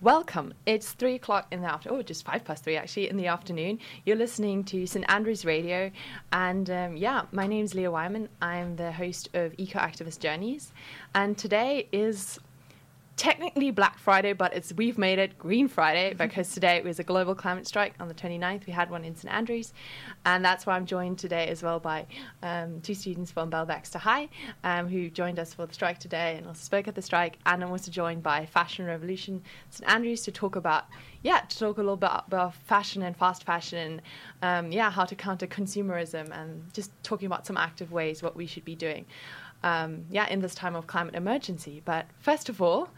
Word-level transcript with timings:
Welcome. 0.00 0.54
It's 0.64 0.92
three 0.92 1.16
o'clock 1.16 1.48
in 1.50 1.60
the 1.60 1.66
afternoon, 1.66 1.98
oh, 1.98 2.02
just 2.04 2.24
five 2.24 2.44
past 2.44 2.62
three 2.62 2.76
actually, 2.76 3.08
in 3.08 3.16
the 3.16 3.26
afternoon. 3.26 3.80
You're 4.06 4.14
listening 4.14 4.62
to 4.64 4.86
St 4.86 5.04
Andrews 5.08 5.44
Radio, 5.44 5.90
and 6.30 6.70
um, 6.70 6.96
yeah, 6.96 7.22
my 7.32 7.48
name's 7.48 7.74
Leah 7.74 7.90
Wyman. 7.90 8.28
I'm 8.40 8.76
the 8.76 8.92
host 8.92 9.28
of 9.34 9.54
Eco 9.58 9.80
Activist 9.80 10.20
Journeys, 10.20 10.72
and 11.16 11.36
today 11.36 11.88
is 11.90 12.38
technically 13.18 13.72
Black 13.72 13.98
Friday, 13.98 14.32
but 14.32 14.54
it's 14.54 14.72
we've 14.74 14.96
made 14.96 15.18
it 15.18 15.36
Green 15.38 15.66
Friday 15.66 16.14
because 16.14 16.54
today 16.54 16.76
it 16.76 16.84
was 16.84 17.00
a 17.00 17.04
global 17.04 17.34
climate 17.34 17.66
strike 17.66 17.94
on 17.98 18.06
the 18.06 18.14
29th. 18.14 18.64
We 18.64 18.72
had 18.72 18.90
one 18.90 19.04
in 19.04 19.16
St 19.16 19.32
Andrews, 19.34 19.74
and 20.24 20.44
that's 20.44 20.64
why 20.64 20.76
I'm 20.76 20.86
joined 20.86 21.18
today 21.18 21.48
as 21.48 21.62
well 21.62 21.80
by 21.80 22.06
um, 22.44 22.80
two 22.80 22.94
students 22.94 23.32
from 23.32 23.50
Bell 23.50 23.66
Baxter 23.66 23.98
High 23.98 24.28
um, 24.62 24.88
who 24.88 25.10
joined 25.10 25.40
us 25.40 25.52
for 25.52 25.66
the 25.66 25.74
strike 25.74 25.98
today 25.98 26.36
and 26.38 26.46
also 26.46 26.60
spoke 26.60 26.86
at 26.86 26.94
the 26.94 27.02
strike. 27.02 27.38
And 27.44 27.62
I'm 27.62 27.70
also 27.70 27.90
joined 27.90 28.22
by 28.22 28.46
Fashion 28.46 28.86
Revolution 28.86 29.42
St 29.70 29.90
Andrews 29.90 30.22
to 30.22 30.32
talk 30.32 30.54
about 30.54 30.86
yeah 31.22 31.40
to 31.40 31.58
talk 31.58 31.78
a 31.78 31.80
little 31.80 31.96
bit 31.96 32.10
about 32.28 32.54
fashion 32.54 33.02
and 33.02 33.16
fast 33.16 33.42
fashion, 33.42 34.00
um, 34.42 34.70
yeah 34.70 34.90
how 34.90 35.04
to 35.04 35.16
counter 35.16 35.48
consumerism 35.48 36.30
and 36.30 36.72
just 36.72 36.92
talking 37.02 37.26
about 37.26 37.44
some 37.44 37.56
active 37.56 37.90
ways 37.90 38.22
what 38.22 38.36
we 38.36 38.46
should 38.46 38.64
be 38.64 38.76
doing 38.76 39.04
um, 39.62 40.04
yeah, 40.10 40.28
in 40.28 40.40
this 40.40 40.54
time 40.54 40.76
of 40.76 40.86
climate 40.86 41.14
emergency. 41.14 41.82
But 41.84 42.06
first 42.20 42.48
of 42.48 42.62
all, 42.62 42.88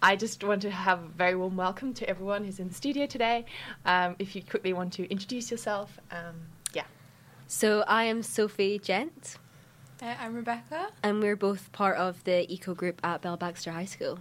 I 0.00 0.16
just 0.16 0.44
want 0.44 0.62
to 0.62 0.70
have 0.70 1.02
a 1.02 1.08
very 1.08 1.34
warm 1.34 1.56
welcome 1.56 1.92
to 1.94 2.08
everyone 2.08 2.44
who's 2.44 2.60
in 2.60 2.68
the 2.68 2.74
studio 2.74 3.06
today. 3.06 3.44
Um, 3.84 4.16
if 4.18 4.36
you 4.36 4.42
quickly 4.42 4.72
want 4.72 4.92
to 4.94 5.10
introduce 5.10 5.50
yourself, 5.50 5.98
um, 6.10 6.36
yeah. 6.72 6.84
So 7.46 7.82
I 7.86 8.04
am 8.04 8.22
Sophie 8.22 8.78
Gent. 8.78 9.38
Uh, 10.00 10.14
I'm 10.20 10.34
Rebecca. 10.34 10.88
And 11.02 11.20
we're 11.20 11.36
both 11.36 11.72
part 11.72 11.96
of 11.96 12.22
the 12.24 12.50
eco 12.52 12.74
group 12.74 13.00
at 13.02 13.22
Bell 13.22 13.36
Baxter 13.36 13.72
High 13.72 13.86
School. 13.86 14.20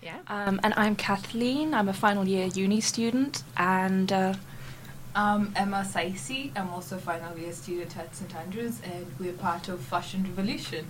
Yeah. 0.00 0.18
Um, 0.28 0.60
and 0.62 0.74
I'm 0.76 0.94
Kathleen. 0.94 1.74
I'm 1.74 1.88
a 1.88 1.92
final 1.92 2.26
year 2.26 2.46
uni 2.46 2.80
student. 2.80 3.42
And 3.56 4.12
uh, 4.12 4.34
I'm 5.14 5.52
Emma 5.56 5.86
Saisi. 5.88 6.52
I'm 6.56 6.70
also 6.70 6.96
a 6.96 7.00
final 7.00 7.36
year 7.36 7.52
student 7.52 7.96
at 7.98 8.14
St 8.14 8.34
Andrews, 8.34 8.80
and 8.82 9.06
we're 9.18 9.32
part 9.32 9.68
of 9.68 9.80
Fashion 9.80 10.22
Revolution. 10.22 10.86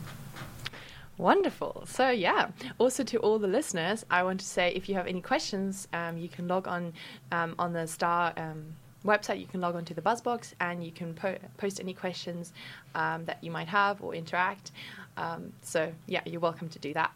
Wonderful. 1.18 1.84
So, 1.86 2.10
yeah, 2.10 2.48
also 2.78 3.04
to 3.04 3.18
all 3.18 3.38
the 3.38 3.46
listeners, 3.46 4.04
I 4.10 4.22
want 4.22 4.40
to 4.40 4.46
say 4.46 4.72
if 4.74 4.88
you 4.88 4.94
have 4.94 5.06
any 5.06 5.20
questions, 5.20 5.86
um, 5.92 6.16
you 6.16 6.28
can 6.28 6.48
log 6.48 6.66
on 6.66 6.94
um, 7.30 7.54
on 7.58 7.72
the 7.72 7.86
STAR 7.86 8.32
um, 8.36 8.74
website. 9.04 9.38
You 9.38 9.46
can 9.46 9.60
log 9.60 9.76
on 9.76 9.84
to 9.84 9.94
the 9.94 10.00
Buzzbox 10.00 10.54
and 10.58 10.82
you 10.82 10.90
can 10.90 11.14
po- 11.14 11.38
post 11.58 11.80
any 11.80 11.92
questions 11.92 12.52
um, 12.94 13.26
that 13.26 13.38
you 13.42 13.50
might 13.50 13.68
have 13.68 14.02
or 14.02 14.14
interact. 14.14 14.72
Um, 15.16 15.52
so, 15.62 15.92
yeah, 16.06 16.22
you're 16.24 16.40
welcome 16.40 16.68
to 16.70 16.78
do 16.78 16.94
that. 16.94 17.12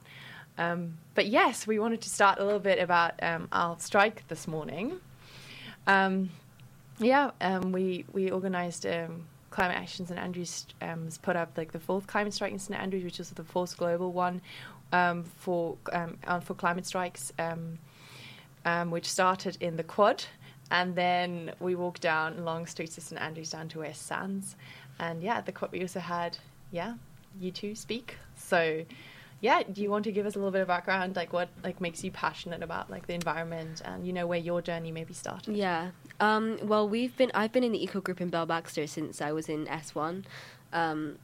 Um, 0.58 0.98
but 1.14 1.26
yes, 1.26 1.66
we 1.66 1.78
wanted 1.78 2.02
to 2.02 2.10
start 2.10 2.38
a 2.38 2.44
little 2.44 2.60
bit 2.60 2.78
about 2.78 3.14
our 3.50 3.76
strike 3.78 4.28
this 4.28 4.46
morning. 4.46 5.00
yeah, 5.86 7.30
we, 7.72 8.04
we 8.12 8.30
organized 8.30 8.86
Climate 9.56 9.78
Action 9.78 10.06
St 10.06 10.20
Andrews 10.20 10.66
um, 10.82 11.04
has 11.04 11.16
put 11.16 11.34
up 11.34 11.56
like 11.56 11.72
the 11.72 11.80
fourth 11.80 12.06
climate 12.06 12.34
strike 12.34 12.52
in 12.52 12.58
St 12.58 12.78
Andrews, 12.78 13.02
which 13.04 13.18
is 13.18 13.30
the 13.30 13.42
fourth 13.42 13.74
global 13.78 14.12
one 14.12 14.42
um, 14.92 15.24
for 15.24 15.78
um, 15.94 16.18
for 16.42 16.52
climate 16.52 16.84
strikes, 16.84 17.32
um, 17.38 17.78
um, 18.66 18.90
which 18.90 19.08
started 19.08 19.56
in 19.60 19.78
the 19.78 19.82
Quad, 19.82 20.22
and 20.70 20.94
then 20.94 21.52
we 21.58 21.74
walked 21.74 22.02
down 22.02 22.44
long 22.44 22.66
streets 22.66 22.98
of 22.98 23.04
St 23.04 23.18
Andrews 23.18 23.48
down 23.48 23.68
to 23.70 23.78
West 23.78 24.02
Sands, 24.02 24.56
and 25.00 25.22
yeah, 25.22 25.40
the 25.40 25.52
Quad 25.52 25.72
we 25.72 25.80
also 25.80 26.00
had 26.00 26.36
yeah 26.70 26.92
you 27.40 27.50
two 27.50 27.74
speak. 27.74 28.18
So 28.36 28.84
yeah, 29.46 29.62
do 29.62 29.80
you 29.80 29.90
want 29.92 30.02
to 30.04 30.12
give 30.12 30.26
us 30.26 30.34
a 30.34 30.38
little 30.38 30.50
bit 30.50 30.60
of 30.60 30.66
background, 30.66 31.14
like 31.14 31.32
what 31.32 31.48
like 31.62 31.80
makes 31.80 32.02
you 32.02 32.10
passionate 32.10 32.64
about 32.64 32.90
like 32.90 33.06
the 33.06 33.14
environment 33.14 33.80
and 33.84 34.04
you 34.04 34.12
know 34.12 34.26
where 34.26 34.40
your 34.40 34.60
journey 34.60 34.90
maybe 34.90 35.14
started? 35.14 35.54
Yeah. 35.54 35.90
Um, 36.18 36.58
well, 36.64 36.88
we've 36.88 37.16
been 37.16 37.30
I've 37.32 37.52
been 37.52 37.62
in 37.62 37.70
the 37.70 37.82
eco 37.82 38.00
group 38.00 38.20
in 38.20 38.28
Bell 38.28 38.44
Baxter 38.44 38.88
since 38.88 39.22
I 39.22 39.30
was 39.30 39.48
in 39.48 39.68
S 39.68 39.94
one. 39.94 40.26
Um, 40.72 41.18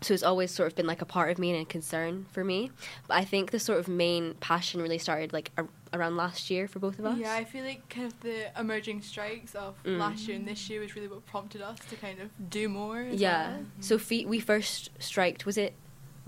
so 0.00 0.14
it's 0.14 0.22
always 0.22 0.52
sort 0.52 0.68
of 0.68 0.76
been 0.76 0.86
like 0.86 1.02
a 1.02 1.04
part 1.04 1.32
of 1.32 1.40
me 1.40 1.50
and 1.50 1.60
a 1.60 1.64
concern 1.64 2.26
for 2.30 2.44
me. 2.44 2.70
But 3.08 3.16
I 3.16 3.24
think 3.24 3.50
the 3.50 3.58
sort 3.58 3.80
of 3.80 3.88
main 3.88 4.34
passion 4.34 4.80
really 4.80 4.98
started 4.98 5.32
like 5.32 5.50
a- 5.56 5.66
around 5.92 6.16
last 6.16 6.50
year 6.50 6.68
for 6.68 6.78
both 6.78 7.00
of 7.00 7.06
us. 7.06 7.18
Yeah, 7.18 7.34
I 7.34 7.42
feel 7.42 7.64
like 7.64 7.88
kind 7.88 8.06
of 8.06 8.20
the 8.20 8.56
emerging 8.56 9.02
strikes 9.02 9.56
of 9.56 9.74
mm. 9.82 9.98
last 9.98 10.28
year 10.28 10.36
and 10.36 10.46
this 10.46 10.70
year 10.70 10.80
was 10.80 10.94
really 10.94 11.08
what 11.08 11.26
prompted 11.26 11.62
us 11.62 11.80
to 11.90 11.96
kind 11.96 12.20
of 12.20 12.30
do 12.48 12.68
more. 12.68 13.02
Yeah. 13.02 13.56
Well. 13.56 13.66
So 13.80 13.98
we 14.28 14.38
first 14.38 14.90
striked 15.00 15.44
was 15.44 15.58
it 15.58 15.74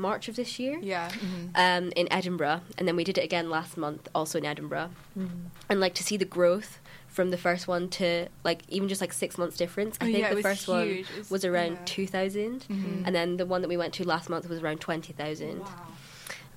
March 0.00 0.28
of 0.28 0.36
this 0.36 0.58
year. 0.58 0.78
Yeah. 0.82 1.08
Mm-hmm. 1.10 1.46
Um, 1.54 1.92
in 1.94 2.12
Edinburgh, 2.12 2.62
and 2.78 2.88
then 2.88 2.96
we 2.96 3.04
did 3.04 3.18
it 3.18 3.24
again 3.24 3.50
last 3.50 3.76
month, 3.76 4.08
also 4.14 4.38
in 4.38 4.46
Edinburgh, 4.46 4.90
mm-hmm. 5.18 5.46
and 5.68 5.80
like 5.80 5.94
to 5.94 6.02
see 6.02 6.16
the 6.16 6.24
growth 6.24 6.78
from 7.08 7.30
the 7.30 7.36
first 7.36 7.66
one 7.66 7.88
to 7.88 8.28
like 8.44 8.62
even 8.68 8.88
just 8.88 9.00
like 9.00 9.12
six 9.12 9.36
months 9.36 9.56
difference. 9.56 9.98
I 10.00 10.04
oh, 10.04 10.12
think 10.12 10.18
yeah, 10.18 10.34
the 10.34 10.42
first 10.42 10.66
huge. 10.66 11.06
one 11.06 11.18
was, 11.18 11.30
was 11.30 11.44
around 11.44 11.72
yeah. 11.72 11.78
two 11.84 12.06
thousand, 12.06 12.66
mm 12.68 12.76
mm-hmm. 12.76 13.02
and 13.04 13.14
then 13.14 13.36
the 13.36 13.46
one 13.46 13.62
that 13.62 13.68
we 13.68 13.76
went 13.76 13.94
to 13.94 14.06
last 14.06 14.30
month 14.30 14.48
was 14.48 14.60
around 14.60 14.80
twenty 14.80 15.12
thousand. 15.12 15.60
Wow. 15.60 15.86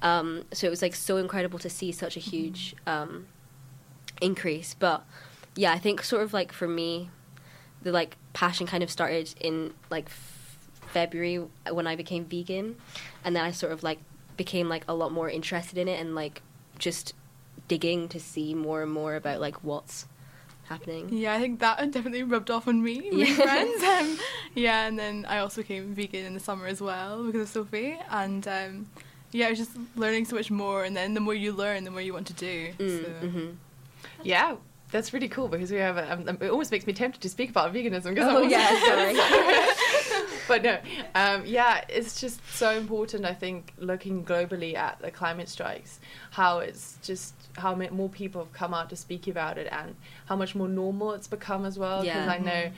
Um, 0.01 0.45
so 0.51 0.67
it 0.67 0.69
was 0.69 0.81
like 0.81 0.95
so 0.95 1.17
incredible 1.17 1.59
to 1.59 1.69
see 1.69 1.91
such 1.91 2.17
a 2.17 2.19
mm-hmm. 2.19 2.29
huge 2.29 2.75
um, 2.85 3.27
increase. 4.21 4.73
But 4.73 5.05
yeah, 5.55 5.71
I 5.71 5.79
think 5.79 6.03
sort 6.03 6.23
of 6.23 6.33
like 6.33 6.51
for 6.51 6.67
me, 6.67 7.09
the 7.81 7.91
like 7.91 8.17
passion 8.33 8.67
kind 8.67 8.83
of 8.83 8.91
started 8.91 9.33
in 9.39 9.73
like 9.89 10.09
February 10.93 11.45
when 11.71 11.87
I 11.87 11.95
became 11.95 12.25
vegan, 12.25 12.75
and 13.25 13.35
then 13.35 13.43
I 13.43 13.51
sort 13.51 13.71
of 13.71 13.83
like 13.83 13.99
became 14.37 14.69
like 14.69 14.85
a 14.87 14.93
lot 14.93 15.11
more 15.11 15.29
interested 15.29 15.77
in 15.77 15.87
it 15.87 15.99
and 15.99 16.15
like 16.15 16.41
just 16.79 17.13
digging 17.67 18.09
to 18.09 18.19
see 18.19 18.53
more 18.53 18.81
and 18.83 18.91
more 18.91 19.15
about 19.15 19.41
like 19.41 19.63
what's 19.63 20.05
happening. 20.65 21.09
Yeah, 21.11 21.33
I 21.33 21.39
think 21.39 21.59
that 21.59 21.77
definitely 21.91 22.23
rubbed 22.23 22.51
off 22.51 22.67
on 22.67 22.81
me, 22.81 23.09
my 23.11 23.25
yeah. 23.25 23.35
friends. 23.35 23.83
Um, 23.83 24.19
yeah, 24.55 24.87
and 24.87 24.97
then 24.97 25.25
I 25.27 25.39
also 25.39 25.61
became 25.61 25.93
vegan 25.93 26.25
in 26.25 26.33
the 26.33 26.39
summer 26.39 26.67
as 26.67 26.81
well 26.81 27.23
because 27.23 27.41
of 27.41 27.49
Sophie, 27.49 27.97
and 28.09 28.47
um, 28.47 28.87
yeah, 29.31 29.47
I 29.47 29.49
was 29.49 29.59
just 29.59 29.71
learning 29.95 30.25
so 30.25 30.35
much 30.35 30.51
more. 30.51 30.83
And 30.83 30.95
then 30.95 31.13
the 31.13 31.19
more 31.19 31.33
you 31.35 31.51
learn, 31.51 31.83
the 31.83 31.91
more 31.91 32.01
you 32.01 32.13
want 32.13 32.27
to 32.27 32.33
do. 32.33 32.71
Mm, 32.77 33.01
so. 33.01 33.09
mm-hmm. 33.27 33.49
Yeah, 34.23 34.55
that's 34.91 35.11
really 35.13 35.27
cool 35.27 35.47
because 35.47 35.71
we 35.71 35.77
have. 35.77 35.97
A, 35.97 36.13
um, 36.13 36.37
it 36.39 36.49
almost 36.49 36.71
makes 36.71 36.87
me 36.87 36.93
tempted 36.93 37.21
to 37.21 37.29
speak 37.29 37.49
about 37.49 37.73
veganism. 37.73 38.13
because 38.13 38.33
oh, 38.33 38.43
yeah, 38.43 38.69
sorry. 38.85 39.13
but 40.47 40.63
no, 40.63 40.79
um, 41.15 41.45
yeah, 41.45 41.83
it's 41.89 42.19
just 42.19 42.39
so 42.53 42.71
important. 42.71 43.25
I 43.25 43.33
think 43.33 43.73
looking 43.77 44.23
globally 44.23 44.75
at 44.75 44.99
the 45.01 45.11
climate 45.11 45.49
strikes, 45.49 45.99
how 46.31 46.59
it's 46.59 46.97
just 47.01 47.33
how 47.57 47.75
more 47.75 48.09
people 48.09 48.43
have 48.43 48.53
come 48.53 48.73
out 48.73 48.89
to 48.89 48.95
speak 48.95 49.27
about 49.27 49.57
it, 49.57 49.67
and 49.71 49.95
how 50.25 50.35
much 50.35 50.55
more 50.55 50.67
normal 50.67 51.13
it's 51.13 51.27
become 51.27 51.65
as 51.65 51.77
well. 51.77 52.01
Because 52.01 52.25
yeah. 52.25 52.31
I 52.31 52.37
know. 52.39 52.51
Mm-hmm. 52.51 52.75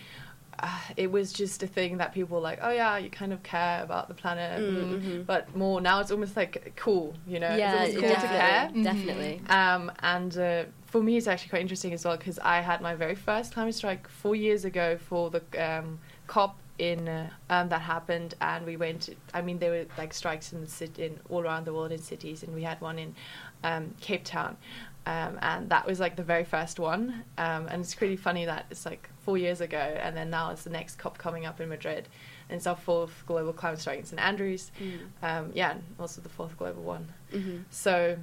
Uh, 0.58 0.80
it 0.96 1.12
was 1.12 1.34
just 1.34 1.62
a 1.64 1.68
thing 1.68 1.98
that 1.98 2.14
people 2.14 2.38
were 2.38 2.42
like, 2.42 2.60
oh 2.62 2.72
yeah, 2.72 2.98
you 2.98 3.10
kind 3.10 3.34
of 3.34 3.44
care 3.44 3.84
about 3.84 4.08
the 4.08 4.14
planet, 4.14 4.62
mm-hmm. 4.62 5.24
but 5.24 5.54
more 5.54 5.82
now 5.82 6.00
it's 6.00 6.12
almost 6.12 6.38
like 6.38 6.72
cool, 6.78 7.14
you 7.28 7.42
know? 7.42 7.54
Yeah, 7.58 7.84
it's 7.84 7.94
cool 7.96 8.04
definitely, 8.04 8.38
to 8.38 8.42
care. 8.42 8.84
Definitely. 8.84 9.42
Um, 9.50 9.92
and 10.00 10.38
uh, 10.38 10.64
for 10.86 11.04
me, 11.04 11.18
it's 11.18 11.28
actually 11.28 11.50
quite 11.50 11.60
interesting 11.62 11.92
as 11.92 12.06
well 12.06 12.16
because 12.16 12.40
I 12.40 12.62
had 12.62 12.80
my 12.80 12.96
very 12.96 13.16
first 13.16 13.54
climate 13.54 13.76
strike 13.76 14.08
four 14.08 14.34
years 14.34 14.64
ago 14.64 14.98
for 14.98 15.30
the 15.30 15.42
um, 15.62 16.00
COP 16.28 16.58
in 16.78 17.08
uh, 17.08 17.30
um, 17.50 17.70
that 17.70 17.82
happened, 17.82 18.36
and 18.42 18.66
we 18.66 18.78
went. 18.78 19.10
I 19.34 19.42
mean, 19.42 19.60
there 19.60 19.72
were 19.72 19.86
like 19.98 20.14
strikes 20.14 20.54
in 20.54 20.62
the 20.62 20.68
city, 20.68 21.06
in 21.06 21.20
all 21.30 21.42
around 21.42 21.66
the 21.66 21.74
world 21.74 21.92
in 21.92 22.00
cities, 22.00 22.44
and 22.44 22.54
we 22.54 22.64
had 22.64 22.82
one 22.82 23.00
in 23.00 23.16
um, 23.64 23.94
Cape 24.02 24.24
Town, 24.24 24.58
um, 25.06 25.40
and 25.42 25.70
that 25.70 25.86
was 25.86 26.00
like 26.00 26.16
the 26.16 26.24
very 26.24 26.44
first 26.44 26.80
one. 26.80 27.24
Um, 27.38 27.68
and 27.68 27.82
it's 27.82 27.96
pretty 27.96 28.18
funny 28.18 28.46
that 28.46 28.66
it's 28.72 28.86
like 28.86 29.10
four 29.24 29.38
years 29.38 29.62
ago, 29.62 29.78
and 29.78 30.16
then 30.16 30.30
now 30.30 30.52
it's 30.52 30.64
the 30.64 30.70
next 30.70 30.98
COP 30.98 31.18
coming 31.18 31.46
up 31.46 31.62
in 31.62 31.70
Madrid, 31.70 32.08
and 32.50 32.58
it's 32.58 32.68
our 32.68 32.76
fourth 32.76 33.24
global 33.26 33.54
climate 33.54 33.80
strike 33.80 34.00
in 34.00 34.06
St 34.06 34.22
Andrews. 34.22 34.72
Mm. 34.82 35.00
Um, 35.24 35.52
yeah, 35.54 35.72
and 35.72 35.84
also 36.00 36.22
the 36.22 36.30
fourth 36.30 36.58
global 36.58 36.84
one. 36.84 37.08
Mm-hmm. 37.32 37.60
So, 37.70 38.18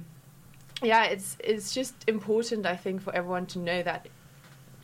yeah, 0.81 1.05
it's 1.05 1.37
it's 1.39 1.73
just 1.73 1.95
important, 2.07 2.65
I 2.65 2.75
think, 2.75 3.01
for 3.01 3.15
everyone 3.15 3.47
to 3.47 3.59
know 3.59 3.81
that 3.81 4.07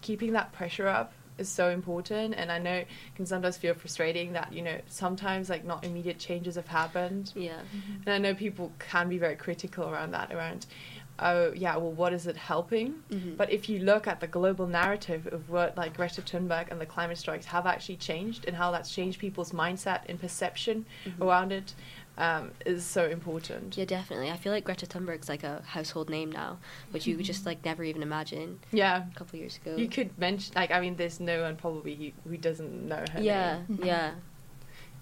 keeping 0.02 0.34
that 0.34 0.52
pressure 0.54 0.88
up 0.88 1.14
is 1.40 1.50
so 1.50 1.70
important 1.70 2.34
and 2.38 2.52
i 2.52 2.58
know 2.58 2.74
it 2.74 2.88
can 3.16 3.26
sometimes 3.26 3.58
feel 3.58 3.74
frustrating 3.74 4.34
that 4.34 4.52
you 4.52 4.62
know 4.62 4.78
sometimes 4.88 5.50
like 5.50 5.66
not 5.66 5.84
immediate 5.84 6.20
changes 6.20 6.56
have 6.56 6.68
happened 6.68 7.32
yeah 7.36 7.60
mm-hmm. 7.76 8.02
and 8.06 8.10
i 8.10 8.18
know 8.18 8.34
people 8.34 8.72
can 8.80 9.10
be 9.10 9.18
very 9.18 9.36
critical 9.36 9.90
around 9.90 10.12
that 10.12 10.32
around 10.34 10.66
oh 11.22 11.52
yeah 11.54 11.76
well 11.76 11.92
what 11.92 12.14
is 12.14 12.28
it 12.28 12.38
helping 12.38 12.96
mm-hmm. 13.12 13.36
but 13.36 13.52
if 13.52 13.70
you 13.70 13.80
look 13.80 14.08
at 14.08 14.20
the 14.20 14.28
global 14.28 14.68
narrative 14.68 15.28
of 15.28 15.50
what 15.50 15.76
like 15.78 15.96
greta 15.96 16.22
thunberg 16.22 16.70
and 16.72 16.80
the 16.80 16.86
climate 16.86 17.18
strikes 17.18 17.46
have 17.46 17.66
actually 17.66 17.98
changed 17.98 18.46
and 18.46 18.56
how 18.56 18.72
that's 18.72 18.94
changed 18.94 19.20
people's 19.20 19.52
mindset 19.52 20.02
and 20.08 20.20
perception 20.20 20.86
mm-hmm. 21.06 21.24
around 21.24 21.52
it 21.52 21.74
um, 22.20 22.52
is 22.66 22.86
so 22.86 23.08
important. 23.08 23.78
Yeah, 23.78 23.86
definitely. 23.86 24.30
I 24.30 24.38
feel 24.38 24.52
like 24.52 24.66
Greta 24.66 24.86
Thunberg's 24.86 25.30
like 25.30 25.44
a 25.44 25.64
household 25.66 26.10
name 26.10 26.32
now, 26.32 26.58
which 26.92 27.08
you 27.08 27.16
would 27.16 27.26
just 27.26 27.46
like 27.46 27.64
never 27.64 27.84
even 27.84 28.04
imagine. 28.04 28.60
Yeah, 28.72 29.06
a 29.10 29.18
couple 29.18 29.40
years 29.40 29.58
ago. 29.58 29.76
You 29.76 29.88
could 29.88 30.18
mention 30.20 30.54
like 30.56 30.72
I 30.72 30.82
mean, 30.82 30.98
there's 30.98 31.20
no 31.20 31.42
one 31.44 31.56
probably 31.56 31.96
who, 31.96 32.30
who 32.30 32.38
doesn't 32.38 32.88
know 32.88 33.04
her. 33.14 33.22
Yeah, 33.22 33.62
name. 33.68 33.80
yeah. 33.84 34.12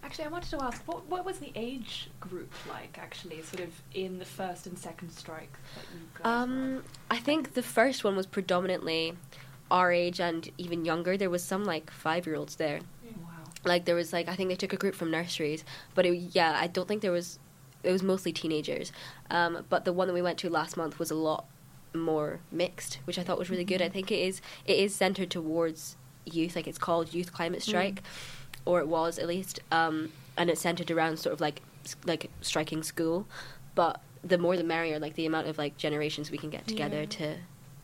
Actually, 0.03 0.25
I 0.25 0.27
wanted 0.29 0.51
to 0.51 0.63
ask, 0.63 0.81
what 0.85 1.07
what 1.07 1.25
was 1.25 1.39
the 1.39 1.51
age 1.55 2.09
group 2.19 2.53
like? 2.69 2.97
Actually, 3.01 3.41
sort 3.41 3.61
of 3.61 3.81
in 3.93 4.19
the 4.19 4.25
first 4.25 4.67
and 4.67 4.77
second 4.77 5.09
strike 5.09 5.51
that 5.75 5.85
you 5.93 5.99
guys 6.13 6.23
were? 6.23 6.29
Um, 6.29 6.83
I 7.09 7.17
think 7.17 7.55
the 7.55 7.63
first 7.63 8.03
one 8.03 8.15
was 8.15 8.27
predominantly 8.27 9.17
our 9.71 9.91
age 9.91 10.19
and 10.19 10.49
even 10.57 10.85
younger. 10.85 11.17
There 11.17 11.29
was 11.29 11.43
some 11.43 11.65
like 11.65 11.89
five 11.91 12.25
year 12.25 12.35
olds 12.35 12.57
there. 12.57 12.79
Like 13.65 13.86
there 13.86 13.95
was 13.95 14.13
like 14.13 14.27
I 14.30 14.36
think 14.36 14.50
they 14.50 14.56
took 14.56 14.74
a 14.74 14.77
group 14.77 14.95
from 14.95 15.12
nurseries, 15.12 15.63
but 15.95 16.06
it, 16.06 16.15
yeah, 16.33 16.57
I 16.59 16.68
don't 16.68 16.88
think 16.88 17.01
there 17.01 17.12
was. 17.12 17.39
It 17.83 17.92
was 17.92 18.04
mostly 18.04 18.33
teenagers. 18.33 18.92
Um, 19.30 19.65
but 19.69 19.86
the 19.86 19.94
one 19.94 20.07
that 20.07 20.13
we 20.13 20.21
went 20.21 20.38
to 20.39 20.50
last 20.50 20.75
month 20.77 21.00
was 21.00 21.12
a 21.12 21.15
lot 21.15 21.45
more 21.94 22.39
mixed, 22.51 23.00
which 23.06 23.18
I 23.18 23.24
thought 23.24 23.38
was 23.39 23.50
really 23.50 23.63
good. 23.63 23.81
I 23.81 23.89
think 23.89 24.12
it 24.12 24.19
is 24.19 24.42
it 24.65 24.77
is 24.77 24.94
centered 24.95 25.30
towards 25.31 25.95
youth. 26.25 26.56
Like 26.56 26.68
it's 26.68 26.77
called 26.77 27.13
Youth 27.13 27.31
Climate 27.33 27.62
Strike, 27.63 28.04
or 28.65 28.80
it 28.80 28.88
was 28.88 29.18
at 29.19 29.27
least, 29.27 29.59
um, 29.71 30.12
and 30.38 30.50
it's 30.50 30.62
centered 30.62 30.92
around 30.92 31.18
sort 31.18 31.33
of 31.33 31.42
like 31.42 31.62
like 32.06 32.30
striking 32.42 32.83
school. 32.83 33.27
But 33.75 34.01
the 34.24 34.38
more 34.38 34.57
the 34.57 34.63
merrier. 34.63 35.00
Like 35.00 35.15
the 35.15 35.25
amount 35.25 35.48
of 35.48 35.57
like 35.57 35.77
generations 35.77 36.31
we 36.31 36.38
can 36.38 36.50
get 36.50 36.68
together 36.68 37.01
Yeah. 37.01 37.06
to, 37.06 37.36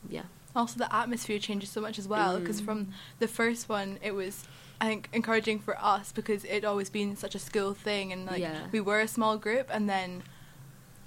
yeah. 0.08 0.22
Also, 0.54 0.78
the 0.78 0.94
atmosphere 0.94 1.38
changes 1.38 1.70
so 1.70 1.80
much 1.80 1.98
as 1.98 2.06
well 2.06 2.38
because 2.38 2.60
Mm. 2.60 2.64
from 2.64 2.88
the 3.18 3.28
first 3.28 3.68
one, 3.68 3.98
it 4.02 4.12
was 4.12 4.44
I 4.80 4.86
think 4.86 5.08
encouraging 5.12 5.60
for 5.60 5.78
us 5.82 6.12
because 6.12 6.44
it'd 6.44 6.64
always 6.64 6.90
been 6.90 7.16
such 7.16 7.34
a 7.34 7.38
school 7.38 7.74
thing 7.74 8.12
and 8.12 8.26
like 8.26 8.40
Yeah. 8.40 8.66
we 8.72 8.80
were 8.80 9.00
a 9.00 9.08
small 9.08 9.36
group, 9.38 9.68
and 9.72 9.88
then 9.88 10.22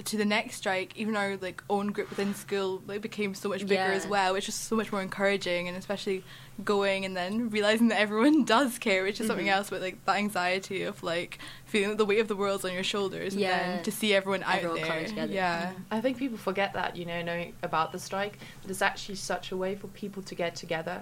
to 0.06 0.16
the 0.18 0.26
next 0.26 0.56
strike, 0.58 0.96
even 0.96 1.16
our 1.16 1.38
like 1.38 1.64
own 1.70 1.92
group 1.92 2.10
within 2.10 2.34
school 2.36 2.82
like 2.88 3.02
became 3.02 3.34
so 3.34 3.50
much 3.50 3.66
bigger 3.68 3.92
as 3.92 4.06
well, 4.08 4.34
which 4.34 4.48
is 4.48 4.56
so 4.56 4.76
much 4.76 4.92
more 4.92 5.02
encouraging, 5.02 5.68
and 5.68 5.76
especially 5.78 6.24
going 6.64 7.06
and 7.06 7.16
then 7.16 7.50
realizing 7.50 7.88
that 7.90 8.00
everyone 8.00 8.44
does 8.56 8.80
care, 8.80 9.04
which 9.04 9.20
is 9.22 9.28
something 9.28 9.46
Mhm. 9.46 9.52
else. 9.52 9.70
But 9.70 9.82
like 9.82 10.04
that 10.06 10.16
anxiety 10.18 10.84
of 10.84 11.04
like 11.04 11.40
feeling 11.66 11.90
that 11.90 11.98
the 11.98 12.06
weight 12.06 12.20
of 12.20 12.28
the 12.28 12.36
world's 12.36 12.64
on 12.66 12.74
your 12.74 12.84
shoulders, 12.84 13.34
and 13.34 13.44
then 13.44 13.84
to 13.84 13.92
see 13.92 14.14
everyone 14.14 14.42
out 14.44 14.56
Everyone 14.56 14.78
there, 14.78 14.86
coming 14.88 15.06
together. 15.06 15.34
yeah. 15.34 15.74
I 15.92 16.02
think 16.02 16.18
people 16.18 16.38
forget 16.38 16.74
that, 16.74 16.96
you 16.96 17.06
know, 17.06 17.22
knowing 17.22 17.54
about 17.62 17.92
the 17.92 18.00
strike, 18.00 18.40
that 18.64 18.72
it's 18.72 18.82
actually 18.82 19.16
such 19.16 19.52
a 19.52 19.58
way 19.58 19.76
for 19.76 19.88
people 19.90 20.24
to 20.24 20.34
get 20.36 20.56
together 20.56 21.02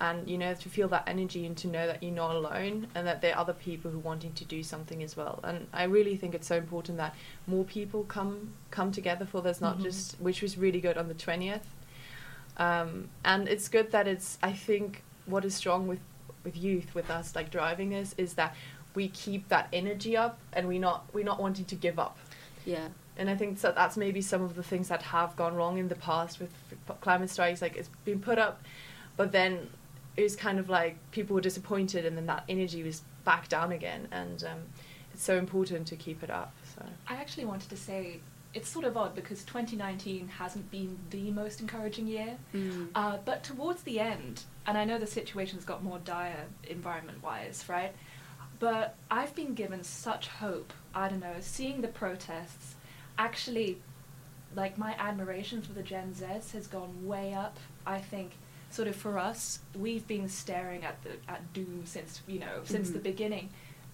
and, 0.00 0.28
you 0.28 0.36
know, 0.36 0.52
to 0.54 0.68
feel 0.68 0.88
that 0.88 1.04
energy 1.06 1.46
and 1.46 1.56
to 1.58 1.68
know 1.68 1.86
that 1.86 2.02
you're 2.02 2.12
not 2.12 2.34
alone 2.34 2.88
and 2.94 3.06
that 3.06 3.20
there 3.22 3.34
are 3.34 3.38
other 3.40 3.52
people 3.52 3.90
who 3.90 3.98
are 3.98 4.00
wanting 4.00 4.32
to 4.34 4.44
do 4.44 4.62
something 4.62 5.02
as 5.02 5.16
well. 5.16 5.38
And 5.44 5.68
I 5.72 5.84
really 5.84 6.16
think 6.16 6.34
it's 6.34 6.48
so 6.48 6.56
important 6.56 6.98
that 6.98 7.14
more 7.46 7.64
people 7.64 8.04
come 8.04 8.52
come 8.70 8.92
together 8.92 9.24
for 9.26 9.42
this, 9.42 9.60
not 9.60 9.78
Mhm. 9.78 9.82
just, 9.82 10.20
which 10.20 10.42
was 10.42 10.56
really 10.58 10.80
good 10.80 10.96
on 10.96 11.08
the 11.08 11.14
20th. 11.14 11.62
Um, 12.60 13.08
and 13.24 13.48
it's 13.48 13.68
good 13.68 13.90
that 13.92 14.06
it's, 14.06 14.38
I 14.42 14.52
think, 14.52 15.02
what 15.26 15.44
is 15.44 15.54
strong 15.54 15.88
with, 15.88 16.00
with 16.44 16.56
youth, 16.56 16.94
with 16.94 17.10
us, 17.10 17.34
like 17.34 17.50
driving 17.50 17.88
this, 17.90 18.14
is 18.18 18.34
that 18.34 18.54
we 18.94 19.08
keep 19.08 19.48
that 19.48 19.68
energy 19.72 20.16
up 20.16 20.38
and 20.52 20.66
we 20.68 20.78
not 20.78 21.04
we're 21.12 21.24
not 21.24 21.40
wanting 21.40 21.64
to 21.64 21.76
give 21.76 21.96
up 21.98 22.18
Yeah. 22.66 22.88
and 23.16 23.30
I 23.30 23.36
think 23.36 23.56
so 23.58 23.70
that's 23.70 23.96
maybe 23.96 24.20
some 24.20 24.42
of 24.42 24.56
the 24.56 24.64
things 24.64 24.88
that 24.88 25.00
have 25.02 25.36
gone 25.36 25.54
wrong 25.54 25.78
in 25.78 25.86
the 25.86 25.94
past 25.94 26.40
with 26.40 26.50
climate 27.00 27.30
strikes. 27.30 27.62
Like 27.62 27.76
it's 27.76 27.88
been 28.04 28.18
put 28.20 28.36
up, 28.38 28.60
but 29.16 29.30
then 29.30 29.68
it 30.16 30.24
was 30.24 30.34
kind 30.34 30.58
of 30.58 30.68
like 30.68 30.96
people 31.12 31.34
were 31.34 31.40
disappointed, 31.40 32.04
and 32.04 32.16
then 32.16 32.26
that 32.26 32.42
energy 32.48 32.82
was 32.82 33.02
back 33.24 33.48
down 33.48 33.70
again. 33.72 34.08
And 34.10 34.42
um, 34.44 34.58
it's 35.14 35.22
so 35.22 35.38
important 35.38 35.86
to 35.86 35.96
keep 35.96 36.22
it 36.24 36.30
up. 36.30 36.52
So 36.74 36.84
I 37.08 37.14
actually 37.14 37.44
wanted 37.44 37.70
to 37.70 37.76
say 37.76 38.18
it's 38.52 38.68
sort 38.68 38.84
of 38.84 38.96
odd 38.96 39.14
because 39.14 39.44
2019 39.44 40.26
hasn't 40.28 40.70
been 40.70 40.98
the 41.10 41.30
most 41.30 41.60
encouraging 41.60 42.06
year, 42.06 42.36
Mm. 42.52 42.88
uh, 42.94 43.18
but 43.24 43.44
towards 43.44 43.82
the 43.84 44.00
end, 44.00 44.42
and 44.66 44.76
I 44.76 44.84
know 44.84 44.98
the 44.98 45.06
situation's 45.06 45.64
got 45.64 45.82
more 45.84 45.98
dire 46.00 46.46
environment-wise, 46.68 47.64
right? 47.68 47.94
But 48.58 48.96
I've 49.10 49.34
been 49.34 49.54
given 49.54 49.84
such 49.84 50.26
hope. 50.28 50.72
I 50.94 51.08
don't 51.08 51.20
know, 51.20 51.36
seeing 51.40 51.80
the 51.80 51.88
protests, 51.88 52.74
actually, 53.16 53.80
like 54.54 54.76
my 54.76 54.94
admiration 54.98 55.62
for 55.62 55.72
the 55.72 55.82
Gen 55.82 56.12
Zs 56.14 56.50
has 56.52 56.66
gone 56.66 57.06
way 57.06 57.32
up. 57.32 57.56
I 57.86 58.00
think, 58.00 58.32
sort 58.70 58.88
of 58.88 58.96
for 58.96 59.18
us, 59.18 59.60
we've 59.78 60.06
been 60.08 60.28
staring 60.28 60.84
at 60.84 61.02
the 61.04 61.10
at 61.28 61.52
doom 61.52 61.82
since 61.84 62.20
you 62.26 62.40
know 62.40 62.62
since 62.64 62.90
the 62.90 62.98
Mhm. 62.98 63.02
beginning, 63.04 63.50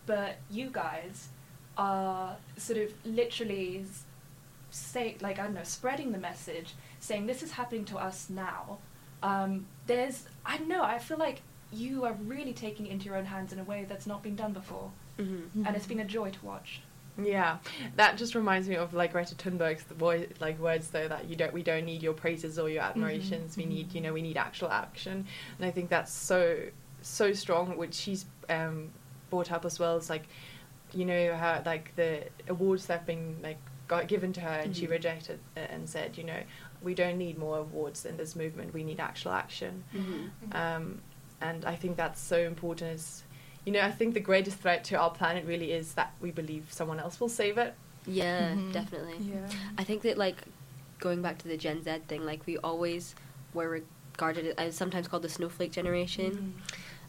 but 0.07 0.37
you 0.51 0.71
guys 0.71 1.29
are 1.77 2.37
sort 2.57 2.79
of 2.79 2.91
literally 3.05 3.85
say 4.71 5.17
like 5.21 5.39
I 5.39 5.45
don't 5.45 5.55
know, 5.55 5.63
spreading 5.65 6.13
the 6.13 6.19
message, 6.19 6.75
saying 7.01 7.27
this 7.27 7.43
is 7.43 7.53
happening 7.53 7.85
to 7.87 7.99
us 7.99 8.29
now. 8.31 8.79
Um, 9.23 9.67
there's 9.87 10.25
I 10.45 10.59
don't 10.59 10.69
know, 10.69 10.83
I 10.83 10.99
feel 10.99 11.19
like 11.19 11.41
you 11.73 12.05
are 12.05 12.13
really 12.25 12.53
taking 12.53 12.87
it 12.87 12.93
into 12.93 13.07
your 13.07 13.17
own 13.17 13.25
hands 13.27 13.53
in 13.53 13.59
a 13.59 13.65
way 13.65 13.87
that's 13.89 14.07
not 14.07 14.23
been 14.23 14.37
done 14.37 14.53
before, 14.53 14.91
hmm 15.17 15.65
and 15.65 15.75
it's 15.77 15.87
been 15.87 16.01
a 16.01 16.05
joy 16.05 16.31
to 16.31 16.45
watch. 16.45 16.81
yeah, 17.21 17.57
that 17.97 18.19
just 18.19 18.35
reminds 18.35 18.69
me 18.69 18.77
of 18.77 18.93
like 18.93 19.13
Greta 19.13 19.35
Thunberg's 19.35 19.85
the 19.85 19.95
boy 19.95 20.29
like 20.39 20.59
words 20.61 20.89
though 20.91 21.09
that 21.09 21.29
you 21.29 21.35
don't 21.35 21.53
we 21.53 21.63
don't 21.63 21.85
need 21.87 22.03
your 22.03 22.13
praises 22.13 22.59
or 22.59 22.69
your 22.69 22.83
admirations. 22.83 23.57
We 23.57 23.65
need 23.65 23.95
you 23.95 24.01
know 24.03 24.13
we 24.13 24.23
need 24.23 24.37
actual 24.37 24.69
action, 24.71 25.27
and 25.59 25.67
I 25.67 25.71
think 25.71 25.89
that's 25.89 26.13
so 26.13 26.59
so 27.03 27.33
strong. 27.33 27.77
Which 27.79 27.95
she's 27.95 28.27
um, 28.51 28.91
brought 29.31 29.51
up 29.51 29.65
as 29.65 29.79
well 29.79 29.97
as 29.97 30.11
like 30.11 30.25
you 30.93 31.05
know 31.07 31.35
how 31.35 31.63
like 31.65 31.97
the 31.97 32.25
awards 32.49 32.87
that 32.87 32.99
have 32.99 33.07
been 33.07 33.39
like 33.43 33.59
got 33.89 34.09
given 34.09 34.33
to 34.33 34.41
her 34.41 34.59
and 34.65 34.77
she 34.77 34.87
Mhm. 34.87 34.91
rejected 34.91 35.39
it 35.57 35.71
and 35.71 35.89
said 35.89 36.17
you 36.19 36.25
know 36.25 36.43
we 36.83 36.95
don't 36.95 37.17
need 37.19 37.39
more 37.39 37.59
awards 37.59 38.05
in 38.05 38.17
this 38.17 38.37
movement. 38.37 38.75
We 38.75 38.85
need 38.85 39.01
actual 39.01 39.33
action. 39.33 39.85
hmm 39.93 40.27
Um, 40.53 41.01
and 41.41 41.65
I 41.65 41.75
think 41.77 41.97
that's 41.97 42.21
so 42.21 42.39
important. 42.39 42.93
Is 42.93 43.23
you 43.65 43.73
know 43.73 43.81
I 43.81 43.91
think 43.91 44.15
the 44.15 44.21
greatest 44.21 44.59
threat 44.59 44.85
to 44.85 44.97
our 44.97 45.11
planet 45.11 45.45
really 45.47 45.73
is 45.73 45.95
that 45.95 46.13
we 46.21 46.31
believe 46.31 46.73
someone 46.73 47.01
else 47.01 47.19
will 47.21 47.29
save 47.29 47.59
it. 47.59 47.75
Yeah, 48.07 48.51
Mhm. 48.55 48.73
definitely. 48.73 49.19
Yeah. 49.19 49.49
I 49.79 49.85
think 49.85 50.03
that 50.03 50.17
like 50.19 50.37
going 50.99 51.23
back 51.23 51.39
to 51.39 51.49
the 51.49 51.57
Gen 51.57 51.83
Z 51.83 51.91
thing, 52.09 52.25
like 52.25 52.47
we 52.47 52.57
always 52.59 53.15
were 53.55 53.69
regarded 53.69 54.55
as 54.59 54.77
sometimes 54.77 55.09
called 55.09 55.23
the 55.23 55.29
snowflake 55.29 55.73
generation, 55.73 56.33
Mm-hmm. 56.33 56.61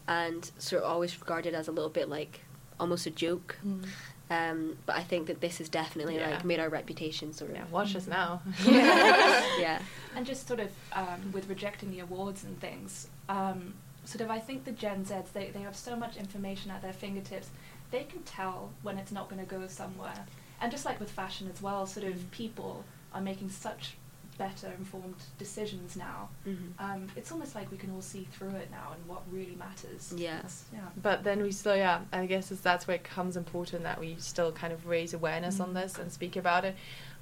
and 0.08 0.52
sort 0.58 0.84
of 0.84 0.90
always 0.90 1.20
regarded 1.20 1.54
as 1.54 1.68
a 1.68 1.72
little 1.72 1.90
bit 1.90 2.08
like 2.10 2.42
almost 2.80 3.06
a 3.06 3.12
joke. 3.12 3.58
Mm. 3.66 3.86
Um, 4.30 4.78
but 4.86 4.96
I 4.98 5.04
think 5.04 5.28
that 5.28 5.40
this 5.40 5.60
has 5.60 5.70
definitely 5.70 6.18
Yeah. 6.18 6.32
like 6.32 6.44
made 6.46 6.60
our 6.60 6.70
reputation 6.70 7.32
sort 7.34 7.52
of. 7.52 7.58
Yeah, 7.58 7.64
watch 7.72 7.96
us 7.96 8.08
now. 8.08 8.42
yeah. 8.66 9.80
And 10.16 10.26
just 10.26 10.48
sort 10.48 10.60
of 10.60 10.70
um, 10.94 11.32
with 11.32 11.48
rejecting 11.48 11.92
the 11.92 12.00
awards 12.02 12.44
and 12.44 12.60
things, 12.60 13.08
um, 13.30 13.74
sort 14.04 14.22
of 14.22 14.30
I 14.30 14.40
think 14.40 14.66
the 14.66 14.72
Gen 14.72 15.06
Zs, 15.06 15.32
they, 15.34 15.50
they 15.52 15.62
have 15.62 15.76
so 15.76 15.96
much 15.96 16.18
information 16.18 16.72
at 16.72 16.82
their 16.82 16.94
fingertips, 16.94 17.50
they 17.92 18.04
can 18.04 18.22
tell 18.24 18.72
when 18.82 18.98
it's 18.98 19.12
not 19.12 19.30
going 19.30 19.44
to 19.46 19.50
go 19.50 19.68
somewhere. 19.68 20.26
And 20.60 20.72
just 20.72 20.86
like 20.86 21.00
with 21.00 21.12
fashion 21.12 21.50
as 21.54 21.62
well, 21.62 21.86
sort 21.86 22.06
of 22.08 22.30
people 22.32 22.84
are 23.14 23.22
making 23.22 23.50
such 23.50 23.96
better 24.38 24.72
informed 24.78 25.16
decisions 25.40 25.96
now. 25.96 26.30
Mhm. 26.46 26.72
Um, 26.80 27.08
it's 27.16 27.32
almost 27.32 27.56
like 27.56 27.72
we 27.72 27.78
can 27.78 27.92
all 27.92 28.02
see 28.02 28.26
through 28.32 28.52
it 28.56 28.70
now 28.70 28.92
and 28.94 29.06
what 29.08 29.22
really 29.32 29.56
matters. 29.56 30.14
Yeah. 30.16 30.38
It's- 30.38 30.66
yeah. 30.72 30.88
But 31.02 31.24
then 31.24 31.42
we 31.42 31.52
still, 31.52 31.76
yeah, 31.76 32.02
I 32.14 32.26
guess 32.28 32.50
that's 32.50 32.88
where 32.88 32.96
it 32.96 33.04
comes 33.04 33.36
important 33.36 33.84
that 33.84 34.00
we 34.00 34.16
still 34.20 34.52
kind 34.52 34.72
of 34.72 34.86
raise 34.86 35.14
awareness 35.14 35.60
on 35.60 35.72
Mm. 35.72 35.82
this 35.82 35.98
and 35.98 36.12
speak 36.12 36.36
about 36.36 36.66
it, 36.66 36.76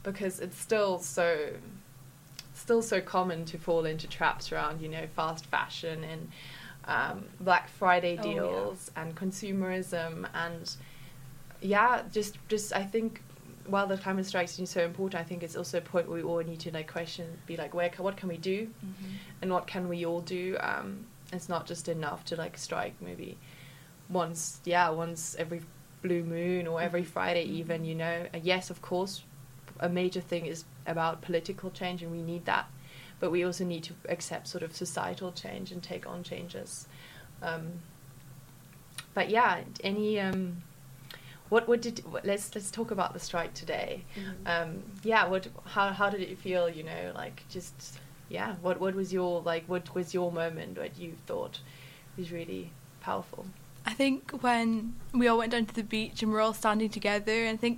because 0.03 0.39
it's 0.39 0.59
still 0.59 0.99
so, 0.99 1.53
still 2.53 2.81
so 2.81 2.99
common 3.01 3.45
to 3.45 3.57
fall 3.57 3.85
into 3.85 4.07
traps 4.07 4.51
around, 4.51 4.81
you 4.81 4.89
know, 4.89 5.07
fast 5.07 5.45
fashion 5.45 6.03
and 6.03 6.31
um, 6.87 7.25
Black 7.39 7.67
Friday 7.69 8.17
Oh, 8.21 8.25
yeah. 8.25 8.33
deals 8.33 8.91
and 8.95 9.15
consumerism 9.15 10.27
and 10.35 10.75
yeah, 11.61 12.03
just 12.11 12.37
just 12.47 12.73
I 12.73 12.83
think 12.83 13.23
while 13.67 13.87
the 13.87 13.97
climate 13.97 14.25
strikes 14.25 14.59
is 14.59 14.69
so 14.69 14.83
important, 14.83 15.21
I 15.21 15.23
think 15.23 15.43
it's 15.43 15.55
also 15.55 15.77
a 15.79 15.81
point 15.81 16.07
where 16.07 16.17
we 16.17 16.23
all 16.23 16.39
need 16.43 16.59
to 16.61 16.71
like 16.71 16.91
question, 16.91 17.25
be 17.45 17.57
like, 17.57 17.73
where, 17.73 17.91
what 17.97 18.17
can 18.17 18.29
we 18.29 18.37
do? 18.37 18.67
Mm-hmm. 18.67 19.15
and 19.41 19.51
what 19.51 19.67
can 19.67 19.89
we 19.89 20.05
all 20.05 20.21
do? 20.21 20.57
Um 20.59 21.05
it's 21.33 21.49
not 21.49 21.65
just 21.65 21.89
enough 21.89 22.23
to 22.25 22.35
like 22.35 22.57
strike 22.57 22.93
maybe 23.01 23.37
once 24.09 24.59
yeah 24.63 24.89
once 24.89 25.35
every 25.39 25.61
blue 26.03 26.23
moon 26.23 26.67
or 26.67 26.79
every 26.81 27.03
friday 27.03 27.43
even 27.43 27.83
you 27.83 27.95
know? 27.95 28.27
Uh, 28.33 28.37
yes 28.41 28.69
of 28.69 28.81
course 28.81 29.23
a 29.79 29.89
major 29.89 30.21
thing 30.21 30.45
is 30.45 30.65
about 30.85 31.21
political 31.21 31.69
change 31.71 32.01
and 32.03 32.11
we 32.11 32.21
need 32.21 32.45
that. 32.45 32.65
But 33.19 33.31
we 33.31 33.43
also 33.43 33.65
need 33.65 33.83
to 33.85 33.93
accept 34.07 34.47
sort 34.47 34.63
of 34.63 34.75
societal 34.75 35.31
change 35.31 35.71
and 35.71 35.81
take 35.81 36.07
on 36.07 36.23
changes. 36.23 36.87
Um 37.41 37.73
but 39.13 39.29
yeah 39.29 39.61
any 39.83 40.19
um 40.19 40.63
what 41.55 41.67
what 41.69 41.81
did 41.81 41.97
what, 42.11 42.23
let's 42.31 42.45
let's 42.55 42.69
talk 42.79 42.89
about 42.97 43.09
the 43.17 43.19
strike 43.29 43.53
today 43.63 43.91
Mhm. 44.17 44.33
um 44.53 44.69
yeah 45.11 45.23
what 45.31 45.43
how 45.75 45.85
how 45.99 46.07
did 46.13 46.21
it 46.29 46.37
feel 46.45 46.63
you 46.77 46.83
know 46.91 47.03
like 47.21 47.37
just 47.55 47.77
yeah 48.37 48.49
what 48.65 48.75
what 48.83 48.93
was 49.01 49.09
your 49.17 49.33
like 49.51 49.63
what 49.73 49.85
was 49.97 50.07
your 50.17 50.29
moment 50.41 50.71
what 50.83 50.93
you 51.03 51.11
thought 51.27 51.55
was 52.17 52.27
really 52.39 52.63
powerful 53.07 53.45
I 53.87 53.93
think 53.93 54.19
when 54.47 54.95
we 55.19 55.27
all 55.29 55.37
went 55.37 55.51
down 55.51 55.65
to 55.71 55.75
the 55.81 55.83
beach 55.95 56.17
and 56.23 56.31
we're 56.31 56.41
all 56.41 56.55
standing 56.63 56.89
together, 56.89 57.37
and 57.45 57.53
I 57.57 57.61
think 57.65 57.77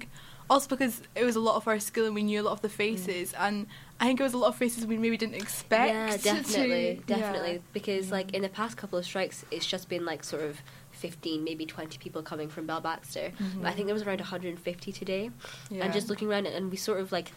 also 0.50 0.68
because 0.74 1.02
it 1.20 1.26
was 1.30 1.36
a 1.36 1.42
lot 1.50 1.56
of 1.58 1.68
our 1.68 1.80
school 1.90 2.06
and 2.06 2.16
we 2.16 2.24
knew 2.24 2.40
a 2.44 2.46
lot 2.48 2.54
of 2.54 2.62
the 2.62 2.70
faces, 2.70 3.34
and 3.46 3.68
I 4.00 4.06
think 4.08 4.18
it 4.22 4.24
was 4.24 4.34
a 4.34 4.38
lot 4.44 4.48
of 4.54 4.56
faces 4.56 4.86
we 4.88 4.98
maybe 4.98 5.18
didn't 5.18 5.36
expect. 5.36 5.94
Yeah, 5.94 6.12
to- 6.16 6.24
definitely, 6.24 6.88
yeah. 7.08 7.16
definitely. 7.16 7.56
Because 7.74 8.06
like 8.18 8.30
in 8.34 8.42
the 8.42 8.54
past 8.62 8.78
couple 8.78 8.98
of 8.98 9.04
strikes, 9.04 9.44
it's 9.52 9.66
just 9.74 9.90
been 9.90 10.06
like 10.12 10.24
sort 10.24 10.44
of 10.50 10.54
15, 10.98 11.44
maybe 11.44 11.66
20 11.66 11.98
people 12.00 12.22
coming 12.22 12.50
from 12.50 12.66
Bell 12.66 12.82
Baxter. 12.82 13.32
Mm-hmm. 13.40 13.62
But 13.62 13.68
I 13.70 13.72
think 13.74 13.86
there 13.88 13.94
was 13.94 14.04
around 14.04 14.20
150 14.20 14.92
today. 14.92 15.32
Yeah. 15.70 15.84
And 15.86 15.94
just 15.94 16.10
looking 16.10 16.30
around, 16.30 16.48
and 16.48 16.70
we 16.72 16.78
sort 16.78 17.00
of 17.00 17.12
like, 17.12 17.32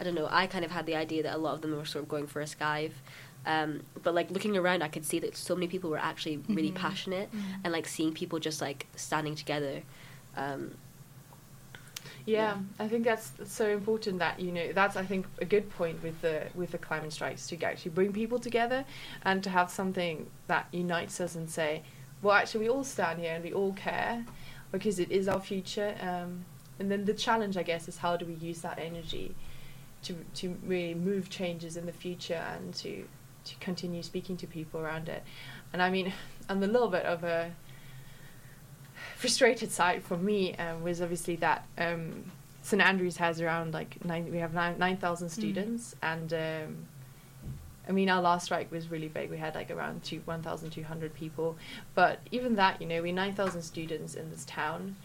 I 0.00 0.04
don't 0.04 0.14
know, 0.14 0.28
I 0.30 0.46
kind 0.46 0.64
of 0.64 0.70
had 0.70 0.86
the 0.86 0.96
idea 0.96 1.22
that 1.22 1.34
a 1.34 1.38
lot 1.38 1.54
of 1.54 1.60
them 1.62 1.76
were 1.76 1.84
sort 1.84 2.02
of 2.02 2.08
going 2.08 2.26
for 2.26 2.40
a 2.40 2.44
skive. 2.46 2.92
Um, 3.46 3.82
but 4.02 4.14
like 4.14 4.30
looking 4.30 4.56
around, 4.56 4.82
I 4.82 4.88
could 4.88 5.04
see 5.04 5.18
that 5.20 5.36
so 5.36 5.54
many 5.54 5.66
people 5.68 5.90
were 5.90 5.98
actually 5.98 6.38
really 6.48 6.70
Mhm. 6.72 6.74
passionate, 6.76 7.30
Mhm. 7.32 7.42
and 7.64 7.72
like 7.72 7.86
seeing 7.86 8.12
people 8.12 8.38
just 8.38 8.60
like 8.60 8.86
standing 8.96 9.34
together. 9.34 9.82
Um, 10.36 10.76
Yeah, 12.26 12.56
I 12.78 12.88
think 12.88 13.04
that's, 13.04 13.28
that's 13.30 13.52
so 13.52 13.68
important 13.68 14.18
that 14.20 14.40
you 14.40 14.50
know 14.50 14.72
that's 14.72 14.96
I 14.96 15.04
think 15.04 15.26
a 15.42 15.44
good 15.44 15.68
point 15.68 16.02
with 16.02 16.18
the 16.22 16.46
with 16.54 16.70
the 16.70 16.78
climate 16.78 17.12
strikes 17.12 17.46
to 17.48 17.62
actually 17.62 17.90
bring 17.90 18.14
people 18.14 18.38
together 18.38 18.86
and 19.24 19.44
to 19.44 19.50
have 19.50 19.70
something 19.70 20.30
that 20.46 20.64
unites 20.72 21.20
us 21.20 21.34
and 21.34 21.50
say, 21.50 21.82
well, 22.24 22.34
actually 22.34 22.60
we 22.60 22.70
all 22.70 22.84
stand 22.84 23.20
here 23.20 23.34
and 23.34 23.44
we 23.44 23.52
all 23.52 23.72
care 23.74 24.24
because 24.72 24.98
it 24.98 25.10
is 25.12 25.28
our 25.28 25.40
future. 25.40 25.94
Um, 26.00 26.44
and 26.78 26.90
then 26.90 27.04
the 27.04 27.14
challenge, 27.14 27.56
I 27.56 27.62
guess, 27.62 27.86
is 27.86 27.98
how 27.98 28.16
do 28.16 28.26
we 28.26 28.34
use 28.34 28.60
that 28.62 28.78
energy 28.78 29.34
to 30.02 30.16
to 30.34 30.56
really 30.64 30.94
move 30.94 31.30
changes 31.30 31.76
in 31.76 31.86
the 31.86 31.92
future 31.92 32.42
and 32.54 32.74
to 32.74 33.04
to 33.44 33.54
continue 33.60 34.02
speaking 34.02 34.36
to 34.38 34.46
people 34.46 34.80
around 34.80 35.08
it. 35.08 35.22
And 35.72 35.82
I 35.82 35.90
mean, 35.90 36.12
I'm 36.48 36.62
a 36.62 36.66
little 36.66 36.88
bit 36.88 37.04
of 37.04 37.24
a 37.24 37.52
frustrated 39.16 39.70
side 39.70 40.02
for 40.02 40.16
me 40.16 40.54
um, 40.56 40.82
was 40.82 41.00
obviously 41.00 41.36
that 41.36 41.66
um, 41.78 42.24
St 42.62 42.82
Andrews 42.82 43.18
has 43.18 43.40
around 43.40 43.74
like 43.74 44.04
nine. 44.04 44.30
We 44.30 44.38
have 44.38 44.54
nine 44.54 44.78
nine 44.78 44.96
thousand 44.96 45.28
students, 45.28 45.94
and 46.02 46.32
um, 46.32 46.86
I 47.88 47.92
mean 47.92 48.08
our 48.08 48.22
last 48.22 48.46
strike 48.46 48.70
was 48.70 48.90
really 48.90 49.08
big. 49.08 49.30
We 49.30 49.36
had 49.36 49.54
like 49.54 49.70
around 49.70 50.02
two 50.04 50.20
one 50.24 50.42
thousand 50.42 50.70
two 50.70 50.84
hundred 50.84 51.14
people, 51.14 51.56
but 51.94 52.20
even 52.30 52.56
that, 52.56 52.80
you 52.80 52.86
know, 52.86 53.02
we 53.02 53.12
nine 53.12 53.34
thousand 53.34 53.62
students 53.62 54.14
in 54.14 54.30
this 54.30 54.44
town. 54.44 54.96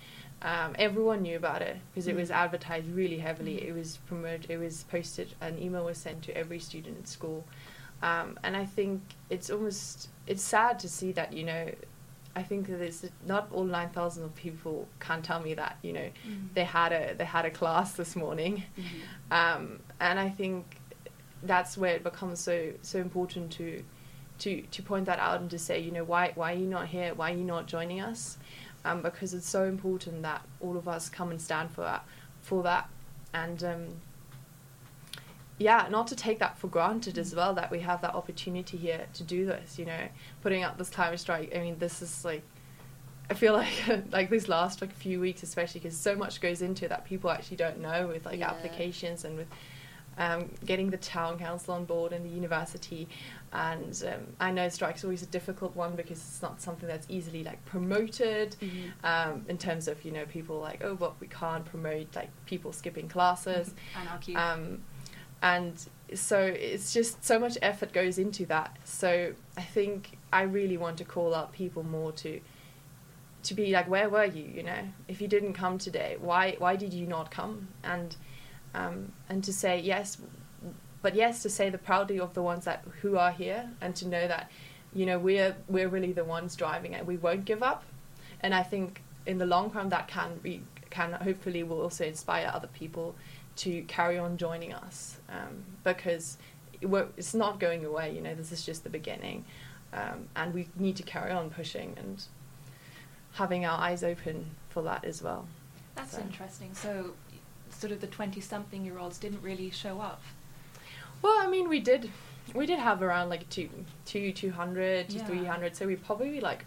Um, 0.41 0.73
everyone 0.79 1.21
knew 1.21 1.35
about 1.35 1.61
it 1.61 1.77
because 1.91 2.07
it 2.07 2.15
was 2.15 2.31
advertised 2.31 2.87
really 2.91 3.17
heavily. 3.17 3.67
It 3.67 3.75
was 3.75 3.97
promoted. 4.07 4.49
It 4.49 4.57
was 4.57 4.83
posted. 4.83 5.33
An 5.41 5.61
email 5.61 5.83
was 5.83 5.97
sent 5.97 6.23
to 6.23 6.37
every 6.37 6.59
student 6.59 6.97
at 6.97 7.07
school, 7.09 7.43
um, 8.01 8.39
and 8.43 8.55
I 8.55 8.65
think 8.65 9.01
it's 9.29 9.49
almost 9.49 10.07
it's 10.27 10.41
sad 10.41 10.79
to 10.79 10.87
see 10.87 11.11
that 11.11 11.33
you 11.33 11.43
know 11.43 11.69
I 12.37 12.43
think 12.43 12.67
that 12.67 12.79
it's 12.79 13.05
not 13.27 13.49
all 13.51 13.65
nine 13.65 13.89
thousand 13.89 14.23
of 14.23 14.35
people 14.35 14.87
can 14.99 15.21
tell 15.21 15.41
me 15.41 15.55
that 15.55 15.77
you 15.81 15.91
know 15.91 16.09
they 16.53 16.63
had 16.63 16.93
a 16.93 17.15
they 17.15 17.25
had 17.25 17.43
a 17.43 17.51
class 17.51 17.93
this 17.93 18.15
morning, 18.15 18.63
um, 19.31 19.79
and 19.99 20.17
I 20.17 20.29
think 20.29 20.78
that's 21.43 21.77
where 21.77 21.95
it 21.95 22.03
becomes 22.03 22.39
so 22.39 22.71
so 22.81 22.99
important 22.99 23.51
to 23.51 23.83
to 24.39 24.61
to 24.71 24.81
point 24.81 25.05
that 25.05 25.19
out 25.19 25.39
and 25.41 25.49
to 25.49 25.59
say 25.59 25.79
you 25.79 25.91
know 25.91 26.03
why 26.03 26.31
why 26.35 26.53
are 26.53 26.57
you 26.57 26.67
not 26.67 26.87
here 26.87 27.13
why 27.13 27.31
are 27.31 27.35
you 27.35 27.43
not 27.43 27.65
joining 27.67 28.01
us, 28.01 28.37
um, 28.85 29.01
because 29.01 29.33
it's 29.33 29.47
so 29.49 29.63
important 29.65 30.21
that 30.21 30.41
all 30.61 30.77
of 30.77 30.87
us 30.87 31.09
come 31.09 31.31
and 31.31 31.41
stand 31.41 31.71
for 31.71 31.81
that 31.81 32.05
for 32.41 32.63
that, 32.63 32.89
and 33.33 33.63
um, 33.63 33.87
yeah, 35.57 35.87
not 35.89 36.07
to 36.07 36.15
take 36.15 36.39
that 36.39 36.57
for 36.57 36.67
granted 36.67 37.17
as 37.17 37.35
well 37.35 37.53
that 37.55 37.69
we 37.69 37.79
have 37.81 38.01
that 38.01 38.15
opportunity 38.15 38.77
here 38.77 39.07
to 39.13 39.23
do 39.23 39.45
this. 39.45 39.77
You 39.77 39.85
know, 39.85 40.07
putting 40.41 40.63
up 40.63 40.77
this 40.77 40.89
climate 40.89 41.19
strike. 41.19 41.53
I 41.55 41.59
mean, 41.59 41.77
this 41.79 42.01
is 42.01 42.23
like, 42.23 42.43
I 43.29 43.33
feel 43.33 43.53
like 43.63 43.73
like 44.11 44.29
these 44.29 44.47
last 44.47 44.79
like 44.81 44.93
few 44.93 45.19
weeks, 45.19 45.43
especially 45.43 45.81
because 45.81 45.97
so 45.97 46.15
much 46.15 46.39
goes 46.39 46.61
into 46.61 46.85
it 46.85 46.89
that 46.89 47.03
people 47.05 47.29
actually 47.29 47.57
don't 47.57 47.79
know 47.81 48.07
with 48.07 48.25
like 48.25 48.39
Yeah. 48.39 48.51
applications 48.51 49.25
and 49.25 49.35
with 49.37 49.47
um, 50.17 50.49
getting 50.65 50.89
the 50.89 50.97
town 50.97 51.39
council 51.39 51.73
on 51.73 51.85
board 51.85 52.11
and 52.11 52.25
the 52.25 52.29
university. 52.29 53.07
And 53.53 54.03
um, 54.07 54.27
I 54.39 54.51
know 54.51 54.69
strike's 54.69 55.03
always 55.03 55.23
a 55.23 55.27
difficult 55.27 55.75
one 55.75 55.95
because 55.95 56.17
it's 56.17 56.41
not 56.41 56.61
something 56.61 56.87
that's 56.87 57.07
easily 57.09 57.43
like 57.43 57.63
promoted 57.65 58.55
um, 59.03 59.45
in 59.47 59.57
terms 59.57 59.87
of 59.87 60.03
you 60.05 60.11
know 60.11 60.25
people 60.25 60.59
like 60.59 60.83
oh 60.83 60.93
but 60.93 61.19
we 61.19 61.27
can't 61.27 61.65
promote 61.65 62.15
like 62.15 62.29
people 62.45 62.71
skipping 62.71 63.07
classes. 63.07 63.73
Anarchy. 63.95 64.35
Um, 64.35 64.81
and 65.41 65.87
so 66.13 66.39
it's 66.39 66.93
just 66.93 67.23
so 67.23 67.39
much 67.39 67.57
effort 67.61 67.93
goes 67.93 68.17
into 68.17 68.45
that. 68.47 68.77
So 68.83 69.33
I 69.57 69.61
think 69.61 70.17
I 70.33 70.41
really 70.43 70.77
want 70.77 70.97
to 70.97 71.05
call 71.05 71.33
up 71.33 71.53
people 71.53 71.83
more 71.83 72.11
to 72.13 72.41
to 73.41 73.53
be 73.53 73.71
like, 73.71 73.87
where 73.87 74.09
were 74.09 74.25
you? 74.25 74.43
You 74.43 74.63
know, 74.63 74.89
if 75.07 75.21
you 75.21 75.27
didn't 75.27 75.53
come 75.53 75.77
today, 75.77 76.17
why 76.19 76.55
why 76.59 76.75
did 76.75 76.93
you 76.93 77.07
not 77.07 77.31
come? 77.31 77.69
And 77.83 78.15
um, 78.73 79.11
and 79.27 79.43
to 79.43 79.53
say 79.53 79.79
yes, 79.79 80.17
but 81.01 81.15
yes, 81.15 81.41
to 81.43 81.49
say 81.49 81.69
the 81.69 81.77
proudly 81.77 82.19
of 82.19 82.33
the 82.33 82.41
ones 82.41 82.65
that 82.65 82.83
who 83.01 83.17
are 83.17 83.31
here, 83.31 83.69
and 83.81 83.95
to 83.97 84.07
know 84.07 84.27
that 84.27 84.51
you 84.93 85.05
know 85.05 85.19
we're 85.19 85.55
we're 85.67 85.87
really 85.89 86.11
the 86.11 86.25
ones 86.25 86.55
driving 86.55 86.93
it. 86.93 87.05
We 87.05 87.17
won't 87.17 87.45
give 87.45 87.63
up, 87.63 87.83
and 88.41 88.53
I 88.53 88.63
think 88.63 89.01
in 89.25 89.37
the 89.37 89.45
long 89.45 89.71
run 89.71 89.89
that 89.89 90.07
can 90.07 90.39
can 90.89 91.13
hopefully 91.13 91.63
will 91.63 91.81
also 91.81 92.05
inspire 92.05 92.51
other 92.53 92.67
people 92.67 93.15
to 93.57 93.81
carry 93.83 94.17
on 94.17 94.37
joining 94.37 94.73
us 94.73 95.17
um, 95.29 95.63
because 95.83 96.37
it 96.81 96.87
it's 97.17 97.33
not 97.33 97.59
going 97.59 97.85
away. 97.85 98.13
You 98.15 98.21
know, 98.21 98.35
this 98.35 98.51
is 98.51 98.65
just 98.65 98.83
the 98.83 98.89
beginning, 98.89 99.45
um, 99.93 100.27
and 100.35 100.53
we 100.53 100.69
need 100.77 100.95
to 100.97 101.03
carry 101.03 101.31
on 101.31 101.49
pushing 101.49 101.95
and 101.97 102.23
having 103.33 103.65
our 103.65 103.79
eyes 103.79 104.03
open 104.03 104.51
for 104.69 104.81
that 104.83 105.03
as 105.05 105.21
well. 105.21 105.47
That's 105.95 106.13
So- 106.13 106.21
interesting. 106.21 106.73
So, 106.73 107.13
sort 107.79 107.91
of 107.91 108.01
the 108.01 108.07
twenty-something-year-olds 108.07 109.17
didn't 109.17 109.41
really 109.41 109.69
show 109.71 109.99
up. 110.01 110.21
Well, 111.21 111.35
I 111.39 111.47
mean, 111.47 111.69
we 111.69 111.79
did 111.79 112.11
we 112.53 112.65
did 112.65 112.79
have 112.79 113.01
around 113.01 113.29
like 113.29 113.47
two 113.49 113.69
two 114.05 114.31
two 114.31 114.51
hundred 114.51 115.09
to 115.09 115.17
Yeah. 115.17 115.25
three 115.25 115.45
hundred, 115.45 115.75
so 115.75 115.87
we 115.87 115.95
probably 115.95 116.39
like 116.41 116.65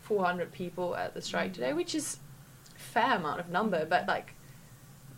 four 0.00 0.24
hundred 0.24 0.52
people 0.52 0.94
at 0.96 1.14
the 1.14 1.22
strike 1.22 1.50
Mm. 1.50 1.54
today, 1.54 1.72
which 1.72 1.94
is 1.94 2.18
fair 2.76 3.16
amount 3.16 3.40
of 3.40 3.48
number, 3.48 3.84
but 3.86 4.06
like. 4.08 4.34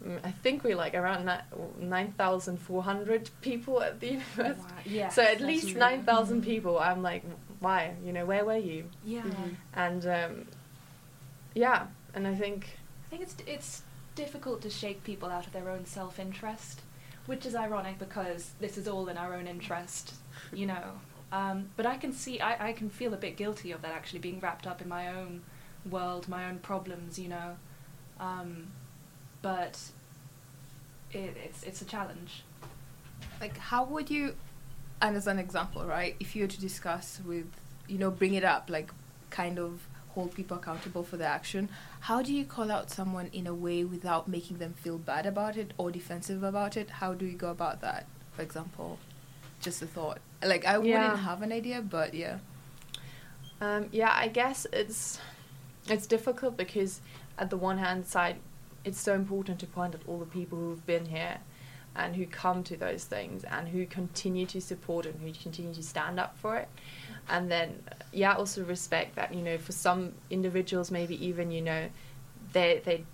mm, 0.05 0.19
I 0.25 0.31
think 0.31 0.63
we're 0.63 0.77
like 0.77 0.95
around 0.95 1.25
nine 1.81 2.13
thousand 2.13 2.59
four 2.59 2.83
hundred 2.83 3.31
people 3.41 3.83
at 3.83 3.99
the 4.01 4.07
university. 4.17 4.65
Yeah. 4.85 5.09
so 5.09 5.23
at 5.23 5.41
least 5.41 5.71
true. 5.71 5.79
nine 5.81 6.03
thousand 6.05 6.43
Mhm. 6.43 6.45
people. 6.53 6.79
I'm 6.79 7.03
like, 7.03 7.23
why? 7.61 7.95
You 8.05 8.13
know, 8.13 8.27
where 8.27 8.45
were 8.45 8.59
you? 8.71 8.91
Yeah. 9.05 9.23
Mhm. 9.23 9.55
And 9.75 10.07
um, 10.07 10.33
yeah, 11.55 11.87
and 12.15 12.27
I 12.27 12.35
think 12.35 12.79
I 13.07 13.11
think 13.11 13.23
it's 13.23 13.37
it's 13.47 13.83
difficult 14.17 14.63
to 14.63 14.71
shake 14.71 15.05
people 15.05 15.29
out 15.31 15.47
of 15.47 15.53
their 15.53 15.71
own 15.71 15.87
self-interest, 15.87 16.83
which 17.27 17.47
is 17.47 17.55
ironic 17.55 17.99
because 18.01 18.51
this 18.61 18.77
is 18.79 18.89
all 18.89 19.09
in 19.09 19.17
our 19.17 19.35
own 19.35 19.47
interest, 19.47 20.15
you 20.53 20.67
know. 20.67 21.01
Um, 21.33 21.71
but 21.77 21.87
I 21.87 21.97
can 21.97 22.13
see, 22.13 22.41
I, 22.41 22.69
I 22.69 22.73
can 22.73 22.91
feel 22.91 23.15
a 23.15 23.17
bit 23.17 23.37
guilty 23.37 23.73
of 23.73 23.83
that 23.83 23.93
actually 23.93 24.21
being 24.21 24.41
wrapped 24.41 24.67
up 24.67 24.83
in 24.83 24.89
my 24.89 25.09
own 25.09 25.43
world, 25.89 26.29
my 26.29 26.49
own 26.49 26.59
problems, 26.59 27.19
you 27.19 27.29
know. 27.29 27.57
Um, 28.21 28.69
but 29.43 29.79
it, 31.13 31.37
it's 31.45 31.63
it's 31.63 31.83
a 31.83 31.85
challenge. 31.85 32.43
like 33.41 33.57
how 33.59 33.85
would 33.85 34.11
you 34.11 34.35
and 35.01 35.17
as 35.17 35.27
an 35.27 35.39
example 35.39 35.85
right 35.85 36.17
if 36.21 36.35
you 36.35 36.43
were 36.45 36.49
to 36.49 36.61
discuss 36.61 37.21
with 37.25 37.47
you 37.87 37.99
know 37.99 38.11
bring 38.11 38.35
it 38.35 38.45
up 38.45 38.71
like 38.71 38.91
kind 39.31 39.59
of 39.59 39.87
hold 40.11 40.35
people 40.35 40.57
accountable 40.57 41.03
for 41.05 41.17
their 41.17 41.29
action 41.29 41.69
how 42.09 42.23
do 42.23 42.33
you 42.33 42.45
call 42.45 42.71
out 42.71 42.91
someone 42.91 43.29
in 43.33 43.47
a 43.47 43.55
way 43.55 43.83
without 43.85 44.29
making 44.29 44.59
them 44.59 44.73
feel 44.75 44.99
bad 44.99 45.27
about 45.27 45.57
it 45.57 45.73
or 45.79 45.91
defensive 45.91 46.43
about 46.43 46.77
it 46.77 46.89
how 47.01 47.13
do 47.15 47.25
you 47.27 47.37
go 47.37 47.51
about 47.51 47.81
that 47.81 48.07
for 48.35 48.43
example 48.43 48.99
just 49.61 49.83
a 49.83 49.87
thought 49.87 50.19
like 50.45 50.65
i 50.67 50.73
Yeah. 50.75 50.79
wouldn't 50.79 51.21
have 51.21 51.43
an 51.43 51.53
idea 51.53 51.81
but 51.83 52.15
yeah 52.15 52.39
Um, 53.61 53.87
yeah, 53.91 54.13
I 54.15 54.29
guess 54.29 54.67
it's 54.73 55.19
it's 55.89 56.07
difficult 56.07 56.57
because 56.59 57.01
at 57.39 57.49
the 57.49 57.57
one 57.57 57.79
hand 57.79 58.07
side, 58.07 58.37
it's 58.85 59.01
so 59.01 59.15
important 59.15 59.59
to 59.61 59.67
point 59.67 59.95
at 59.95 60.03
all 60.07 60.19
the 60.19 60.27
people 60.27 60.59
who've 60.59 60.85
been 60.87 61.07
here 61.07 61.39
and 61.95 62.17
who 62.17 62.27
come 62.27 62.63
to 62.65 62.77
those 62.77 63.05
things 63.05 63.45
and 63.45 63.69
who 63.69 63.87
continue 63.87 64.45
to 64.47 64.61
support 64.61 65.07
and 65.07 65.17
who 65.23 65.33
continue 65.33 65.73
to 65.73 65.83
stand 65.83 66.21
up 66.21 66.37
for 66.37 66.57
it. 66.59 66.69
And 67.29 67.51
then, 67.51 67.83
yeah, 68.13 68.35
also 68.35 68.65
respect 68.65 69.17
that 69.17 69.35
you 69.35 69.43
know 69.43 69.59
for 69.59 69.73
some 69.73 70.13
individuals 70.31 70.91
maybe 70.91 71.27
even 71.27 71.51
you 71.51 71.63
know 71.63 71.89
they 72.53 72.81
they 72.85 73.05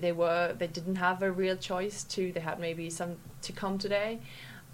they 0.00 0.12
were 0.12 0.54
they 0.58 0.66
didn't 0.66 0.96
have 0.96 1.22
a 1.22 1.30
real 1.30 1.56
choice 1.56 2.02
to 2.04 2.32
they 2.32 2.40
had 2.40 2.58
maybe 2.58 2.90
some 2.90 3.16
to 3.42 3.52
come 3.52 3.78
today. 3.78 4.20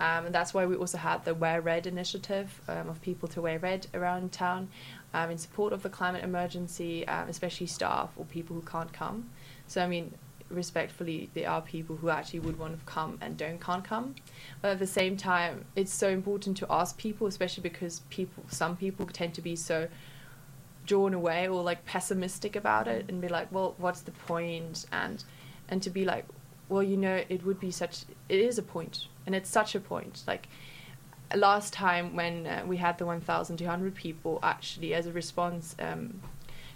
Um, 0.01 0.27
and 0.27 0.35
that's 0.35 0.53
why 0.53 0.67
we 0.67 0.75
also 0.75 0.99
had 0.99 1.25
the 1.25 1.35
Wear 1.35 1.61
Red 1.61 1.87
initiative 1.87 2.61
um, 2.67 2.89
of 2.89 3.01
people 3.01 3.29
to 3.29 3.41
wear 3.41 3.61
red 3.61 3.87
around 3.95 4.33
town 4.33 4.69
um, 5.13 5.31
in 5.31 5.39
support 5.39 5.73
of 5.73 5.85
the 5.85 5.89
climate 5.89 6.25
emergency, 6.25 7.07
um, 7.07 7.29
especially 7.29 7.69
staff 7.69 8.11
or 8.17 8.25
people 8.25 8.57
who 8.57 8.63
can't 8.63 8.93
come. 8.93 9.31
So, 9.69 9.81
I 9.81 9.87
mean, 9.87 10.13
respectfully, 10.51 11.31
there 11.35 11.49
are 11.49 11.61
people 11.61 11.97
who 11.97 12.09
actually 12.11 12.41
would 12.41 12.59
want 12.59 12.79
to 12.79 12.85
come 12.85 13.19
and 13.21 13.37
don't 13.37 13.61
can't 13.61 13.85
come. 13.85 14.15
But 14.61 14.73
at 14.73 14.79
the 14.79 14.87
same 14.87 15.17
time, 15.17 15.65
it's 15.77 15.93
so 15.93 16.09
important 16.09 16.57
to 16.59 16.67
ask 16.71 16.97
people, 16.97 17.27
especially 17.27 17.63
because 17.63 18.01
people, 18.11 18.45
some 18.49 18.77
people 18.77 19.07
tend 19.07 19.35
to 19.35 19.43
be 19.43 19.57
so 19.57 19.89
drawn 20.87 21.15
away 21.15 21.49
or 21.49 21.63
like 21.63 21.85
pessimistic 21.87 22.57
about 22.57 22.87
it 22.89 23.07
and 23.09 23.21
be 23.21 23.29
like, 23.29 23.51
well, 23.51 23.75
what's 23.79 24.03
the 24.03 24.13
point? 24.13 24.87
And 24.93 25.25
and 25.69 25.83
to 25.83 25.91
be 25.91 26.05
like, 26.05 26.27
well, 26.69 26.83
you 26.83 26.97
know, 26.97 27.23
it 27.29 27.45
would 27.45 27.61
be 27.61 27.71
such. 27.71 28.05
It 28.29 28.41
is 28.41 28.59
a 28.59 28.63
point, 28.63 29.07
and 29.27 29.35
it's 29.35 29.51
such 29.51 29.75
a 29.75 29.81
point. 29.81 30.23
Like 30.27 30.49
last 31.35 31.73
time 31.73 32.15
when 32.15 32.47
uh, 32.47 32.65
we 32.67 32.77
had 32.77 32.99
the 32.99 33.07
1,200 33.07 33.95
people, 33.95 34.39
actually, 34.43 34.95
as 34.95 35.07
a 35.07 35.13
response 35.13 35.75
um, 35.79 36.21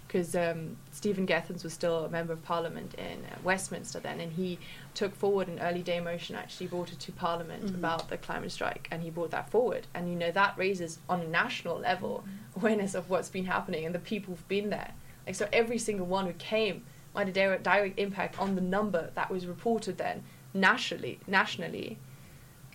because 0.09 0.35
um, 0.35 0.75
Stephen 0.91 1.27
Gethins 1.27 1.63
was 1.63 1.71
still 1.71 2.05
a 2.05 2.09
member 2.09 2.33
of 2.33 2.41
Parliament 2.43 2.95
in 2.95 3.23
uh, 3.25 3.35
Westminster 3.43 3.99
then, 3.99 4.19
and 4.19 4.33
he 4.33 4.57
took 4.95 5.15
forward 5.15 5.47
an 5.47 5.59
early 5.59 5.83
day 5.83 5.99
motion. 5.99 6.35
Actually, 6.35 6.65
brought 6.65 6.91
it 6.91 6.99
to 7.01 7.11
Parliament 7.11 7.67
Mhm. 7.67 7.75
about 7.75 8.09
the 8.09 8.17
climate 8.17 8.51
strike, 8.51 8.87
and 8.89 9.03
he 9.03 9.11
brought 9.11 9.29
that 9.29 9.51
forward. 9.51 9.85
And 9.93 10.09
you 10.09 10.15
know 10.15 10.31
that 10.31 10.57
raises 10.57 10.97
on 11.07 11.21
a 11.21 11.27
national 11.27 11.77
level 11.77 12.23
awareness 12.55 12.95
of 12.95 13.07
what's 13.11 13.29
been 13.29 13.45
happening 13.45 13.85
and 13.85 13.93
the 13.93 13.99
people 13.99 14.33
who've 14.33 14.47
been 14.47 14.71
there. 14.71 14.93
Like 15.27 15.35
so, 15.35 15.47
every 15.53 15.77
single 15.77 16.07
one 16.07 16.25
who 16.25 16.33
came 16.33 16.83
had 17.15 17.29
a 17.29 17.31
direct, 17.31 17.61
direct 17.63 17.99
impact 17.99 18.39
on 18.39 18.55
the 18.55 18.61
number 18.61 19.11
that 19.13 19.29
was 19.29 19.45
reported 19.45 19.99
then 19.99 20.23
nationally. 20.55 21.19
Nationally, 21.27 21.99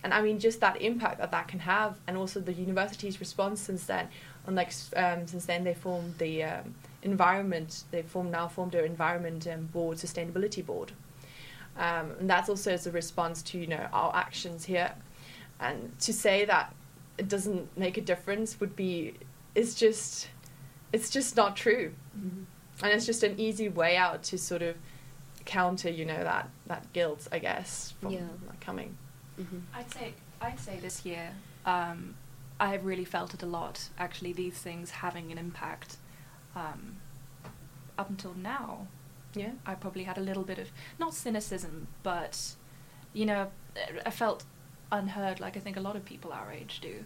and 0.05 0.13
I 0.13 0.21
mean 0.21 0.39
just 0.39 0.61
that 0.61 0.81
impact 0.81 1.17
that 1.17 1.31
that 1.31 1.49
can 1.49 1.59
have, 1.59 1.97
and 2.07 2.15
also 2.15 2.39
the 2.39 2.53
university's 2.53 3.19
response 3.19 3.59
since 3.59 3.85
then. 3.85 4.07
And 4.47 4.55
like 4.55 4.71
um, 4.95 5.27
since 5.27 5.45
then, 5.47 5.65
they 5.65 5.73
formed 5.73 6.17
the 6.19 6.43
um, 6.43 6.75
environment. 7.05 7.83
They 7.91 8.01
formed 8.01 8.31
now 8.31 8.47
formed 8.49 8.73
their 8.73 8.83
environment 8.85 9.47
um, 9.47 9.67
board, 9.67 9.97
sustainability 9.97 10.65
board, 10.65 10.91
um, 11.77 12.11
and 12.19 12.29
that's 12.29 12.49
also 12.49 12.71
as 12.71 12.85
a 12.87 12.91
response 12.91 13.41
to 13.43 13.57
you 13.57 13.67
know 13.67 13.87
our 13.93 14.13
actions 14.15 14.65
here. 14.65 14.91
And 15.59 15.97
to 16.01 16.11
say 16.11 16.43
that 16.45 16.73
it 17.17 17.29
doesn't 17.29 17.77
make 17.77 17.97
a 17.97 18.01
difference 18.01 18.59
would 18.59 18.75
be, 18.75 19.13
it's 19.55 19.73
just, 19.73 20.27
it's 20.91 21.09
just 21.09 21.37
not 21.37 21.55
true, 21.55 21.93
and 22.83 22.91
it's 22.91 23.05
just 23.05 23.23
an 23.23 23.39
easy 23.39 23.69
way 23.69 23.95
out 23.95 24.21
to 24.23 24.37
sort 24.37 24.61
of 24.61 24.75
counter 25.45 25.89
you 25.91 26.05
know 26.05 26.23
that 26.23 26.49
that 26.65 26.91
guilt 26.91 27.27
I 27.31 27.37
guess 27.37 27.93
from 28.01 28.09
Yeah. 28.13 28.21
like, 28.47 28.59
coming. 28.59 28.97
Mhm. 29.39 29.61
I'd 29.75 29.93
say 29.93 30.13
I'd 30.41 30.59
say 30.59 30.79
this 30.79 31.05
year, 31.05 31.31
um, 31.65 32.15
I 32.59 32.69
have 32.71 32.83
really 32.83 33.05
felt 33.05 33.33
it 33.33 33.43
a 33.43 33.45
lot. 33.45 33.89
Actually, 33.97 34.33
these 34.33 34.57
things 34.57 34.89
having 34.89 35.31
an 35.31 35.37
impact. 35.37 35.97
Um, 36.55 36.97
up 37.97 38.09
until 38.09 38.33
now, 38.33 38.87
Yeah. 39.33 39.51
I 39.65 39.75
probably 39.75 40.03
had 40.03 40.17
a 40.17 40.21
little 40.21 40.43
bit 40.43 40.57
of 40.59 40.69
not 40.99 41.13
cynicism, 41.13 41.87
but 42.03 42.55
you 43.13 43.25
know, 43.25 43.49
I 44.05 44.09
felt 44.09 44.43
unheard, 44.91 45.39
like 45.39 45.55
I 45.57 45.59
think 45.59 45.77
a 45.77 45.81
lot 45.81 45.95
of 45.95 46.05
people 46.05 46.31
our 46.33 46.51
age 46.51 46.79
do. 46.81 47.05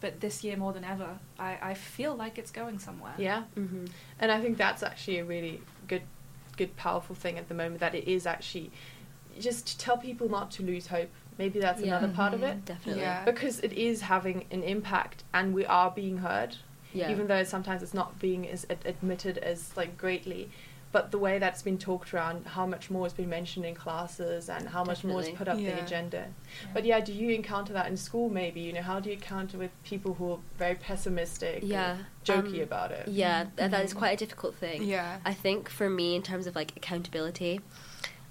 But 0.00 0.20
this 0.20 0.42
year 0.42 0.56
more 0.56 0.72
than 0.72 0.84
ever, 0.84 1.18
I, 1.38 1.58
I 1.62 1.74
feel 1.74 2.14
like 2.14 2.38
it's 2.38 2.50
going 2.50 2.78
somewhere. 2.78 3.14
Yeah. 3.18 3.44
Mhm. 3.56 3.90
And 4.18 4.32
I 4.32 4.40
think 4.40 4.56
that's 4.56 4.82
actually 4.82 5.18
a 5.18 5.24
really 5.24 5.60
good, 5.88 6.02
good, 6.56 6.74
powerful 6.76 7.14
thing 7.14 7.38
at 7.38 7.48
the 7.48 7.54
moment. 7.54 7.80
That 7.80 7.94
it 7.94 8.08
is 8.08 8.26
actually 8.26 8.70
just 9.38 9.66
to 9.68 9.78
tell 9.78 9.98
people 9.98 10.28
not 10.30 10.50
to 10.52 10.62
lose 10.62 10.86
hope. 10.86 11.10
Maybe 11.38 11.60
that's 11.60 11.80
Yeah. 11.82 11.98
another 11.98 12.12
part 12.14 12.32
of 12.34 12.40
Mhm. 12.40 12.50
it. 12.50 12.64
Definitely. 12.64 13.02
Yeah. 13.02 13.24
Because 13.24 13.60
it 13.60 13.72
is 13.74 14.02
having 14.02 14.46
an 14.50 14.62
impact, 14.62 15.24
and 15.34 15.52
we 15.54 15.64
are 15.66 15.90
being 15.90 16.18
heard, 16.18 16.56
Yeah. 16.92 17.10
even 17.10 17.26
though 17.26 17.44
sometimes 17.44 17.82
it's 17.82 17.94
not 17.94 18.18
being 18.18 18.48
as 18.48 18.66
ad- 18.70 18.78
admitted 18.84 19.38
as 19.38 19.76
like 19.76 19.96
greatly. 19.96 20.50
But 20.92 21.12
the 21.12 21.18
way 21.18 21.38
that's 21.38 21.62
been 21.62 21.78
talked 21.78 22.12
around, 22.12 22.46
how 22.48 22.66
much 22.66 22.90
more 22.90 23.04
has 23.04 23.12
been 23.12 23.28
mentioned 23.28 23.64
in 23.64 23.76
classes, 23.76 24.48
and 24.48 24.68
how 24.68 24.82
much 24.82 25.04
more 25.04 25.20
is 25.20 25.28
put 25.28 25.46
up 25.46 25.56
the 25.56 25.62
Yeah. 25.62 25.84
agenda. 25.84 26.24
But 26.74 26.84
yeah, 26.84 26.98
do 26.98 27.12
you 27.12 27.30
encounter 27.30 27.72
that 27.74 27.86
in 27.86 27.96
school? 27.96 28.28
Maybe 28.28 28.58
you 28.58 28.72
know, 28.72 28.82
how 28.82 28.98
do 28.98 29.08
you 29.08 29.16
counter 29.16 29.56
with 29.56 29.70
people 29.84 30.14
who 30.14 30.32
are 30.32 30.38
very 30.58 30.74
pessimistic, 30.74 31.62
or 31.62 31.66
Yeah, 31.66 31.96
jokey 32.24 32.56
um, 32.56 32.62
about 32.62 32.90
it? 32.90 33.06
Yeah, 33.06 33.44
th- 33.56 33.70
that 33.70 33.84
is 33.84 33.94
quite 33.94 34.14
a 34.14 34.16
difficult 34.16 34.56
thing. 34.56 34.82
Yeah. 34.82 35.18
I 35.24 35.32
think 35.32 35.68
for 35.68 35.88
me, 35.88 36.16
in 36.16 36.22
terms 36.22 36.48
of 36.48 36.56
like 36.56 36.76
accountability, 36.76 37.60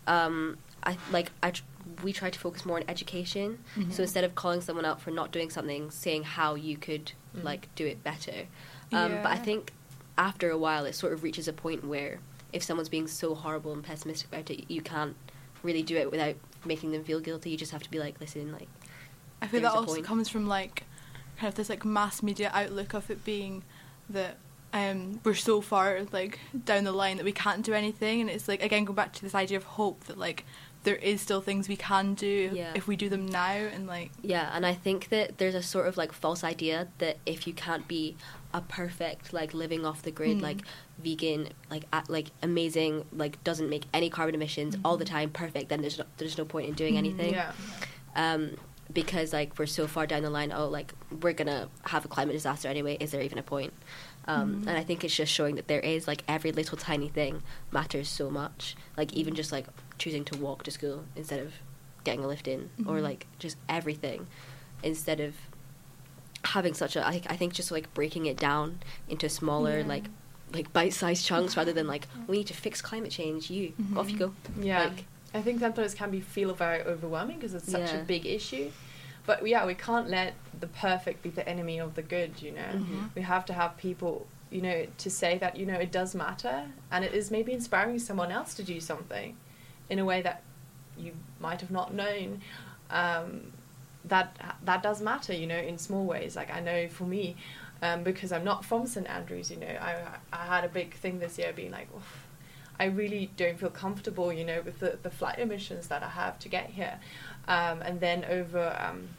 um, 0.06 0.58
I 0.84 0.98
like 1.12 1.32
I 1.42 1.51
tr- 1.51 1.63
we 2.03 2.13
try 2.13 2.29
to 2.29 2.39
focus 2.39 2.65
more 2.65 2.77
on 2.77 2.84
education. 2.88 3.60
Mhm. 3.75 3.91
So 3.94 4.03
instead 4.03 4.24
of 4.24 4.36
calling 4.36 4.62
someone 4.62 4.86
out 4.86 5.01
for 5.01 5.12
not 5.12 5.32
doing 5.32 5.50
something, 5.50 5.91
saying 5.91 6.24
how 6.24 6.56
you 6.56 6.77
could 6.77 7.12
Mhm. 7.36 7.44
like 7.44 7.74
do 7.75 7.86
it 7.86 8.03
better. 8.03 8.48
Um, 8.91 9.12
But 9.24 9.32
I 9.32 9.36
think 9.38 9.74
after 10.18 10.50
a 10.50 10.58
while, 10.58 10.86
it 10.86 10.94
sort 10.96 11.13
of 11.13 11.24
reaches 11.24 11.48
a 11.48 11.53
point 11.53 11.84
where 11.86 12.20
if 12.51 12.63
someone's 12.63 12.89
being 12.89 13.08
so 13.08 13.36
horrible 13.36 13.74
and 13.74 13.84
pessimistic 13.84 14.27
about 14.29 14.50
it, 14.50 14.65
you 14.70 14.82
can't 14.82 15.15
really 15.62 15.84
do 15.84 15.96
it 15.98 16.10
without 16.12 16.36
making 16.65 16.91
them 16.91 17.03
feel 17.03 17.20
guilty. 17.20 17.50
You 17.51 17.58
just 17.58 17.72
have 17.72 17.84
to 17.84 17.91
be 17.91 18.00
like, 18.00 18.20
listen, 18.20 18.51
like 18.51 18.68
I 19.41 19.48
feel 19.48 19.62
that 19.62 19.72
also 19.72 19.94
point. 19.96 20.06
comes 20.06 20.29
from 20.29 20.48
like 20.48 20.84
kind 21.38 21.48
of 21.50 21.56
this 21.56 21.70
like 21.70 21.86
mass 21.86 22.22
media 22.24 22.50
outlook 22.53 22.94
of 22.94 23.10
it 23.12 23.24
being 23.24 23.63
that 24.10 24.38
um, 24.74 25.20
we're 25.24 25.34
so 25.34 25.62
far 25.62 26.01
like 26.12 26.38
down 26.65 26.84
the 26.84 26.91
line 26.91 27.17
that 27.17 27.24
we 27.24 27.32
can't 27.32 27.63
do 27.65 27.74
anything, 27.74 28.21
and 28.21 28.30
it's 28.30 28.47
like 28.47 28.62
again 28.62 28.84
go 28.86 28.93
back 28.93 29.13
to 29.13 29.21
this 29.21 29.34
idea 29.34 29.58
of 29.58 29.63
hope 29.63 30.04
that 30.06 30.17
like 30.17 30.45
there 30.84 30.96
is 30.96 31.20
still 31.22 31.42
things 31.42 31.68
we 31.68 31.76
can 31.76 32.13
do 32.13 32.52
Yeah. 32.54 32.72
if 32.74 32.88
we 32.88 32.96
do 32.96 33.10
them 33.10 33.26
now, 33.28 33.52
and 33.52 33.86
like 33.88 34.12
Yeah, 34.22 34.50
and 34.54 34.65
I 34.65 34.74
think 34.74 35.10
that 35.10 35.38
there's 35.38 35.56
a 35.56 35.62
sort 35.63 35.88
of 35.88 35.98
like 35.98 36.12
false 36.13 36.44
idea 36.44 36.88
that 37.00 37.18
if 37.26 37.46
you 37.48 37.54
can't 37.54 37.88
be 37.88 38.15
a 38.54 38.62
perfect 38.62 39.32
like 39.34 39.54
living 39.54 39.86
off 39.86 40.02
the 40.02 40.12
grid 40.12 40.38
Mm. 40.38 40.42
like 40.42 40.58
vegan 40.98 41.50
like 41.70 41.84
a 41.94 42.04
like 42.08 42.28
amazing 42.42 43.06
like 43.13 43.44
doesn't 43.44 43.70
make 43.70 43.84
any 43.94 44.10
carbon 44.10 44.34
emissions 44.36 44.76
all 44.84 44.98
the 44.98 45.06
time 45.06 45.30
perfect 45.30 45.70
then 45.70 45.82
there's 45.82 45.98
no, 46.00 46.06
there's 46.18 46.38
no 46.38 46.46
point 46.46 46.68
in 46.68 46.74
doing 46.74 46.96
Mhm. 46.96 46.98
anything 46.98 47.34
Yeah. 47.34 47.52
um 48.15 48.58
because 48.92 49.34
like 49.34 49.58
we're 49.60 49.68
so 49.68 49.86
far 49.86 50.08
down 50.08 50.24
the 50.24 50.32
line 50.32 50.52
oh 50.52 50.68
like 50.68 50.94
we're 51.22 51.34
gonna 51.34 51.70
have 51.84 52.06
a 52.06 52.08
climate 52.08 52.34
disaster 52.34 52.68
anyway 52.68 52.98
is 53.00 53.12
there 53.12 53.22
even 53.22 53.38
a 53.38 53.44
point 53.44 53.72
um, 54.28 54.63
Mhm. 54.63 54.68
and 54.68 54.78
I 54.78 54.84
think 54.84 55.04
it's 55.04 55.15
just 55.15 55.32
showing 55.32 55.56
that 55.56 55.68
there 55.68 55.80
is 55.80 56.08
like 56.08 56.24
every 56.28 56.52
little 56.52 56.78
tiny 56.78 57.08
thing 57.08 57.42
matters 57.72 58.10
so 58.10 58.30
much 58.32 58.76
like 58.98 59.13
even 59.13 59.36
just 59.36 59.52
like 59.52 59.68
choosing 60.00 60.24
to 60.26 60.38
walk 60.38 60.64
to 60.64 60.72
school 60.72 61.04
instead 61.16 61.40
of 61.42 61.54
getting 62.04 62.24
a 62.24 62.28
lift 62.28 62.48
in 62.48 62.70
or 62.88 62.96
Mhm. 62.96 63.04
like 63.04 63.28
just 63.38 63.58
everything 63.68 64.26
instead 64.82 65.20
of 65.20 65.36
having 66.46 66.74
such 66.74 66.96
a 66.96 67.06
I, 67.06 67.22
I 67.28 67.36
think 67.36 67.54
just 67.54 67.70
like 67.72 67.94
breaking 67.94 68.26
it 68.26 68.38
down 68.38 68.80
into 69.10 69.30
smaller 69.30 69.80
Yeah. 69.80 69.86
like 69.88 70.06
like 70.52 70.74
bite-sized 70.74 71.24
chunks 71.26 71.56
rather 71.56 71.74
than 71.74 71.86
like 71.86 72.08
we 72.28 72.38
need 72.38 72.48
to 72.48 72.56
fix 72.56 72.82
climate 72.82 73.12
change 73.12 73.52
you 73.52 73.74
off 73.96 74.10
you 74.10 74.18
go 74.18 74.34
Yeah, 74.60 74.86
Like- 74.86 75.06
I 75.32 75.42
think 75.44 75.60
sometimes 75.60 75.94
it 75.94 75.98
can 75.98 76.10
be 76.10 76.22
feel 76.22 76.56
very 76.56 76.82
overwhelming 76.82 77.38
because 77.38 77.54
it's 77.54 77.70
such 77.72 77.94
a 77.94 78.00
big 78.00 78.26
issue. 78.26 78.72
But 79.28 79.46
yeah, 79.48 79.64
we 79.64 79.76
can't 79.76 80.10
let 80.10 80.34
the 80.60 80.66
perfect 80.66 81.22
be 81.22 81.30
the 81.30 81.48
enemy 81.48 81.78
of 81.78 81.94
the 81.94 82.02
good. 82.02 82.42
You 82.42 82.54
know, 82.54 82.72
Mhm. 82.74 83.10
we 83.14 83.22
have 83.22 83.46
to 83.46 83.54
have 83.54 83.78
people, 83.78 84.26
you 84.50 84.64
know, 84.64 84.88
to 84.98 85.10
say 85.12 85.38
that 85.38 85.56
you 85.56 85.68
know 85.68 85.76
it 85.76 85.92
does 85.92 86.16
matter, 86.16 86.72
and 86.92 87.06
it 87.06 87.14
is 87.14 87.30
maybe 87.30 87.52
inspiring 87.54 88.00
someone 88.00 88.32
else 88.32 88.56
to 88.56 88.64
do 88.64 88.80
something, 88.82 89.38
in 89.89 89.99
a 89.99 90.06
way 90.06 90.21
that 90.21 90.43
you 90.97 91.13
might 91.39 91.62
have 91.62 91.71
not 91.71 91.93
known. 91.93 92.41
Um, 92.89 93.54
that 94.06 94.58
that 94.63 94.82
does 94.82 95.02
matter, 95.02 95.34
you 95.34 95.47
know, 95.47 95.58
in 95.58 95.78
small 95.78 96.06
ways. 96.06 96.36
Like 96.36 96.52
I 96.52 96.60
know 96.60 96.88
for 96.88 97.04
me, 97.04 97.36
um, 97.82 98.04
because 98.04 98.32
I'm 98.32 98.43
not 98.43 98.63
from 98.65 98.88
St 98.88 99.08
Andrews, 99.08 99.52
you 99.52 99.58
know, 99.58 99.67
I 99.67 99.95
I 100.32 100.45
had 100.45 100.63
a 100.63 100.69
big 100.69 100.93
thing 100.93 101.19
this 101.19 101.38
year, 101.38 101.52
being 101.54 101.71
like, 101.71 101.88
Oof, 101.95 102.28
I 102.80 102.86
really 102.86 103.30
don't 103.36 103.60
feel 103.60 103.69
comfortable, 103.69 104.32
you 104.32 104.45
know, 104.45 104.62
with 104.62 104.80
the, 104.80 104.97
the 105.04 105.10
flight 105.10 105.39
emissions 105.39 105.88
that 105.88 106.02
I 106.02 106.10
have 106.10 106.39
to 106.39 106.49
get 106.49 106.69
here. 106.69 106.99
Um, 107.47 107.82
and 107.82 107.99
then 107.99 108.25
over 108.25 108.75
um, 108.80 109.10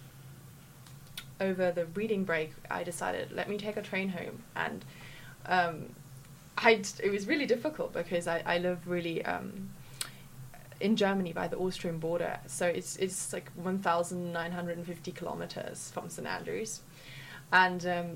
over 1.41 1.71
the 1.71 1.87
reading 1.87 2.25
break, 2.25 2.53
I 2.71 2.83
decided 2.85 3.33
let 3.33 3.49
me 3.49 3.59
take 3.59 3.77
a 3.77 3.83
train 3.83 4.09
home, 4.09 4.43
and 4.57 4.85
um, 5.47 5.95
I 6.57 6.83
it 7.03 7.11
was 7.11 7.27
really 7.27 7.47
difficult 7.47 7.93
because 7.93 8.27
I, 8.27 8.43
I 8.47 8.59
live 8.59 8.89
really 8.89 9.25
um, 9.25 9.71
in 10.81 10.97
Germany 10.97 11.33
by 11.33 11.49
the 11.49 11.57
Austrian 11.59 11.99
border, 11.99 12.39
so 12.47 12.67
it's 12.67 12.97
it's 12.97 13.33
like 13.33 13.51
one 13.55 13.79
thousand 13.79 14.33
nine 14.33 14.53
hundred 14.53 14.77
and 14.79 14.87
fifty 14.87 15.13
kilometers 15.13 15.91
from 15.93 16.09
St 16.09 16.27
Andrews, 16.27 16.81
and 17.53 17.87
um, 17.87 18.09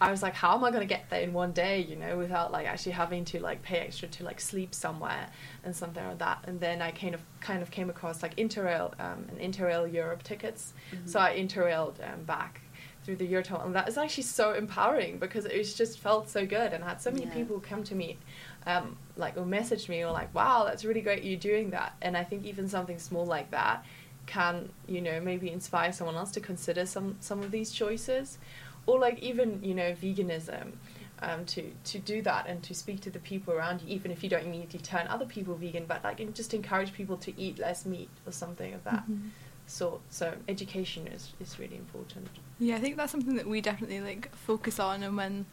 I 0.00 0.10
was 0.10 0.22
like, 0.22 0.34
how 0.34 0.54
am 0.56 0.64
I 0.64 0.70
going 0.70 0.86
to 0.86 0.94
get 0.94 1.08
there 1.08 1.22
in 1.22 1.32
one 1.32 1.52
day, 1.52 1.80
you 1.80 1.96
know, 1.96 2.18
without 2.18 2.52
like 2.52 2.66
actually 2.66 2.92
having 2.92 3.24
to 3.26 3.40
like 3.40 3.62
pay 3.62 3.78
extra 3.78 4.08
to 4.08 4.24
like 4.24 4.40
sleep 4.40 4.74
somewhere 4.74 5.28
and 5.64 5.74
something 5.74 6.04
like 6.06 6.18
that. 6.18 6.44
And 6.46 6.60
then 6.60 6.82
I 6.82 6.90
kind 6.90 7.14
of 7.14 7.22
kind 7.40 7.62
of 7.62 7.70
came 7.70 7.88
across 7.88 8.22
like 8.22 8.36
Interrail 8.36 8.92
um, 9.00 9.24
and 9.30 9.38
Interrail 9.38 9.90
Europe 9.90 10.22
tickets. 10.22 10.74
So 11.06 11.18
I 11.18 11.36
interrailed 11.38 11.94
um, 12.12 12.24
back 12.24 12.60
through 13.04 13.16
the 13.16 13.32
Eurotunnel, 13.32 13.64
and 13.64 13.74
that 13.74 13.88
is 13.88 13.96
actually 13.96 14.24
so 14.24 14.52
empowering 14.52 15.18
because 15.18 15.46
it 15.46 15.62
just 15.62 15.98
felt 15.98 16.28
so 16.28 16.44
good. 16.44 16.72
And 16.74 16.84
I 16.84 16.88
had 16.88 17.00
so 17.00 17.10
many 17.10 17.24
Yeah. 17.24 17.32
people 17.32 17.60
come 17.60 17.82
to 17.84 17.94
me, 17.94 18.18
um, 18.66 18.96
like 19.16 19.36
or 19.36 19.46
message 19.46 19.88
me 19.88 20.02
or 20.04 20.10
like, 20.12 20.34
wow, 20.34 20.64
that's 20.64 20.84
really 20.84 21.00
great 21.00 21.22
you're 21.22 21.38
doing 21.38 21.70
that. 21.70 21.94
And 22.02 22.16
I 22.16 22.24
think 22.24 22.44
even 22.44 22.68
something 22.68 22.98
small 22.98 23.24
like 23.24 23.50
that 23.52 23.84
can 24.26 24.68
you 24.88 25.00
know 25.00 25.20
maybe 25.20 25.48
inspire 25.48 25.92
someone 25.92 26.16
else 26.16 26.32
to 26.32 26.40
consider 26.40 26.84
some 26.84 27.14
some 27.20 27.38
of 27.44 27.52
these 27.52 27.70
choices 27.70 28.38
or 28.86 28.98
like 28.98 29.20
even 29.20 29.62
you 29.62 29.72
know 29.72 29.92
veganism 29.92 30.72
um, 31.22 31.44
to 31.44 31.70
to 31.84 32.00
do 32.00 32.20
that 32.22 32.48
and 32.48 32.60
to 32.64 32.74
speak 32.74 33.00
to 33.00 33.08
the 33.08 33.20
people 33.20 33.54
around 33.54 33.80
you 33.82 33.94
even 33.94 34.10
if 34.10 34.24
you 34.24 34.28
don't 34.28 34.44
immediately 34.44 34.80
turn 34.80 35.06
other 35.06 35.26
people 35.26 35.54
vegan 35.54 35.84
but 35.86 36.02
like 36.02 36.18
just 36.34 36.52
encourage 36.54 36.92
people 36.92 37.16
to 37.16 37.40
eat 37.40 37.56
less 37.60 37.86
meat 37.86 38.08
or 38.26 38.32
something 38.32 38.74
of 38.74 38.82
that 38.82 39.04
Mhm. 39.08 39.30
sort 39.68 40.00
so 40.10 40.34
education 40.48 41.06
is 41.06 41.32
is 41.38 41.56
really 41.60 41.76
important 41.76 42.28
Yeah, 42.58 42.76
I 42.76 42.80
think 42.80 42.96
that's 42.96 43.12
something 43.12 43.36
that 43.36 43.46
we 43.46 43.60
definitely 43.60 44.00
like 44.00 44.34
focus 44.34 44.80
on, 44.80 45.02
and 45.02 45.16
when 45.16 45.46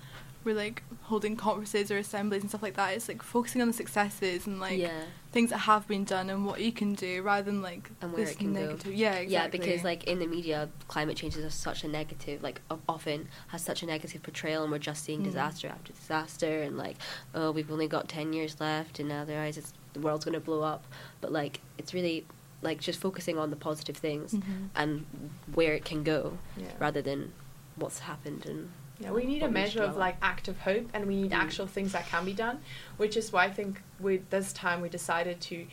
we're 0.45 0.55
like 0.55 0.83
holding 1.03 1.35
conferences 1.35 1.91
or 1.91 1.97
assemblies 1.97 2.41
and 2.41 2.49
stuff 2.49 2.63
like 2.63 2.75
that, 2.75 2.93
it's 2.95 3.07
like 3.07 3.21
focusing 3.21 3.61
on 3.61 3.67
the 3.67 3.73
successes 3.73 4.47
and 4.47 4.59
like 4.59 4.77
yeah. 4.79 5.03
things 5.31 5.49
that 5.49 5.59
have 5.59 5.87
been 5.87 6.03
done 6.05 6.29
and 6.29 6.45
what 6.45 6.61
you 6.61 6.71
can 6.71 6.93
do 6.93 7.21
rather 7.21 7.43
than 7.43 7.61
like 7.61 7.89
And 8.01 8.13
where 8.13 8.23
this 8.25 8.33
it 8.35 8.39
can 8.39 8.53
go. 8.53 8.61
negative. 8.61 8.93
Yeah, 8.93 9.13
exactly. 9.15 9.33
Yeah, 9.33 9.47
because 9.47 9.83
like 9.83 10.05
in 10.05 10.19
the 10.19 10.27
media, 10.27 10.69
climate 10.87 11.17
change 11.17 11.35
is 11.35 11.53
such 11.53 11.83
a 11.83 11.87
negative, 11.87 12.41
like 12.41 12.61
often 12.87 13.27
has 13.49 13.61
such 13.61 13.83
a 13.83 13.85
negative 13.85 14.23
portrayal, 14.23 14.63
and 14.63 14.71
we're 14.71 14.79
just 14.79 15.03
seeing 15.03 15.21
Mm. 15.21 15.25
disaster 15.25 15.67
after 15.67 15.93
disaster, 15.93 16.61
and 16.63 16.77
like, 16.77 16.95
oh, 17.35 17.51
we've 17.51 17.71
only 17.71 17.87
got 17.87 18.07
ten 18.07 18.33
years 18.33 18.59
left, 18.59 18.99
and 18.99 19.09
now 19.09 19.25
their 19.25 19.43
it's 19.45 19.73
the 19.93 19.99
world's 19.99 20.25
gonna 20.25 20.39
blow 20.39 20.61
up. 20.61 20.85
But 21.21 21.31
like, 21.31 21.59
it's 21.77 21.93
really 21.93 22.25
like 22.61 22.79
just 22.79 22.99
focusing 22.99 23.37
on 23.37 23.49
the 23.49 23.55
positive 23.57 23.97
things 23.97 24.33
Mhm. 24.33 24.69
and 24.75 25.05
where 25.53 25.73
it 25.73 25.83
can 25.83 26.01
go, 26.03 26.37
Yeah. 26.55 26.67
rather 26.79 27.01
than 27.01 27.33
what's 27.75 27.99
happened 27.99 28.45
and. 28.45 28.69
Yeah, 28.99 29.11
we 29.11 29.25
need 29.25 29.41
a 29.41 29.45
what 29.47 29.53
we 29.53 29.59
should 29.61 29.75
measure 29.79 29.83
of 29.83 29.97
like 29.97 30.17
active 30.21 30.59
hope, 30.59 30.87
and 30.93 31.05
we 31.07 31.15
need 31.21 31.31
Mm. 31.31 31.35
actual 31.37 31.67
things 31.67 31.91
that 31.93 32.05
can 32.07 32.25
be 32.25 32.33
done, 32.33 32.59
which 32.97 33.17
is 33.17 33.33
why 33.33 33.45
I 33.45 33.49
think 33.51 33.81
with 33.99 34.29
this 34.29 34.53
time 34.53 34.81
we 34.81 34.89
decided 34.89 35.41
to 35.41 35.65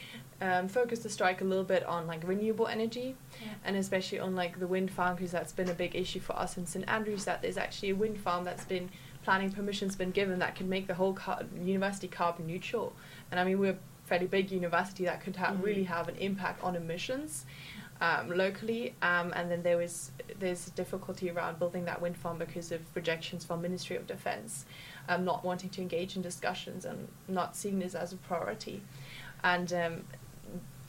um, 0.42 0.68
focus 0.68 1.00
the 1.00 1.10
strike 1.10 1.42
a 1.42 1.44
little 1.44 1.64
bit 1.64 1.84
on 1.84 2.06
like 2.06 2.26
renewable 2.26 2.66
energy, 2.66 3.14
and 3.62 3.76
especially 3.76 4.18
on 4.18 4.34
like 4.34 4.58
the 4.58 4.66
wind 4.66 4.90
farm 4.90 5.16
because 5.16 5.32
that's 5.32 5.52
been 5.52 5.68
a 5.68 5.74
big 5.74 5.94
issue 5.94 6.18
for 6.20 6.32
us 6.34 6.56
in 6.56 6.64
St 6.66 6.88
Andrews. 6.88 7.26
That 7.26 7.42
there's 7.42 7.58
actually 7.58 7.90
a 7.90 7.94
wind 7.94 8.18
farm 8.18 8.44
that's 8.44 8.64
been 8.64 8.88
planning 9.22 9.52
permissions 9.52 9.96
been 9.96 10.12
given 10.12 10.38
that 10.38 10.54
can 10.54 10.66
make 10.70 10.86
the 10.86 10.94
whole 10.94 11.12
car- 11.12 11.42
university 11.62 12.08
carbon 12.08 12.46
neutral, 12.46 12.94
and 13.30 13.38
I 13.38 13.44
mean 13.44 13.58
we're 13.58 13.72
a 13.72 13.76
fairly 14.06 14.26
big 14.26 14.50
university 14.50 15.04
that 15.04 15.20
could 15.22 15.36
have 15.36 15.56
Mhm. 15.58 15.62
really 15.62 15.84
have 15.84 16.08
an 16.08 16.16
impact 16.16 16.64
on 16.64 16.74
emissions 16.74 17.44
um, 18.00 18.30
locally. 18.30 18.94
Um, 19.02 19.32
and 19.34 19.50
then 19.50 19.62
there 19.62 19.76
was 19.76 20.10
there's 20.38 20.66
difficulty 20.70 21.30
around 21.30 21.58
building 21.58 21.84
that 21.84 22.00
wind 22.00 22.16
farm 22.16 22.38
because 22.38 22.72
of 22.72 22.92
projections 22.92 23.44
from 23.44 23.62
Ministry 23.62 23.96
of 23.96 24.06
Defence, 24.06 24.64
um, 25.08 25.24
not 25.24 25.44
wanting 25.44 25.70
to 25.70 25.82
engage 25.82 26.16
in 26.16 26.22
discussions 26.22 26.84
and 26.84 27.08
not 27.28 27.56
seeing 27.56 27.78
this 27.78 27.94
as 27.94 28.12
a 28.12 28.16
priority, 28.16 28.82
and 29.44 29.72
um, 29.72 30.04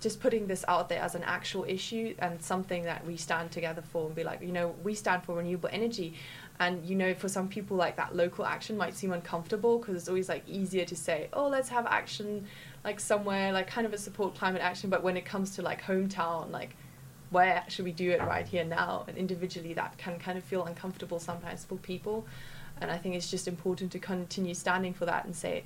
just 0.01 0.19
putting 0.19 0.47
this 0.47 0.65
out 0.67 0.89
there 0.89 1.01
as 1.01 1.13
an 1.13 1.23
actual 1.23 1.63
issue 1.67 2.15
and 2.19 2.41
something 2.41 2.83
that 2.83 3.05
we 3.05 3.15
stand 3.15 3.51
together 3.51 3.83
for 3.83 4.07
and 4.07 4.15
be 4.15 4.23
like, 4.23 4.41
you 4.41 4.51
know, 4.51 4.73
we 4.83 4.95
stand 4.95 5.23
for 5.23 5.35
renewable 5.35 5.69
energy. 5.71 6.15
And 6.59 6.85
you 6.85 6.95
know, 6.95 7.13
for 7.13 7.27
some 7.27 7.47
people, 7.47 7.77
like 7.77 7.97
that 7.97 8.15
local 8.15 8.45
action 8.45 8.77
might 8.77 8.95
seem 8.95 9.13
uncomfortable 9.13 9.79
because 9.79 9.95
it's 9.95 10.07
always 10.07 10.29
like 10.29 10.47
easier 10.47 10.85
to 10.85 10.95
say, 10.95 11.27
oh, 11.33 11.47
let's 11.47 11.69
have 11.69 11.85
action 11.85 12.45
like 12.83 12.99
somewhere, 12.99 13.51
like 13.51 13.67
kind 13.67 13.85
of 13.85 13.93
a 13.93 13.97
support 13.97 14.35
climate 14.35 14.61
action. 14.61 14.89
But 14.89 15.03
when 15.03 15.17
it 15.17 15.25
comes 15.25 15.55
to 15.55 15.61
like 15.61 15.81
hometown, 15.83 16.51
like 16.51 16.75
where 17.31 17.63
should 17.69 17.85
we 17.85 17.91
do 17.91 18.11
it 18.11 18.21
right 18.21 18.45
here 18.45 18.63
now? 18.63 19.05
And 19.07 19.17
individually, 19.17 19.73
that 19.73 19.97
can 19.97 20.19
kind 20.19 20.37
of 20.37 20.43
feel 20.43 20.65
uncomfortable 20.65 21.19
sometimes 21.19 21.65
for 21.65 21.75
people. 21.77 22.27
And 22.79 22.91
I 22.91 22.97
think 22.97 23.15
it's 23.15 23.31
just 23.31 23.47
important 23.47 23.91
to 23.93 23.99
continue 23.99 24.53
standing 24.53 24.93
for 24.93 25.05
that 25.05 25.25
and 25.25 25.35
say, 25.35 25.63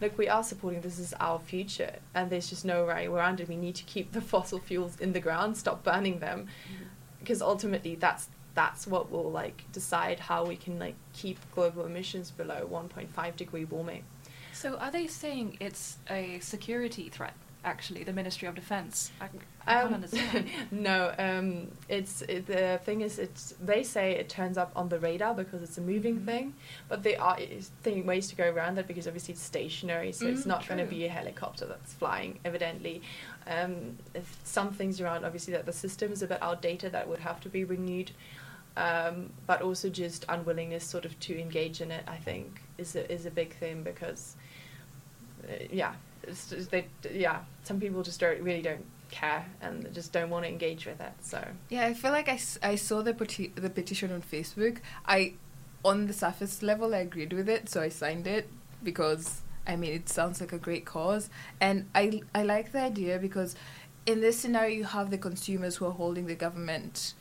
look, 0.00 0.16
we 0.16 0.28
are 0.28 0.42
supporting 0.42 0.80
this 0.80 0.98
is 0.98 1.12
our 1.20 1.38
future, 1.38 1.96
and 2.14 2.30
there's 2.30 2.48
just 2.48 2.64
no 2.64 2.86
way 2.86 3.06
around 3.06 3.40
it. 3.40 3.48
We 3.48 3.56
need 3.56 3.74
to 3.76 3.84
keep 3.84 4.12
the 4.12 4.20
fossil 4.32 4.58
fuels 4.58 4.98
in 5.00 5.12
the 5.12 5.20
ground, 5.20 5.56
stop 5.56 5.82
burning 5.82 6.20
them, 6.20 6.46
mm-hmm. 6.46 6.84
because 7.18 7.42
ultimately 7.42 7.96
that's 7.96 8.28
that's 8.54 8.86
what 8.86 9.10
will 9.10 9.30
like 9.30 9.64
decide 9.72 10.18
how 10.18 10.44
we 10.44 10.56
can 10.56 10.78
like 10.78 10.96
keep 11.12 11.38
global 11.54 11.86
emissions 11.86 12.32
below 12.32 12.68
1.5 12.70 13.36
degree 13.36 13.64
warming. 13.64 14.04
So 14.52 14.76
are 14.76 14.90
they 14.90 15.06
saying 15.06 15.56
it's 15.60 15.98
a 16.08 16.40
security 16.40 17.08
threat? 17.08 17.34
Actually, 17.62 18.04
the 18.04 18.12
Ministry 18.12 18.48
of 18.48 18.54
Defence. 18.54 19.10
I, 19.20 19.26
I 19.66 19.74
can't 19.74 19.86
Um, 19.86 19.94
understand. 19.94 20.48
no, 20.70 21.14
um, 21.18 21.68
it's 21.90 22.22
it, 22.22 22.46
the 22.46 22.80
thing 22.84 23.02
is, 23.02 23.18
it's 23.18 23.54
they 23.60 23.82
say 23.82 24.12
it 24.12 24.30
turns 24.30 24.56
up 24.56 24.72
on 24.74 24.88
the 24.88 24.98
radar 24.98 25.34
because 25.34 25.62
it's 25.62 25.76
a 25.76 25.82
moving 25.82 26.20
Mhm. 26.20 26.24
thing, 26.24 26.54
but 26.88 27.02
there 27.02 27.20
are 27.20 27.36
thing 27.82 28.06
ways 28.06 28.28
to 28.28 28.34
go 28.36 28.50
around 28.50 28.76
that 28.76 28.86
because 28.88 29.06
obviously 29.06 29.32
it's 29.34 29.42
stationary, 29.42 30.10
so 30.12 30.26
it's 30.26 30.44
Mm, 30.44 30.46
not 30.46 30.66
going 30.68 30.78
to 30.78 30.86
be 30.86 31.04
a 31.04 31.10
helicopter 31.10 31.66
that's 31.66 31.92
flying. 31.92 32.38
Evidently, 32.46 33.02
um, 33.46 33.98
some 34.42 34.72
things 34.72 34.98
around 35.00 35.26
obviously 35.26 35.52
that 35.52 35.66
the 35.66 35.72
system 35.72 36.12
is 36.12 36.22
a 36.22 36.26
bit 36.26 36.38
outdated 36.42 36.92
that 36.92 37.06
would 37.08 37.20
have 37.20 37.40
to 37.42 37.48
be 37.50 37.64
renewed. 37.64 38.10
Um, 38.76 39.30
but 39.46 39.60
also 39.62 39.90
just 39.90 40.24
unwillingness 40.28 40.84
sort 40.84 41.04
of 41.04 41.18
to 41.20 41.38
engage 41.38 41.80
in 41.82 41.90
it, 41.90 42.04
I 42.06 42.16
think, 42.16 42.62
is 42.78 42.94
a, 42.96 43.12
is 43.12 43.26
a 43.26 43.30
big 43.30 43.54
thing 43.56 43.82
because, 43.82 44.36
uh, 45.44 45.64
yeah, 45.70 45.90
it's 45.90 46.09
they, 46.70 46.86
yeah, 47.12 47.40
some 47.64 47.80
people 47.80 48.02
just 48.02 48.20
don't 48.20 48.40
really 48.42 48.62
don't 48.62 48.84
care 49.10 49.44
and 49.60 49.92
just 49.92 50.12
don't 50.12 50.30
want 50.30 50.44
to 50.44 50.50
engage 50.50 50.86
with 50.86 51.00
it. 51.00 51.12
So 51.20 51.44
Yeah, 51.68 51.86
I 51.86 51.94
feel 51.94 52.12
like 52.12 52.28
I, 52.28 52.38
I 52.62 52.76
saw 52.76 53.02
the 53.02 53.14
peti- 53.14 53.52
the 53.54 53.70
petition 53.70 54.12
on 54.12 54.22
Facebook. 54.22 54.78
I, 55.06 55.34
on 55.84 56.06
the 56.06 56.12
surface 56.12 56.62
level, 56.62 56.94
I 56.94 56.98
agreed 56.98 57.32
with 57.32 57.48
it, 57.48 57.68
so 57.68 57.80
I 57.80 57.88
signed 57.88 58.26
it 58.26 58.48
because 58.82 59.42
I 59.66 59.76
mean 59.76 59.92
it 59.92 60.08
sounds 60.08 60.40
like 60.40 60.52
a 60.52 60.58
great 60.58 60.84
cause, 60.84 61.30
and 61.60 61.88
I 61.94 62.22
I 62.34 62.42
like 62.42 62.72
the 62.72 62.80
idea 62.80 63.18
because 63.18 63.56
in 64.06 64.20
this 64.20 64.38
scenario 64.38 64.76
you 64.76 64.84
have 64.84 65.10
the 65.10 65.18
consumers 65.18 65.76
who 65.76 65.86
are 65.86 65.92
holding 65.92 66.26
the 66.26 66.34
government, 66.34 67.14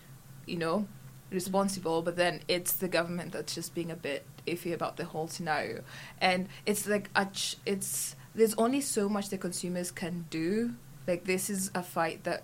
you 0.45 0.57
know, 0.57 0.87
responsible, 1.31 2.01
but 2.01 2.15
then 2.15 2.41
it's 2.47 2.73
the 2.73 2.87
government 2.87 3.31
that's 3.31 3.55
just 3.55 3.73
being 3.75 3.91
a 3.91 3.95
bit 3.95 4.25
iffy 4.47 4.73
about 4.73 4.97
the 4.97 5.05
whole 5.05 5.27
scenario, 5.27 5.83
and 6.21 6.47
it's 6.65 6.87
like 6.87 7.09
a 7.15 7.25
ch- 7.25 7.57
it's 7.65 8.15
there's 8.35 8.53
only 8.55 8.81
so 8.81 9.09
much 9.09 9.29
the 9.29 9.37
consumers 9.37 9.91
can 9.91 10.25
do. 10.29 10.75
Like 11.07 11.25
this 11.25 11.49
is 11.49 11.71
a 11.73 11.83
fight 11.83 12.23
that 12.23 12.43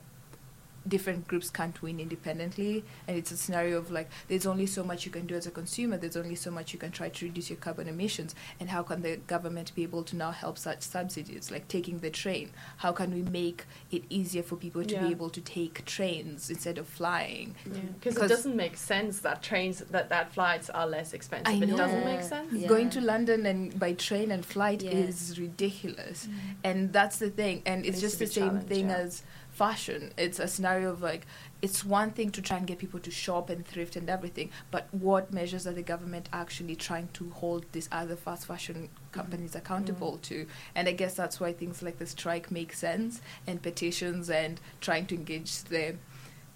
different 0.88 1.28
groups 1.28 1.50
can't 1.50 1.82
win 1.82 2.00
independently 2.00 2.84
and 3.08 3.18
it's 3.18 3.32
a 3.32 3.38
scenario 3.38 3.78
of 3.78 3.90
like 3.92 4.10
there's 4.28 4.46
only 4.46 4.66
so 4.66 4.84
much 4.84 5.06
you 5.06 5.12
can 5.12 5.26
do 5.26 5.36
as 5.36 5.48
a 5.48 5.52
consumer 5.52 5.98
there's 5.98 6.16
only 6.18 6.36
so 6.36 6.52
much 6.52 6.74
you 6.74 6.80
can 6.80 6.92
try 6.92 7.10
to 7.10 7.26
reduce 7.26 7.50
your 7.50 7.58
carbon 7.58 7.88
emissions 7.88 8.36
and 8.60 8.70
how 8.70 8.84
can 8.84 9.02
the 9.02 9.18
government 9.28 9.74
be 9.76 9.84
able 9.84 10.04
to 10.04 10.16
now 10.16 10.32
help 10.32 10.58
such 10.58 10.82
subsidies 10.82 11.50
like 11.52 11.68
taking 11.68 12.00
the 12.00 12.10
train 12.10 12.52
how 12.78 12.92
can 12.92 13.14
we 13.14 13.22
make 13.24 13.66
it 13.92 14.04
easier 14.10 14.44
for 14.44 14.56
people 14.56 14.84
to 14.84 14.94
Yeah. 14.96 15.04
be 15.06 15.12
able 15.12 15.30
to 15.32 15.42
take 15.42 15.84
trains 15.86 16.50
instead 16.50 16.78
of 16.78 16.88
flying 16.88 17.56
because 18.00 18.18
it 18.18 18.28
doesn't 18.28 18.56
make 18.56 18.78
sense 18.78 19.20
that 19.22 19.42
trains 19.42 19.80
that 19.92 20.10
that 20.10 20.34
flights 20.34 20.70
are 20.70 20.88
less 20.88 21.14
expensive. 21.14 21.48
I 21.54 21.60
know. 21.60 21.74
It 21.74 21.78
doesn't 21.78 22.06
make 22.06 22.22
sense. 22.22 22.54
Yeah. 22.54 22.68
going 22.68 22.90
to 22.92 23.02
london 23.02 23.46
and 23.46 23.78
by 23.80 23.94
train 23.94 24.32
and 24.32 24.46
flight 24.46 24.84
Yeah. 24.84 24.92
is 24.92 25.40
ridiculous 25.40 26.28
Mm. 26.28 26.34
and 26.64 26.94
that's 26.94 27.18
the 27.18 27.30
thing 27.30 27.62
and 27.66 27.86
it's 27.86 27.96
Needs 27.96 28.02
just 28.02 28.20
the 28.20 28.28
same 28.28 28.60
thing 28.62 28.90
yeah. 28.90 28.98
as 28.98 29.24
fashion. 29.56 30.12
It's 30.18 30.40
a 30.40 30.48
scenario 30.48 30.90
of 30.92 31.02
like 31.02 31.26
it's 31.62 31.84
one 31.86 32.12
thing 32.12 32.30
to 32.32 32.42
try 32.42 32.58
and 32.58 32.68
get 32.68 32.78
people 32.78 33.00
to 33.00 33.10
shop 33.10 33.50
and 33.50 33.66
thrift 33.66 33.96
and 33.96 34.10
everything 34.10 34.50
but 34.70 34.88
what 34.92 35.34
measures 35.34 35.66
are 35.66 35.72
the 35.72 35.82
government 35.82 36.28
actually 36.34 36.76
trying 36.76 37.08
to 37.14 37.30
hold 37.32 37.66
these 37.72 37.88
other 37.92 38.16
fast 38.18 38.46
fashion 38.46 38.90
companies 39.14 39.56
accountable 39.56 40.18
to? 40.24 40.46
And 40.76 40.88
i 40.90 40.92
guess 40.92 41.14
that's 41.16 41.40
why 41.40 41.54
things 41.54 41.82
like 41.82 41.98
the 42.00 42.06
strike 42.06 42.52
make 42.52 42.74
sense 42.74 43.22
and 43.48 43.62
petitions 43.62 44.30
and 44.30 44.60
trying 44.82 45.06
to 45.08 45.16
engage 45.16 45.64
the 45.64 45.96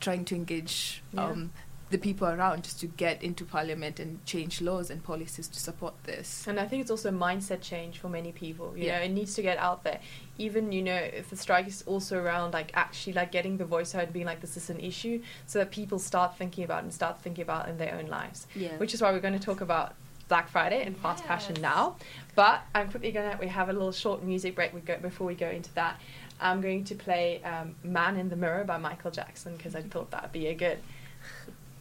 trying 0.01 0.25
to 0.25 0.35
engage 0.35 1.01
Yeah. 1.13 1.25
um, 1.29 1.51
the 1.89 1.97
people 1.97 2.28
around 2.28 2.63
just 2.63 2.80
to 2.80 2.86
get 2.88 3.23
into 3.23 3.43
parliament 3.43 3.99
and 3.99 4.23
change 4.25 4.62
laws 4.62 4.89
and 4.91 5.04
policies 5.04 5.47
to 5.47 5.60
support 5.60 5.93
this 6.04 6.45
And 6.47 6.60
I 6.60 6.67
think 6.67 6.82
it's 6.82 6.91
also 6.91 7.10
a 7.10 7.12
mindset 7.12 7.62
change 7.62 7.97
for 7.97 8.10
many 8.10 8.32
people. 8.32 8.73
You 8.78 8.86
Yeah. 8.86 8.99
know, 8.99 9.06
it 9.06 9.10
needs 9.10 9.34
to 9.36 9.41
get 9.41 9.58
out 9.58 9.84
there. 9.84 9.99
Even 10.38 10.71
you 10.71 10.82
know, 10.84 10.95
if 10.95 11.30
the 11.30 11.36
strike 11.36 11.67
is 11.67 11.84
also 11.88 12.17
around 12.19 12.54
like 12.54 12.71
actually 12.75 13.13
like 13.13 13.32
getting 13.32 13.58
the 13.58 13.65
voice 13.65 13.91
heard, 13.91 14.13
being 14.13 14.25
like 14.28 14.41
this 14.41 14.56
is 14.56 14.69
an 14.69 14.80
issue, 14.80 15.21
so 15.47 15.60
that 15.60 15.71
people 15.71 15.99
start 15.99 16.38
thinking 16.38 16.63
about 16.63 16.84
and 16.84 16.93
start 16.93 17.21
thinking 17.21 17.41
about 17.41 17.67
in 17.67 17.78
their 17.78 17.95
own 17.95 18.06
lives. 18.08 18.45
Yeah. 18.56 18.78
Which 18.78 18.93
is 18.93 19.02
why 19.02 19.12
we're 19.12 19.19
going 19.19 19.38
to 19.39 19.45
talk 19.52 19.62
about 19.62 19.95
Black 20.28 20.47
Friday 20.47 20.84
and 20.86 20.95
fast 20.95 21.23
fashion 21.25 21.56
now. 21.60 21.95
But 22.36 22.62
I'm 22.75 22.89
quickly 22.91 23.12
gonna 23.12 23.36
we 23.41 23.47
have 23.47 23.67
a 23.69 23.73
little 23.73 23.91
short 23.91 24.21
music 24.23 24.54
break. 24.54 24.73
We 24.73 24.82
go 24.82 24.97
before 24.97 25.25
we 25.25 25.34
go 25.34 25.49
into 25.49 25.73
that. 25.73 25.99
I'm 26.39 26.62
going 26.62 26.84
to 26.86 26.95
play 26.95 27.43
um, 27.43 27.75
"Man 27.84 28.15
in 28.15 28.30
the 28.30 28.36
Mirror" 28.36 28.65
by 28.65 28.78
Michael 28.78 29.10
Jackson 29.12 29.58
because 29.58 29.73
I 29.75 29.82
thought 29.82 30.12
that'd 30.12 30.32
be 30.32 30.45
a 30.47 30.54
good 30.54 30.78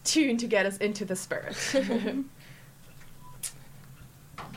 tune 0.09 0.37
to 0.39 0.47
get 0.47 0.67
us 0.67 0.77
into 0.79 1.05
the 1.05 1.17
spirit. 1.17 1.57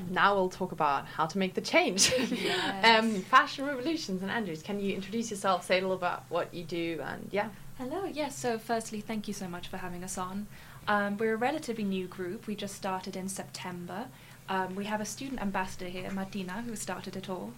now 0.09 0.35
we'll 0.35 0.49
talk 0.49 0.71
about 0.71 1.05
how 1.05 1.25
to 1.25 1.37
make 1.37 1.53
the 1.53 1.61
change. 1.61 2.11
Yes. 2.31 2.85
um, 3.03 3.21
fashion 3.21 3.65
revolution 3.65 4.19
St 4.19 4.31
Andrews, 4.31 4.63
can 4.63 4.79
you 4.79 4.95
introduce 4.95 5.29
yourself, 5.29 5.65
say 5.65 5.77
a 5.77 5.81
little 5.81 5.95
about 5.95 6.23
what 6.29 6.53
you 6.53 6.63
do, 6.63 7.01
and 7.03 7.27
yeah. 7.31 7.49
Hello, 7.77 8.05
yes. 8.05 8.37
So, 8.37 8.57
firstly, 8.59 9.01
thank 9.01 9.27
you 9.27 9.33
so 9.33 9.47
much 9.47 9.67
for 9.67 9.77
having 9.77 10.03
us 10.03 10.17
on. 10.17 10.47
Um, 10.87 11.17
we're 11.17 11.33
a 11.33 11.37
relatively 11.37 11.83
new 11.83 12.07
group. 12.07 12.47
We 12.47 12.55
just 12.55 12.75
started 12.75 13.15
in 13.15 13.27
September. 13.27 14.05
Um, 14.49 14.75
we 14.75 14.85
have 14.85 15.01
a 15.01 15.05
student 15.05 15.41
ambassador 15.41 15.85
here, 15.85 16.11
Martina, 16.11 16.61
who 16.61 16.75
started 16.75 17.15
it 17.15 17.29
all. 17.29 17.53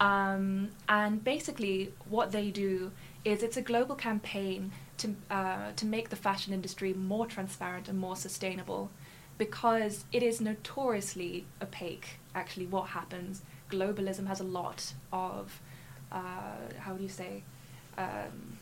Um, 0.00 0.70
and 0.88 1.22
basically, 1.24 1.92
what 2.08 2.32
they 2.32 2.50
do 2.50 2.92
is 3.24 3.42
it's 3.42 3.56
a 3.56 3.62
global 3.62 3.94
campaign 3.94 4.72
to 4.98 5.14
uh, 5.30 5.72
to 5.76 5.86
make 5.86 6.08
the 6.10 6.16
fashion 6.16 6.52
industry 6.52 6.92
more 6.92 7.26
transparent 7.26 7.88
and 7.88 7.98
more 7.98 8.16
sustainable, 8.16 8.90
because 9.38 10.04
it 10.12 10.22
is 10.22 10.40
notoriously 10.40 11.46
opaque. 11.62 12.18
Actually, 12.34 12.66
what 12.66 12.88
happens? 12.88 13.42
Globalism 13.70 14.26
has 14.26 14.40
a 14.40 14.44
lot 14.44 14.92
of 15.12 15.60
uh, 16.12 16.78
how 16.78 16.94
do 16.94 17.02
you 17.02 17.08
say 17.08 17.42
um, 17.96 18.58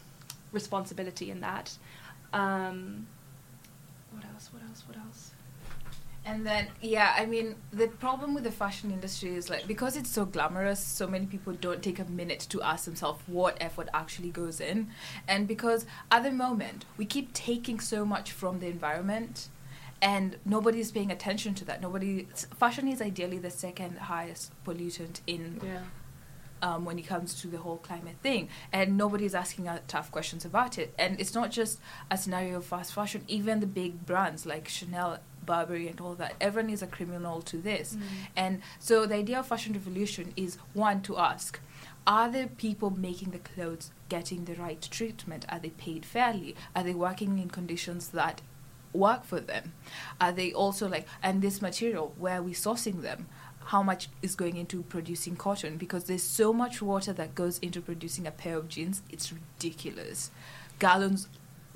responsibility 0.52 1.30
in 1.30 1.40
that. 1.40 1.76
Um, 2.32 3.06
what 4.10 4.24
else? 4.32 4.50
What 4.52 4.62
else? 4.68 4.82
What 4.86 4.98
else? 4.98 5.30
And 6.28 6.44
then, 6.44 6.66
yeah, 6.82 7.14
I 7.16 7.24
mean, 7.24 7.54
the 7.72 7.86
problem 7.86 8.34
with 8.34 8.42
the 8.42 8.50
fashion 8.50 8.90
industry 8.90 9.36
is 9.36 9.48
like 9.48 9.68
because 9.68 9.96
it's 9.96 10.10
so 10.10 10.24
glamorous, 10.24 10.80
so 10.80 11.06
many 11.06 11.24
people 11.26 11.52
don't 11.52 11.82
take 11.84 12.00
a 12.00 12.04
minute 12.04 12.40
to 12.50 12.60
ask 12.62 12.84
themselves 12.84 13.22
what 13.28 13.56
effort 13.60 13.88
actually 13.94 14.30
goes 14.30 14.60
in. 14.60 14.88
And 15.28 15.46
because 15.46 15.86
at 16.10 16.24
the 16.24 16.32
moment, 16.32 16.84
we 16.96 17.04
keep 17.06 17.32
taking 17.32 17.78
so 17.78 18.04
much 18.04 18.32
from 18.32 18.58
the 18.58 18.66
environment 18.66 19.48
and 20.02 20.36
nobody's 20.44 20.90
paying 20.90 21.12
attention 21.12 21.54
to 21.54 21.64
that. 21.66 21.80
Nobody, 21.80 22.26
fashion 22.58 22.88
is 22.88 23.00
ideally 23.00 23.38
the 23.38 23.50
second 23.50 23.96
highest 23.98 24.52
pollutant 24.64 25.20
in 25.28 25.60
Yeah. 25.62 25.82
um, 26.60 26.84
when 26.84 26.98
it 26.98 27.06
comes 27.06 27.40
to 27.42 27.46
the 27.46 27.58
whole 27.58 27.76
climate 27.78 28.16
thing. 28.22 28.48
And 28.72 28.96
nobody's 28.96 29.34
asking 29.34 29.68
uh, 29.68 29.78
tough 29.86 30.10
questions 30.10 30.44
about 30.44 30.76
it. 30.76 30.92
And 30.98 31.20
it's 31.20 31.34
not 31.34 31.50
just 31.52 31.78
a 32.10 32.18
scenario 32.18 32.56
of 32.58 32.64
fast 32.66 32.92
fashion, 32.92 33.22
even 33.28 33.60
the 33.60 33.66
big 33.66 34.04
brands 34.04 34.44
like 34.44 34.66
Chanel, 34.68 35.18
Burberry, 35.46 35.88
and 35.88 36.00
all 36.00 36.14
that, 36.16 36.34
everyone 36.40 36.70
is 36.70 36.82
a 36.82 36.86
criminal 36.86 37.40
to 37.42 37.56
this. 37.56 37.94
Mm. 37.94 38.02
And 38.36 38.62
so 38.78 39.06
the 39.06 39.14
idea 39.14 39.38
of 39.38 39.46
fashion 39.46 39.72
revolution 39.72 40.32
is 40.36 40.58
one 40.74 41.00
to 41.02 41.16
ask 41.16 41.60
are 42.06 42.30
the 42.30 42.48
people 42.56 42.90
making 42.90 43.30
the 43.32 43.38
clothes 43.38 43.90
getting 44.08 44.44
the 44.44 44.54
right 44.54 44.80
treatment? 44.80 45.44
Are 45.48 45.58
they 45.58 45.70
paid 45.70 46.06
fairly? 46.06 46.54
Are 46.74 46.84
they 46.84 46.94
working 46.94 47.40
in 47.40 47.50
conditions 47.50 48.08
that 48.10 48.42
work 48.92 49.24
for 49.24 49.40
them? 49.40 49.72
Are 50.20 50.32
they 50.32 50.52
also 50.52 50.88
like, 50.88 51.06
and 51.22 51.42
this 51.42 51.60
material, 51.60 52.14
where 52.16 52.38
are 52.38 52.42
we 52.42 52.52
sourcing 52.52 53.02
them? 53.02 53.26
How 53.66 53.82
much 53.82 54.08
is 54.22 54.36
going 54.36 54.56
into 54.56 54.84
producing 54.84 55.34
cotton? 55.34 55.76
Because 55.76 56.04
there's 56.04 56.22
so 56.22 56.52
much 56.52 56.80
water 56.80 57.12
that 57.14 57.34
goes 57.34 57.58
into 57.58 57.80
producing 57.80 58.26
a 58.26 58.30
pair 58.30 58.56
of 58.56 58.68
jeans, 58.68 59.02
it's 59.10 59.32
ridiculous. 59.32 60.30
Gallons 60.78 61.26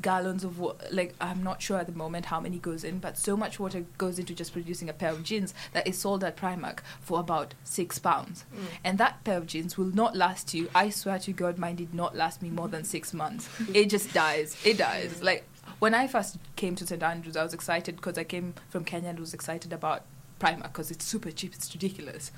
gallons 0.01 0.45
of 0.45 0.59
water 0.59 0.87
like 0.91 1.15
i'm 1.21 1.43
not 1.43 1.61
sure 1.61 1.79
at 1.79 1.87
the 1.87 1.93
moment 1.93 2.27
how 2.27 2.41
many 2.41 2.59
goes 2.59 2.85
in 2.85 2.99
but 2.99 3.19
so 3.19 3.37
much 3.37 3.59
water 3.59 3.85
goes 3.99 4.19
into 4.19 4.35
just 4.35 4.53
producing 4.53 4.89
a 4.89 4.93
pair 4.93 5.11
of 5.11 5.23
jeans 5.23 5.55
that 5.73 5.87
is 5.87 5.99
sold 5.99 6.25
at 6.25 6.37
primark 6.37 6.79
for 7.01 7.21
about 7.21 7.55
six 7.65 7.99
pounds. 7.99 8.45
Mm. 8.55 8.65
And 8.85 8.99
that 8.99 9.23
pair 9.25 9.37
of 9.37 9.47
jeans 9.47 9.77
will 9.77 9.93
not 9.95 10.17
last 10.17 10.55
you 10.55 10.69
i 10.75 10.91
swear 10.91 11.19
to 11.21 11.33
god 11.33 11.59
mine 11.59 11.77
did 11.77 11.95
not 11.95 12.17
last 12.17 12.43
me 12.43 12.51
more 12.51 12.69
than 12.69 12.85
six 12.85 13.13
months. 13.13 13.49
It 13.75 13.87
just 13.91 14.13
dies 14.13 14.57
it 14.65 14.79
dies. 14.79 15.23
Like 15.23 15.45
when 15.79 15.95
i 15.95 16.07
first 16.07 16.39
came 16.57 16.75
to 16.77 16.87
st 16.87 17.03
andrews 17.03 17.37
i 17.37 17.43
was 17.43 17.55
excited 17.55 17.97
because 17.97 18.19
i 18.19 18.25
came 18.25 18.55
from 18.69 18.85
kenya 18.85 19.11
and 19.11 19.19
was 19.19 19.35
excited 19.35 19.73
about 19.73 20.05
primark 20.39 20.65
because 20.65 20.91
it's 20.91 21.05
super 21.05 21.31
cheap 21.31 21.55
it's 21.55 21.73
ridiculous 21.75 22.33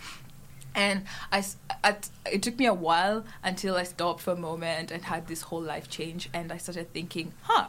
and 0.74 1.04
I, 1.30 1.44
at, 1.84 2.08
it 2.30 2.42
took 2.42 2.58
me 2.58 2.66
a 2.66 2.74
while 2.74 3.24
until 3.42 3.76
I 3.76 3.82
stopped 3.84 4.20
for 4.20 4.32
a 4.32 4.36
moment 4.36 4.90
and 4.90 5.04
had 5.04 5.26
this 5.26 5.42
whole 5.42 5.62
life 5.62 5.88
change, 5.88 6.28
and 6.32 6.52
I 6.52 6.56
started 6.56 6.92
thinking, 6.92 7.32
huh, 7.42 7.68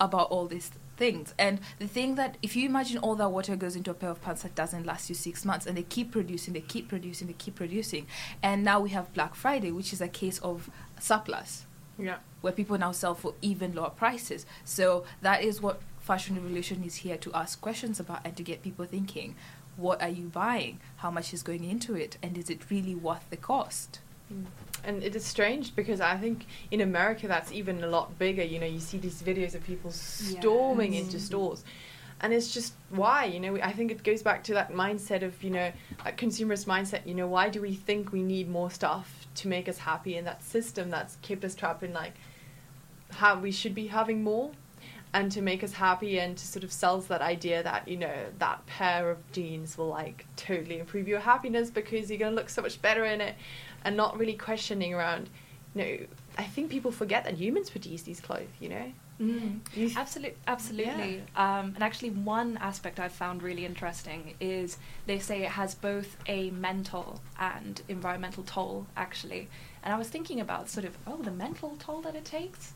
about 0.00 0.30
all 0.30 0.46
these 0.46 0.70
things. 0.96 1.34
And 1.38 1.60
the 1.78 1.86
thing 1.88 2.14
that, 2.16 2.36
if 2.42 2.56
you 2.56 2.66
imagine 2.66 2.98
all 2.98 3.14
that 3.16 3.30
water 3.30 3.56
goes 3.56 3.74
into 3.76 3.90
a 3.90 3.94
pair 3.94 4.10
of 4.10 4.20
pants 4.22 4.42
that 4.42 4.54
doesn't 4.54 4.84
last 4.86 5.08
you 5.08 5.14
six 5.14 5.44
months, 5.44 5.66
and 5.66 5.76
they 5.76 5.82
keep 5.82 6.10
producing, 6.12 6.54
they 6.54 6.60
keep 6.60 6.88
producing, 6.88 7.26
they 7.26 7.32
keep 7.34 7.54
producing, 7.54 8.06
and 8.42 8.62
now 8.64 8.80
we 8.80 8.90
have 8.90 9.12
Black 9.14 9.34
Friday, 9.34 9.72
which 9.72 9.92
is 9.92 10.00
a 10.00 10.08
case 10.08 10.38
of 10.40 10.70
surplus 10.98 11.64
Yeah. 11.98 12.18
where 12.40 12.52
people 12.52 12.78
now 12.78 12.92
sell 12.92 13.14
for 13.14 13.34
even 13.42 13.74
lower 13.74 13.90
prices. 13.90 14.46
So 14.64 15.04
that 15.22 15.42
is 15.42 15.60
what 15.60 15.80
Fashion 16.00 16.34
Revolution 16.36 16.82
is 16.82 16.96
here 16.96 17.16
to 17.18 17.32
ask 17.34 17.60
questions 17.60 18.00
about 18.00 18.20
and 18.24 18.36
to 18.36 18.42
get 18.42 18.62
people 18.62 18.84
thinking. 18.86 19.36
What 19.80 20.02
are 20.02 20.08
you 20.10 20.26
buying? 20.26 20.78
How 20.96 21.10
much 21.10 21.32
is 21.32 21.42
going 21.42 21.64
into 21.64 21.94
it? 21.94 22.18
And 22.22 22.36
is 22.36 22.50
it 22.50 22.70
really 22.70 22.94
worth 22.94 23.28
the 23.30 23.36
cost? 23.36 24.00
Mm. 24.32 24.44
And 24.84 25.02
it 25.02 25.16
is 25.16 25.24
strange 25.24 25.74
because 25.74 26.00
I 26.00 26.16
think 26.16 26.46
in 26.70 26.80
America 26.82 27.26
that's 27.26 27.50
even 27.50 27.82
a 27.82 27.86
lot 27.86 28.18
bigger. 28.18 28.42
You 28.42 28.58
know, 28.58 28.66
you 28.66 28.80
see 28.80 28.98
these 28.98 29.22
videos 29.22 29.54
of 29.54 29.64
people 29.64 29.90
storming 29.90 30.94
Yes. 30.94 31.04
into 31.04 31.18
stores. 31.18 31.64
And 32.22 32.34
it's 32.34 32.52
just 32.52 32.74
why, 32.90 33.24
you 33.24 33.40
know, 33.40 33.56
I 33.62 33.72
think 33.72 33.90
it 33.90 34.04
goes 34.04 34.22
back 34.22 34.44
to 34.44 34.54
that 34.54 34.70
mindset 34.72 35.22
of, 35.22 35.42
you 35.42 35.50
know, 35.50 35.72
that 36.04 36.18
consumerist 36.18 36.66
mindset, 36.66 37.06
you 37.06 37.14
know, 37.14 37.26
why 37.26 37.48
do 37.48 37.62
we 37.62 37.74
think 37.74 38.12
we 38.12 38.22
need 38.22 38.50
more 38.50 38.70
stuff 38.70 39.26
to 39.36 39.48
make 39.48 39.66
us 39.70 39.78
happy 39.78 40.16
and 40.18 40.26
that 40.26 40.42
system 40.42 40.90
that's 40.90 41.16
kept 41.22 41.44
us 41.44 41.54
trapped 41.54 41.82
in 41.82 41.94
like 41.94 42.12
how 43.12 43.38
we 43.38 43.50
should 43.50 43.74
be 43.74 43.86
having 43.86 44.22
more 44.22 44.50
and 45.12 45.32
to 45.32 45.42
make 45.42 45.64
us 45.64 45.72
happy 45.72 46.18
and 46.20 46.36
to 46.36 46.46
sort 46.46 46.62
of 46.64 46.70
sells 46.72 47.06
that 47.08 47.20
idea 47.20 47.62
that 47.62 47.88
you 47.88 47.96
know 47.96 48.14
that 48.38 48.64
pair 48.66 49.10
of 49.10 49.18
jeans 49.32 49.76
will 49.76 49.88
like 49.88 50.24
totally 50.36 50.78
improve 50.78 51.08
your 51.08 51.20
happiness 51.20 51.70
because 51.70 52.08
you're 52.10 52.18
going 52.18 52.32
to 52.32 52.36
look 52.36 52.48
so 52.48 52.62
much 52.62 52.80
better 52.80 53.04
in 53.04 53.20
it 53.20 53.34
and 53.84 53.96
not 53.96 54.18
really 54.18 54.34
questioning 54.34 54.94
around 54.94 55.28
you 55.74 55.82
know 55.82 56.06
i 56.38 56.44
think 56.44 56.70
people 56.70 56.92
forget 56.92 57.24
that 57.24 57.34
humans 57.34 57.70
produce 57.70 58.02
these 58.02 58.20
clothes 58.20 58.48
you 58.60 58.68
know 58.68 58.92
Mm. 59.20 59.60
You- 59.76 59.90
Absolutely, 59.96 60.38
absolutely. 60.46 61.22
Um, 61.36 61.72
and 61.74 61.82
actually, 61.82 62.08
one 62.08 62.56
aspect 62.56 62.98
I've 62.98 63.12
found 63.12 63.42
really 63.42 63.66
interesting 63.66 64.34
is 64.40 64.78
they 65.06 65.18
say 65.18 65.42
it 65.42 65.50
has 65.50 65.74
both 65.74 66.16
a 66.26 66.48
mental 66.52 67.20
and 67.38 67.82
environmental 67.88 68.42
toll. 68.44 68.86
Actually, 68.96 69.50
and 69.82 69.92
I 69.92 69.98
was 69.98 70.08
thinking 70.08 70.40
about 70.40 70.70
sort 70.70 70.86
of 70.86 70.96
oh 71.06 71.18
the 71.18 71.30
mental 71.30 71.76
toll 71.78 72.00
that 72.00 72.14
it 72.14 72.24
takes, 72.24 72.72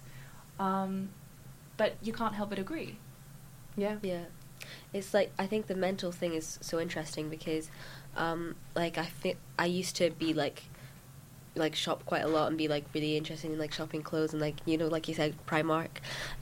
um, 0.59 1.09
but 1.77 1.95
you 2.03 2.13
can't 2.13 2.35
help 2.35 2.51
but 2.51 2.59
agree. 2.59 2.99
yeah 3.77 3.97
Yeah, 4.03 4.25
it's 4.93 5.13
like 5.13 5.33
I 5.39 5.47
think 5.47 5.67
the 5.67 5.75
mental 5.75 6.13
thing 6.13 6.35
is 6.35 6.59
so 6.63 6.79
interesting 6.81 7.29
because, 7.29 7.71
um, 8.17 8.57
like 8.75 8.99
I 8.99 9.05
think 9.05 9.37
I 9.59 9.67
used 9.67 9.97
to 9.97 10.11
be 10.11 10.33
like, 10.33 10.65
like 11.57 11.75
shop 11.77 12.05
quite 12.05 12.23
a 12.25 12.29
lot 12.29 12.49
and 12.49 12.59
be 12.59 12.67
like 12.67 12.85
really 12.95 13.17
interested 13.17 13.51
in 13.51 13.59
like 13.59 13.73
shopping 13.73 14.03
clothes 14.03 14.33
and 14.33 14.41
like 14.43 14.55
you 14.67 14.77
know 14.77 14.89
like 14.89 15.07
you 15.07 15.15
said 15.15 15.35
Primark, 15.47 15.89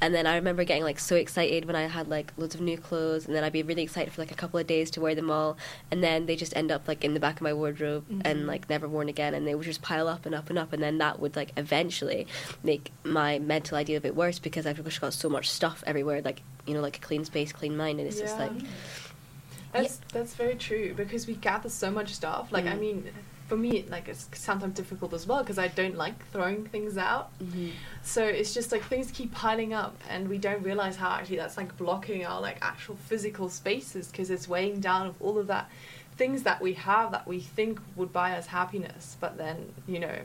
and 0.00 0.14
then 0.14 0.26
I 0.26 0.36
remember 0.36 0.64
getting 0.64 0.84
like 0.84 0.98
so 0.98 1.16
excited 1.16 1.66
when 1.66 1.76
I 1.76 1.82
had 1.82 2.08
like 2.08 2.32
loads 2.38 2.54
of 2.54 2.60
new 2.62 2.78
clothes 2.78 3.26
and 3.26 3.34
then 3.34 3.44
I'd 3.44 3.52
be 3.52 3.62
really 3.62 3.82
excited 3.82 4.12
for 4.12 4.22
like 4.22 4.32
a 4.32 4.34
couple 4.34 4.58
of 4.58 4.66
days 4.66 4.90
to 4.92 5.00
wear 5.02 5.14
them 5.14 5.30
all 5.30 5.56
and 5.90 6.02
then 6.02 6.24
they 6.26 6.34
just 6.36 6.56
end 6.56 6.72
up 6.72 6.88
like 6.88 7.04
in 7.04 7.12
the 7.14 7.20
back 7.20 7.36
of 7.36 7.42
my 7.42 7.52
wardrobe 7.52 8.04
Mhm. 8.10 8.22
and 8.24 8.46
like 8.46 8.70
never 8.70 8.88
worn 8.88 9.08
again 9.10 9.34
and 9.34 9.46
they 9.46 9.54
would 9.54 9.64
just 9.66 9.82
pile 9.82 10.08
up 10.08 10.24
and 10.24 10.34
up 10.34 10.48
and 10.48 10.58
up 10.58 10.72
and 10.72 10.82
then 10.82 10.96
that 10.98 11.20
would 11.20 11.36
like 11.36 11.52
eventually 11.58 12.26
make 12.62 12.90
my 13.04 13.38
mental 13.38 13.76
idea 13.76 13.96
of 13.98 14.06
it 14.06 14.16
worse 14.16 14.38
because 14.38 14.66
I've 14.66 14.82
just 14.82 15.00
got 15.00 15.12
so 15.12 15.28
much 15.28 15.50
stuff 15.50 15.84
everywhere 15.86 16.22
like 16.22 16.42
you 16.66 16.72
know 16.74 16.80
like 16.80 16.96
a 16.96 17.00
clean 17.00 17.24
space 17.24 17.52
clean 17.52 17.76
mind 17.76 17.98
and 17.98 18.08
it's 18.08 18.20
just 18.20 18.38
like 18.38 18.52
That's 19.72 20.00
that's 20.12 20.34
very 20.34 20.54
true 20.54 20.94
because 20.94 21.26
we 21.26 21.34
gather 21.34 21.68
so 21.70 21.90
much 21.90 22.14
stuff. 22.14 22.52
Like 22.52 22.66
I 22.66 22.74
Mm. 22.76 22.80
mean, 22.80 23.08
for 23.52 23.58
me, 23.58 23.84
like 23.90 24.08
it's 24.08 24.30
sometimes 24.32 24.74
difficult 24.74 25.12
as 25.12 25.26
well 25.26 25.42
because 25.42 25.58
I 25.58 25.68
don't 25.68 25.94
like 25.94 26.26
throwing 26.30 26.64
things 26.64 26.96
out. 26.96 27.30
So 28.02 28.24
it's 28.24 28.54
just 28.54 28.72
like 28.72 28.82
things 28.84 29.10
keep 29.10 29.30
piling 29.30 29.74
up, 29.74 29.94
and 30.08 30.26
we 30.26 30.38
don't 30.38 30.62
realize 30.62 30.96
how 30.96 31.10
actually 31.10 31.36
that's 31.36 31.58
like 31.58 31.76
blocking 31.76 32.24
our 32.24 32.40
like 32.40 32.56
actual 32.62 32.96
physical 32.96 33.50
spaces 33.50 34.08
because 34.08 34.30
it's 34.30 34.48
weighing 34.48 34.80
down 34.80 35.06
of 35.08 35.20
all 35.20 35.36
of 35.36 35.48
that 35.48 35.68
things 36.16 36.44
that 36.44 36.62
we 36.62 36.72
have 36.72 37.10
that 37.12 37.26
we 37.26 37.40
think 37.40 37.78
would 37.94 38.10
buy 38.10 38.32
us 38.32 38.46
happiness, 38.46 39.18
but 39.20 39.36
then 39.36 39.74
you 39.86 39.98
know. 39.98 40.18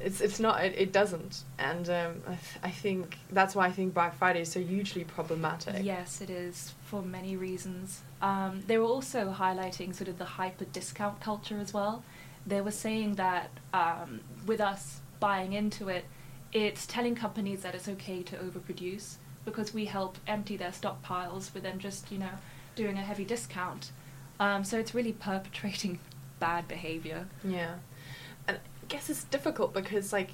It's, 0.00 0.20
it's 0.20 0.40
not 0.40 0.62
it, 0.62 0.74
it 0.76 0.92
doesn't 0.92 1.44
and 1.56 1.88
um, 1.88 2.22
I, 2.26 2.30
th- 2.30 2.58
I 2.64 2.70
think 2.70 3.16
that's 3.30 3.54
why 3.54 3.66
I 3.68 3.70
think 3.70 3.94
Black 3.94 4.18
Friday 4.18 4.40
is 4.40 4.50
so 4.50 4.60
hugely 4.60 5.04
problematic. 5.04 5.76
Yes, 5.82 6.20
it 6.20 6.30
is 6.30 6.74
for 6.84 7.00
many 7.00 7.36
reasons. 7.36 8.02
Um, 8.24 8.62
they 8.66 8.78
were 8.78 8.86
also 8.86 9.34
highlighting 9.38 9.94
sort 9.94 10.08
of 10.08 10.16
the 10.18 10.24
hyper 10.24 10.64
discount 10.64 11.20
culture 11.20 11.58
as 11.60 11.74
well. 11.74 12.02
They 12.46 12.60
were 12.62 12.70
saying 12.70 13.16
that 13.16 13.50
um, 13.74 14.20
with 14.46 14.60
us 14.62 15.00
buying 15.20 15.52
into 15.52 15.88
it, 15.88 16.06
it's 16.52 16.86
telling 16.86 17.14
companies 17.14 17.60
that 17.62 17.74
it's 17.74 17.88
okay 17.88 18.22
to 18.22 18.36
overproduce 18.36 19.16
because 19.44 19.74
we 19.74 19.84
help 19.84 20.16
empty 20.26 20.56
their 20.56 20.70
stockpiles 20.70 21.52
with 21.52 21.62
them 21.64 21.78
just, 21.78 22.10
you 22.10 22.18
know, 22.18 22.30
doing 22.76 22.96
a 22.96 23.02
heavy 23.02 23.24
discount. 23.24 23.90
Um, 24.40 24.64
so 24.64 24.78
it's 24.78 24.94
really 24.94 25.12
perpetrating 25.30 25.98
bad 26.40 26.66
behavior. 26.66 27.26
Yeah, 27.44 27.74
and 28.48 28.56
I 28.56 28.86
guess 28.88 29.10
it's 29.10 29.24
difficult 29.24 29.74
because 29.74 30.12
like 30.14 30.30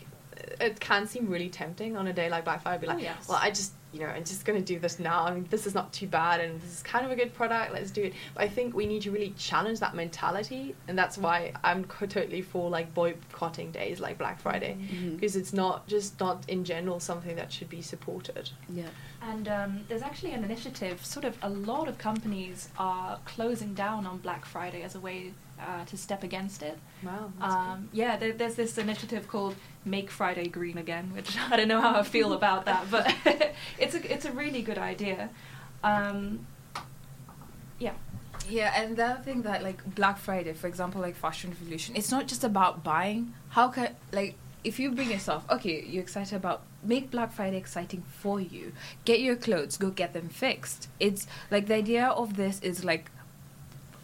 it 0.61 0.79
can 0.79 1.07
seem 1.09 1.29
really 1.29 1.49
tempting 1.49 1.97
on 1.97 2.07
a 2.07 2.13
day 2.13 2.29
like 2.31 2.45
Black 2.45 2.63
Friday. 2.63 2.83
Be 2.83 2.87
Oh, 2.89 2.95
like, 2.95 3.03
yes. 3.03 3.29
well, 3.29 3.39
I 3.43 3.51
just 3.51 3.73
you 3.93 4.01
know 4.01 4.07
I'm 4.07 4.25
just 4.25 4.45
gonna 4.45 4.61
do 4.61 4.79
this 4.79 4.99
now. 4.99 5.25
I 5.25 5.35
mean, 5.35 5.47
this 5.51 5.67
is 5.67 5.75
not 5.75 5.93
too 5.93 6.07
bad, 6.07 6.41
and 6.41 6.61
this 6.61 6.73
is 6.77 6.83
kind 6.83 7.05
of 7.05 7.11
a 7.13 7.17
good 7.17 7.35
product. 7.35 7.73
Let's 7.73 7.91
do 7.91 8.05
it. 8.05 8.13
But 8.35 8.45
I 8.45 8.49
think 8.49 8.75
we 8.75 8.87
need 8.87 9.03
to 9.03 9.11
really 9.11 9.31
challenge 9.37 9.81
that 9.81 9.95
mentality, 9.95 10.75
and 10.89 10.99
that's 10.99 11.19
why 11.19 11.53
I'm 11.65 11.85
co- 11.85 12.07
totally 12.07 12.43
for 12.43 12.71
like 12.71 12.93
boycotting 12.95 13.71
days 13.73 14.01
like 14.01 14.19
Black 14.19 14.41
Friday 14.41 14.77
Mhm. 14.81 15.15
because 15.17 15.37
it's 15.37 15.53
not 15.53 15.87
just 15.87 16.19
not 16.21 16.45
in 16.49 16.65
general 16.65 17.01
something 17.01 17.37
that 17.37 17.53
should 17.53 17.69
be 17.69 17.83
supported. 17.83 18.51
yeah 18.69 18.89
And 19.23 19.49
um, 19.49 19.85
there's 19.89 20.03
actually 20.03 20.33
an 20.33 20.45
initiative, 20.45 21.05
sort 21.05 21.25
of 21.27 21.37
a 21.43 21.51
lot 21.51 21.89
of 21.89 21.99
companies 21.99 22.69
are 22.79 23.19
closing 23.27 23.75
down 23.75 24.07
on 24.07 24.19
Black 24.19 24.45
Friday 24.47 24.83
as 24.83 24.95
a 24.95 25.01
way 25.01 25.33
uh, 25.67 25.85
to 25.85 25.97
step 25.97 26.23
against 26.23 26.63
it. 26.63 26.79
Wow. 27.03 27.33
Um, 27.41 27.89
yeah, 27.93 28.17
there, 28.17 28.33
there's 28.33 28.55
this 28.55 28.79
initiative 28.79 29.29
called 29.29 29.57
Make 29.85 30.11
Friday 30.11 30.49
Green 30.49 30.79
Again, 30.79 31.13
which 31.15 31.37
I 31.51 31.57
don't 31.57 31.69
know 31.69 31.81
how 31.81 31.99
I 31.99 32.03
feel 32.03 32.33
about 32.33 32.65
that, 32.67 32.91
but 32.91 33.15
it's 33.79 33.95
a 33.95 34.13
it's 34.13 34.25
a 34.25 34.33
really 34.33 34.63
good 34.63 34.79
idea. 34.79 35.31
Um, 35.83 36.47
yeah. 37.79 37.95
Yeah, 38.49 38.73
and 38.75 38.97
the 38.97 39.05
other 39.05 39.23
thing 39.23 39.43
that 39.43 39.63
like 39.63 39.95
Black 39.95 40.19
Friday, 40.19 40.53
for 40.55 40.67
example, 40.67 41.01
like 41.01 41.15
Fashion 41.15 41.51
Revolution, 41.51 41.95
it's 41.95 42.11
not 42.11 42.27
just 42.27 42.43
about 42.43 42.83
buying. 42.83 43.35
How 43.51 43.69
can 43.69 43.95
like 44.13 44.35
if 44.65 44.79
you 44.79 44.91
bring 44.93 45.11
yourself, 45.11 45.45
okay, 45.51 45.85
you're 45.87 46.03
excited 46.03 46.37
about 46.37 46.63
make 46.83 47.11
Black 47.11 47.33
Friday 47.33 47.57
exciting 47.57 48.03
for 48.09 48.41
you. 48.41 48.73
Get 49.05 49.21
your 49.21 49.37
clothes, 49.37 49.77
go 49.77 49.91
get 49.91 50.13
them 50.13 50.29
fixed. 50.29 50.89
It's 50.99 51.27
like 51.51 51.67
the 51.67 51.75
idea 51.75 52.07
of 52.07 52.37
this 52.37 52.61
is 52.61 52.85
like 52.85 53.11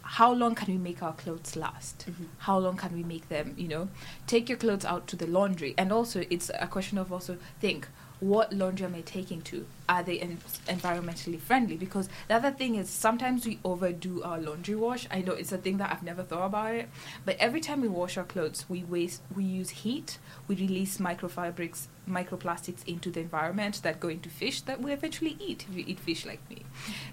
how 0.07 0.31
long 0.31 0.55
can 0.55 0.73
we 0.73 0.77
make 0.77 1.03
our 1.03 1.13
clothes 1.13 1.57
last? 1.57 2.05
Mm-hmm. 2.09 2.23
How 2.37 2.57
long 2.57 2.77
can 2.77 2.93
we 2.93 3.03
make 3.03 3.27
them, 3.27 3.53
you 3.57 3.67
know? 3.67 3.89
Take 4.25 4.47
your 4.47 4.57
clothes 4.57 4.85
out 4.85 5.05
to 5.07 5.17
the 5.17 5.27
laundry. 5.27 5.75
And 5.77 5.91
also, 5.91 6.23
it's 6.29 6.49
a 6.57 6.65
question 6.67 6.97
of 6.97 7.11
also 7.11 7.37
think 7.59 7.87
what 8.19 8.51
laundry 8.51 8.85
am 8.85 8.95
I 8.95 9.01
taking 9.01 9.41
to? 9.43 9.67
Are 9.87 10.01
they 10.01 10.19
en- 10.19 10.39
environmentally 10.67 11.39
friendly? 11.39 11.75
Because 11.75 12.09
the 12.29 12.35
other 12.35 12.51
thing 12.51 12.75
is 12.75 12.89
sometimes 12.89 13.45
we 13.45 13.59
overdo 13.63 14.23
our 14.23 14.39
laundry 14.39 14.75
wash. 14.75 15.07
I 15.11 15.21
know 15.21 15.33
it's 15.33 15.51
a 15.51 15.57
thing 15.57 15.77
that 15.77 15.91
I've 15.91 16.03
never 16.03 16.23
thought 16.23 16.45
about 16.45 16.73
it, 16.73 16.89
but 17.25 17.35
every 17.37 17.59
time 17.59 17.81
we 17.81 17.89
wash 17.89 18.17
our 18.17 18.23
clothes, 18.23 18.65
we 18.67 18.83
waste, 18.83 19.21
we 19.35 19.43
use 19.43 19.69
heat, 19.69 20.17
we 20.47 20.55
release 20.55 20.97
microfabrics, 20.97 21.87
microplastics 22.09 22.87
into 22.87 23.11
the 23.11 23.19
environment 23.19 23.81
that 23.83 23.99
go 23.99 24.07
into 24.07 24.29
fish 24.29 24.61
that 24.61 24.81
we 24.81 24.93
eventually 24.93 25.37
eat 25.39 25.65
if 25.69 25.77
you 25.77 25.83
eat 25.85 25.99
fish 25.99 26.25
like 26.25 26.39
me, 26.49 26.63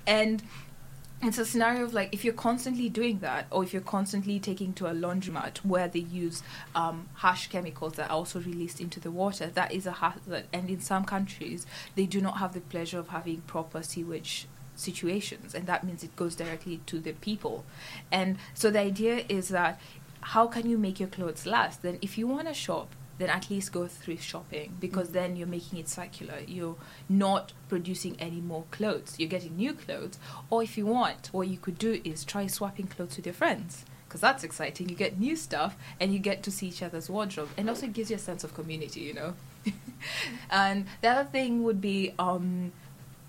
and 0.07 0.42
it's 1.26 1.38
a 1.38 1.44
scenario 1.44 1.84
of 1.84 1.94
like 1.94 2.12
if 2.12 2.24
you're 2.24 2.34
constantly 2.34 2.88
doing 2.88 3.18
that 3.20 3.46
or 3.50 3.62
if 3.62 3.72
you're 3.72 3.82
constantly 3.82 4.38
taking 4.38 4.72
to 4.74 4.87
a 4.87 4.92
laundromat 4.92 5.58
where 5.58 5.88
they 5.88 6.00
use 6.00 6.42
um, 6.74 7.08
harsh 7.14 7.46
chemicals 7.46 7.94
that 7.94 8.10
are 8.10 8.14
also 8.14 8.40
released 8.40 8.80
into 8.80 9.00
the 9.00 9.10
water 9.10 9.46
that 9.46 9.72
is 9.72 9.87
a 9.87 9.92
hazard 9.92 10.44
and 10.52 10.68
in 10.68 10.80
some 10.80 11.04
countries 11.04 11.66
they 11.94 12.06
do 12.06 12.20
not 12.20 12.38
have 12.38 12.52
the 12.52 12.60
pleasure 12.60 12.98
of 12.98 13.08
having 13.08 13.40
proper 13.42 13.82
sewage 13.82 14.46
situations 14.76 15.54
and 15.54 15.66
that 15.66 15.84
means 15.84 16.02
it 16.02 16.14
goes 16.16 16.34
directly 16.34 16.80
to 16.87 16.98
the 16.98 17.12
people. 17.12 17.64
And 18.10 18.38
so 18.54 18.70
the 18.70 18.80
idea 18.80 19.24
is 19.28 19.48
that 19.48 19.80
how 20.20 20.46
can 20.46 20.68
you 20.68 20.78
make 20.78 20.98
your 20.98 21.08
clothes 21.08 21.46
last? 21.46 21.82
Then 21.82 21.98
if 22.00 22.16
you 22.16 22.26
want 22.26 22.48
to 22.48 22.54
shop 22.54 22.88
then 23.18 23.31
at 23.31 23.50
least 23.50 23.72
go 23.72 23.87
thrift 23.87 24.24
shopping 24.24 24.77
because 24.81 25.11
then 25.11 25.37
you're 25.37 25.46
making 25.46 25.79
it 25.79 25.88
circular. 25.88 26.40
You're 26.46 26.77
not 27.09 27.53
producing 27.68 28.16
any 28.18 28.40
more 28.40 28.64
clothes. 28.70 29.14
You're 29.18 29.29
getting 29.29 29.57
new 29.57 29.72
clothes. 29.74 30.18
Or 30.50 30.62
if 30.62 30.77
you 30.77 30.87
want, 30.87 31.29
what 31.33 31.48
you 31.48 31.59
could 31.59 31.79
do 31.79 32.00
is 32.05 32.24
try 32.24 32.46
swapping 32.46 32.87
clothes 32.87 33.16
with 33.16 33.27
your 33.27 33.35
friends 33.35 33.85
because 34.14 34.20
that's 34.20 34.44
exciting. 34.44 34.88
You 34.88 34.94
get 34.94 35.18
new 35.18 35.35
stuff 35.35 35.77
and 35.98 36.12
you 36.12 36.20
get 36.20 36.44
to 36.44 36.50
see 36.53 36.68
each 36.68 36.85
other's 36.85 37.11
wardrobe, 37.11 37.48
and 37.57 37.68
also 37.68 37.87
it 37.87 37.92
gives 37.92 38.11
you 38.11 38.16
a 38.16 38.20
sense 38.20 38.44
of 38.44 38.55
community, 38.55 39.00
you 39.00 39.12
know. 39.12 39.35
and 40.50 40.87
the 41.00 41.09
other 41.09 41.29
thing 41.29 41.64
would 41.64 41.81
be 41.81 42.14
um, 42.16 42.70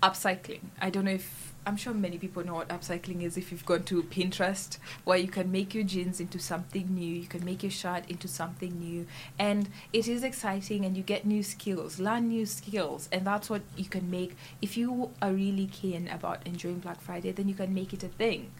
upcycling. 0.00 0.60
I 0.80 0.90
don't 0.90 1.04
know 1.06 1.10
if 1.10 1.45
I'm 1.66 1.76
sure 1.76 1.92
many 1.92 2.16
people 2.16 2.46
know 2.46 2.54
what 2.54 2.68
upcycling 2.68 3.22
is 3.22 3.36
if 3.36 3.50
you've 3.50 3.66
gone 3.66 3.82
to 3.84 4.00
Pinterest, 4.04 4.78
where 5.02 5.18
you 5.18 5.26
can 5.26 5.50
make 5.50 5.74
your 5.74 5.82
jeans 5.82 6.20
into 6.20 6.38
something 6.38 6.94
new, 6.94 7.12
you 7.12 7.26
can 7.26 7.44
make 7.44 7.64
your 7.64 7.72
shirt 7.72 8.08
into 8.08 8.28
something 8.28 8.78
new, 8.78 9.04
and 9.36 9.68
it 9.92 10.06
is 10.06 10.22
exciting 10.22 10.84
and 10.84 10.96
you 10.96 11.02
get 11.02 11.26
new 11.26 11.42
skills, 11.42 11.98
learn 11.98 12.28
new 12.28 12.46
skills, 12.46 13.08
and 13.10 13.26
that's 13.26 13.50
what 13.50 13.62
you 13.76 13.86
can 13.86 14.08
make. 14.08 14.36
If 14.62 14.76
you 14.76 15.10
are 15.20 15.32
really 15.32 15.66
keen 15.66 16.06
about 16.06 16.46
enjoying 16.46 16.78
Black 16.78 17.00
Friday, 17.00 17.32
then 17.32 17.48
you 17.48 17.54
can 17.56 17.74
make 17.74 17.92
it 17.92 18.04
a 18.04 18.08
thing. 18.08 18.52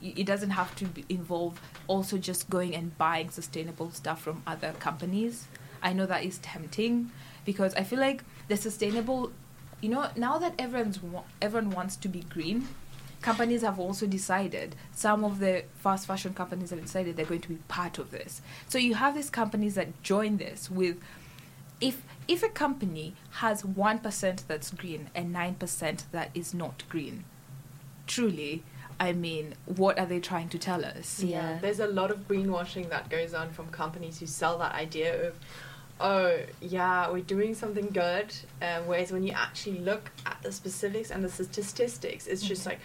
It 0.00 0.24
doesn't 0.24 0.50
have 0.50 0.76
to 0.76 0.86
involve 1.08 1.60
also 1.88 2.18
just 2.18 2.48
going 2.48 2.76
and 2.76 2.96
buying 2.96 3.30
sustainable 3.30 3.90
stuff 3.90 4.22
from 4.22 4.44
other 4.46 4.74
companies. 4.78 5.48
I 5.82 5.92
know 5.92 6.06
that 6.06 6.24
is 6.24 6.38
tempting 6.38 7.10
because 7.44 7.74
I 7.74 7.82
feel 7.82 7.98
like 7.98 8.22
the 8.46 8.56
sustainable 8.56 9.32
you 9.80 9.88
know 9.88 10.08
now 10.16 10.38
that 10.38 10.54
everyone's 10.58 11.02
wa- 11.02 11.22
everyone 11.42 11.70
wants 11.70 11.96
to 11.96 12.08
be 12.08 12.20
green 12.20 12.68
companies 13.22 13.62
have 13.62 13.78
also 13.78 14.06
decided 14.06 14.76
some 14.92 15.24
of 15.24 15.38
the 15.40 15.64
fast 15.78 16.06
fashion 16.06 16.34
companies 16.34 16.70
have 16.70 16.80
decided 16.82 17.16
they're 17.16 17.24
going 17.24 17.40
to 17.40 17.48
be 17.48 17.58
part 17.68 17.98
of 17.98 18.10
this 18.10 18.40
so 18.68 18.76
you 18.78 18.94
have 18.94 19.14
these 19.14 19.30
companies 19.30 19.74
that 19.76 20.02
join 20.02 20.36
this 20.36 20.70
with 20.70 20.96
if 21.80 22.02
if 22.28 22.42
a 22.42 22.48
company 22.48 23.14
has 23.32 23.62
1% 23.62 24.46
that's 24.46 24.70
green 24.70 25.10
and 25.14 25.34
9% 25.34 26.04
that 26.12 26.30
is 26.34 26.54
not 26.54 26.82
green 26.88 27.24
truly 28.06 28.62
i 29.00 29.12
mean 29.12 29.54
what 29.66 29.98
are 29.98 30.06
they 30.06 30.20
trying 30.20 30.48
to 30.48 30.58
tell 30.58 30.84
us 30.84 31.20
Yeah. 31.22 31.58
There's 31.60 31.80
a 31.80 31.86
lot 31.86 32.10
of 32.10 32.28
greenwashing 32.28 32.90
that 32.90 33.08
goes 33.10 33.34
on 33.34 33.50
from 33.50 33.68
companies 33.68 34.20
who 34.20 34.26
sell 34.26 34.58
that 34.58 34.74
idea 34.74 35.28
of, 35.28 35.34
oh, 36.00 36.38
yeah, 36.60 37.10
we're 37.10 37.20
doing 37.22 37.54
something 37.54 37.88
good. 37.88 38.34
Um, 38.60 38.86
whereas 38.86 39.12
when 39.12 39.22
you 39.22 39.32
actually 39.32 39.78
look 39.78 40.10
at 40.26 40.38
the 40.42 40.52
specifics 40.52 41.10
and 41.10 41.24
the 41.24 41.28
statistics, 41.30 42.26
it's 42.26 42.42
just 42.42 42.66
like, 42.66 42.80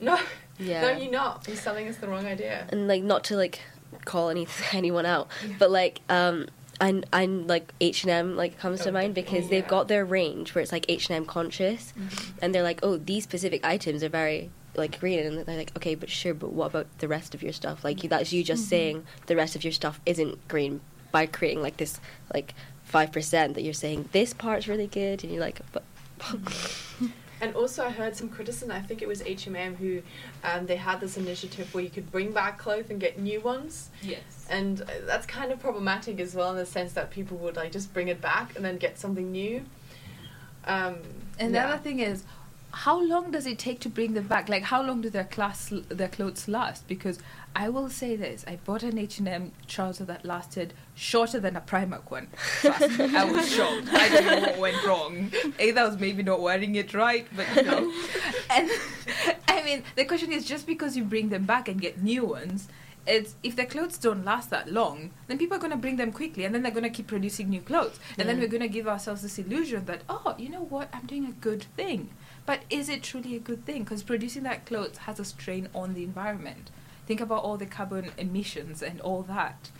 no, 0.00 0.18
Yeah. 0.58 0.82
no, 0.82 0.90
you're 0.92 1.10
not. 1.10 1.44
You're 1.48 1.56
selling 1.56 1.88
us 1.88 1.96
the 1.96 2.08
wrong 2.08 2.26
idea. 2.26 2.66
and 2.70 2.86
like 2.88 3.02
not 3.02 3.24
to 3.24 3.36
like 3.36 3.60
call 4.04 4.28
any 4.28 4.46
anyone 4.72 5.06
out, 5.06 5.28
but 5.58 5.70
like 5.70 6.00
um 6.08 6.46
I 6.80 7.02
I 7.12 7.26
like 7.26 7.72
H 7.80 8.02
and 8.04 8.10
M 8.10 8.36
like 8.36 8.58
comes 8.58 8.80
to 8.82 8.88
Oh, 8.90 8.92
mind 8.92 9.14
because 9.14 9.44
yeah. 9.44 9.50
they've 9.50 9.68
got 9.68 9.88
their 9.88 10.04
range 10.04 10.54
where 10.54 10.62
it's 10.62 10.72
like 10.72 10.84
H 10.88 11.08
and 11.08 11.16
M 11.16 11.24
conscious, 11.26 11.92
and 12.40 12.54
they're 12.54 12.62
like, 12.62 12.80
oh, 12.82 12.96
these 12.96 13.24
specific 13.24 13.64
items 13.64 14.02
are 14.02 14.08
very 14.08 14.50
like 14.74 14.98
green, 15.00 15.20
and 15.20 15.46
they're 15.46 15.56
like, 15.56 15.72
okay, 15.76 15.94
but 15.94 16.10
sure, 16.10 16.34
but 16.34 16.52
what 16.52 16.66
about 16.66 16.86
the 16.98 17.08
rest 17.08 17.34
of 17.34 17.42
your 17.42 17.52
stuff? 17.52 17.82
Like 17.84 18.00
that's 18.02 18.32
you 18.32 18.42
just 18.44 18.68
saying 18.68 19.04
the 19.26 19.36
rest 19.36 19.54
of 19.56 19.64
your 19.64 19.72
stuff 19.72 20.00
isn't 20.06 20.48
green 20.48 20.80
by 21.12 21.26
creating 21.26 21.62
like 21.62 21.76
this 21.76 22.00
like 22.34 22.54
five 22.84 23.12
percent 23.12 23.54
that 23.54 23.62
you're 23.62 23.72
saying 23.74 24.08
this 24.12 24.34
part's 24.34 24.66
really 24.66 24.88
good, 24.88 25.22
and 25.22 25.32
you're 25.32 25.40
like, 25.42 25.60
but. 25.72 25.84
And 27.42 27.56
also, 27.56 27.84
I 27.84 27.90
heard 27.90 28.14
some 28.14 28.28
criticism. 28.28 28.70
I 28.70 28.80
think 28.80 29.02
it 29.02 29.08
was 29.08 29.20
H&M 29.22 29.74
who, 29.74 30.00
um, 30.44 30.66
they 30.66 30.76
had 30.76 31.00
this 31.00 31.16
initiative 31.16 31.74
where 31.74 31.82
you 31.82 31.90
could 31.90 32.12
bring 32.12 32.30
back 32.30 32.56
clothes 32.56 32.88
and 32.88 33.00
get 33.00 33.18
new 33.18 33.40
ones. 33.40 33.90
yes 34.00 34.46
and 34.48 34.82
uh, 34.82 34.86
that's 35.06 35.26
kind 35.26 35.50
of 35.50 35.58
problematic 35.58 36.20
as 36.20 36.36
well 36.36 36.50
in 36.50 36.56
the 36.56 36.66
sense 36.66 36.92
that 36.92 37.10
people 37.10 37.36
would 37.38 37.56
like 37.56 37.72
just 37.72 37.92
bring 37.92 38.06
it 38.06 38.20
back 38.20 38.54
and 38.54 38.64
then 38.64 38.76
get 38.76 38.96
something 38.98 39.32
new 39.32 39.64
um 40.66 40.96
And 41.38 41.52
yeah. 41.52 41.66
the 41.66 41.72
other 41.74 41.82
thing 41.82 41.98
is, 42.00 42.22
how 42.72 43.00
long 43.02 43.30
does 43.30 43.46
it 43.46 43.58
take 43.58 43.80
to 43.80 43.88
bring 43.88 44.14
them 44.14 44.26
back? 44.26 44.48
Like, 44.48 44.64
how 44.64 44.82
long 44.82 45.02
do 45.02 45.10
their 45.10 45.24
class 45.24 45.72
their 45.88 46.08
clothes 46.08 46.48
last? 46.48 46.88
Because 46.88 47.18
I 47.54 47.68
will 47.68 47.90
say 47.90 48.16
this: 48.16 48.44
I 48.48 48.56
bought 48.56 48.82
an 48.82 48.98
H 48.98 49.18
and 49.18 49.28
M 49.28 49.52
trouser 49.68 50.04
that 50.06 50.24
lasted 50.24 50.72
shorter 50.94 51.38
than 51.38 51.54
a 51.54 51.60
Primark 51.60 52.10
one. 52.10 52.28
Trust 52.60 52.98
me, 52.98 53.14
I 53.14 53.24
was 53.24 53.52
shocked. 53.52 53.88
I 53.92 54.08
don't 54.08 54.26
know 54.26 54.40
what 54.40 54.58
went 54.58 54.84
wrong. 54.84 55.32
Either 55.60 55.80
I 55.80 55.84
was 55.84 56.00
maybe 56.00 56.22
not 56.22 56.40
wearing 56.40 56.74
it 56.74 56.94
right, 56.94 57.26
but 57.36 57.46
you 57.54 57.62
know. 57.62 57.92
And 58.50 58.70
I 59.48 59.62
mean, 59.62 59.82
the 59.96 60.04
question 60.04 60.32
is, 60.32 60.46
just 60.46 60.66
because 60.66 60.96
you 60.96 61.04
bring 61.04 61.28
them 61.28 61.44
back 61.44 61.68
and 61.68 61.80
get 61.80 62.02
new 62.02 62.24
ones. 62.24 62.68
It's 63.04 63.34
if 63.42 63.56
their 63.56 63.66
clothes 63.66 63.98
don't 63.98 64.24
last 64.24 64.50
that 64.50 64.72
long, 64.72 65.10
then 65.26 65.36
people 65.36 65.56
are 65.56 65.60
going 65.60 65.72
to 65.72 65.76
bring 65.76 65.96
them 65.96 66.12
quickly, 66.12 66.44
and 66.44 66.54
then 66.54 66.62
they're 66.62 66.70
going 66.70 66.84
to 66.84 66.90
keep 66.90 67.08
producing 67.08 67.50
new 67.50 67.60
clothes, 67.60 67.98
and 68.16 68.28
then 68.28 68.36
mm. 68.36 68.42
we're 68.42 68.46
going 68.48 68.62
to 68.62 68.68
give 68.68 68.86
ourselves 68.86 69.22
this 69.22 69.40
illusion 69.40 69.86
that 69.86 70.02
oh, 70.08 70.36
you 70.38 70.48
know 70.48 70.62
what, 70.62 70.88
I'm 70.92 71.06
doing 71.06 71.26
a 71.26 71.32
good 71.32 71.64
thing. 71.76 72.10
But 72.44 72.62
is 72.70 72.88
it 72.88 73.02
truly 73.02 73.36
a 73.36 73.38
good 73.38 73.64
thing? 73.64 73.84
Because 73.84 74.02
producing 74.02 74.42
that 74.44 74.66
clothes 74.66 74.98
has 74.98 75.20
a 75.20 75.24
strain 75.24 75.68
on 75.74 75.94
the 75.94 76.02
environment. 76.02 76.70
Think 77.06 77.20
about 77.20 77.44
all 77.44 77.56
the 77.56 77.66
carbon 77.66 78.10
emissions 78.18 78.82
and 78.82 79.00
all 79.00 79.22
that. 79.22 79.70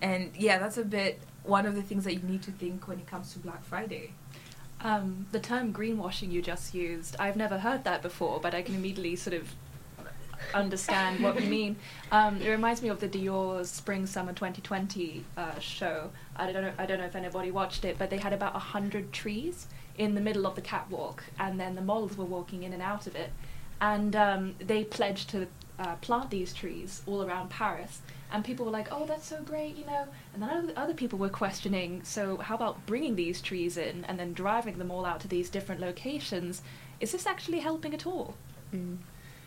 And 0.00 0.32
yeah, 0.36 0.58
that's 0.58 0.78
a 0.78 0.84
bit 0.84 1.20
one 1.42 1.66
of 1.66 1.74
the 1.74 1.82
things 1.82 2.04
that 2.04 2.14
you 2.14 2.22
need 2.22 2.42
to 2.42 2.50
think 2.50 2.86
when 2.88 2.98
it 2.98 3.06
comes 3.06 3.32
to 3.32 3.38
Black 3.38 3.64
Friday. 3.64 4.12
Um, 4.80 5.26
the 5.32 5.40
term 5.40 5.72
greenwashing 5.72 6.30
you 6.30 6.40
just 6.40 6.74
used, 6.74 7.16
I've 7.18 7.36
never 7.36 7.58
heard 7.58 7.84
that 7.84 8.00
before, 8.02 8.38
but 8.40 8.54
I 8.54 8.62
can 8.62 8.76
immediately 8.76 9.16
sort 9.16 9.34
of 9.34 9.52
understand 10.54 11.20
what 11.22 11.40
you 11.40 11.48
mean. 11.48 11.76
Um, 12.10 12.40
it 12.40 12.48
reminds 12.48 12.80
me 12.80 12.88
of 12.88 13.00
the 13.00 13.08
Dior 13.08 13.66
Spring 13.66 14.06
Summer 14.06 14.32
2020 14.32 15.22
uh, 15.36 15.58
show. 15.58 16.10
I 16.34 16.50
don't 16.50 16.62
know. 16.62 16.72
I 16.78 16.86
don't 16.86 16.98
know 16.98 17.04
if 17.04 17.14
anybody 17.14 17.50
watched 17.50 17.84
it, 17.84 17.98
but 17.98 18.08
they 18.08 18.16
had 18.16 18.32
about 18.32 18.56
a 18.56 18.58
hundred 18.58 19.12
trees 19.12 19.66
in 19.98 20.14
the 20.14 20.20
middle 20.20 20.46
of 20.46 20.54
the 20.54 20.62
catwalk, 20.62 21.24
and 21.38 21.58
then 21.60 21.74
the 21.74 21.82
models 21.82 22.16
were 22.16 22.24
walking 22.24 22.62
in 22.62 22.72
and 22.72 22.80
out 22.82 23.06
of 23.06 23.14
it, 23.16 23.30
and 23.80 24.14
um, 24.16 24.54
they 24.58 24.84
pledged 24.84 25.28
to 25.30 25.46
uh, 25.78 25.96
plant 25.96 26.30
these 26.30 26.52
trees 26.54 27.02
all 27.06 27.22
around 27.22 27.50
Paris. 27.50 28.00
And 28.30 28.44
people 28.44 28.66
were 28.66 28.72
like, 28.72 28.88
"Oh, 28.92 29.06
that's 29.06 29.26
so 29.26 29.42
great," 29.42 29.76
you 29.76 29.86
know. 29.86 30.04
And 30.34 30.42
then 30.42 30.50
other, 30.50 30.72
other 30.76 30.94
people 30.94 31.18
were 31.18 31.30
questioning, 31.30 32.02
"So 32.04 32.36
how 32.38 32.54
about 32.56 32.84
bringing 32.86 33.16
these 33.16 33.40
trees 33.40 33.76
in 33.76 34.04
and 34.04 34.18
then 34.18 34.32
driving 34.34 34.78
them 34.78 34.90
all 34.90 35.04
out 35.06 35.20
to 35.20 35.28
these 35.28 35.48
different 35.50 35.80
locations? 35.80 36.62
Is 37.00 37.12
this 37.12 37.26
actually 37.26 37.60
helping 37.60 37.94
at 37.94 38.06
all?" 38.06 38.34
Mm. 38.74 38.98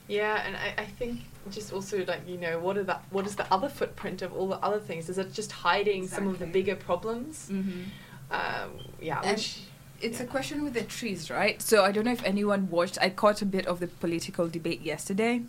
yeah 0.07 0.41
and 0.47 0.55
I, 0.57 0.81
I 0.81 0.85
think 0.85 1.21
just 1.51 1.71
also 1.71 2.03
like 2.05 2.27
you 2.27 2.37
know 2.39 2.57
what 2.59 2.75
are 2.75 2.83
that 2.85 3.03
what 3.11 3.27
is 3.27 3.35
the 3.35 3.45
other 3.53 3.69
footprint 3.69 4.23
of 4.23 4.33
all 4.33 4.47
the 4.47 4.57
other 4.57 4.79
things 4.79 5.09
is 5.09 5.19
it 5.19 5.31
just 5.31 5.51
hiding 5.51 6.07
some 6.07 6.27
of 6.27 6.39
the 6.39 6.47
bigger 6.47 6.75
problems 6.75 7.49
Mm-hmm. 7.51 7.81
um 8.31 8.69
yeah 8.99 9.21
And 9.23 9.37
which 9.37 9.59
It's 10.01 10.17
Yeah. 10.19 10.25
a 10.25 10.27
question 10.27 10.63
with 10.63 10.73
the 10.73 10.81
trees, 10.81 11.29
right? 11.29 11.61
So 11.61 11.83
I 11.83 11.91
don't 11.91 12.05
know 12.05 12.11
if 12.11 12.23
anyone 12.23 12.69
watched. 12.71 12.97
I 12.99 13.09
caught 13.11 13.41
a 13.41 13.45
bit 13.45 13.67
of 13.67 13.79
the 13.79 13.87
political 13.87 14.47
debate 14.47 14.81
yesterday, 14.81 15.43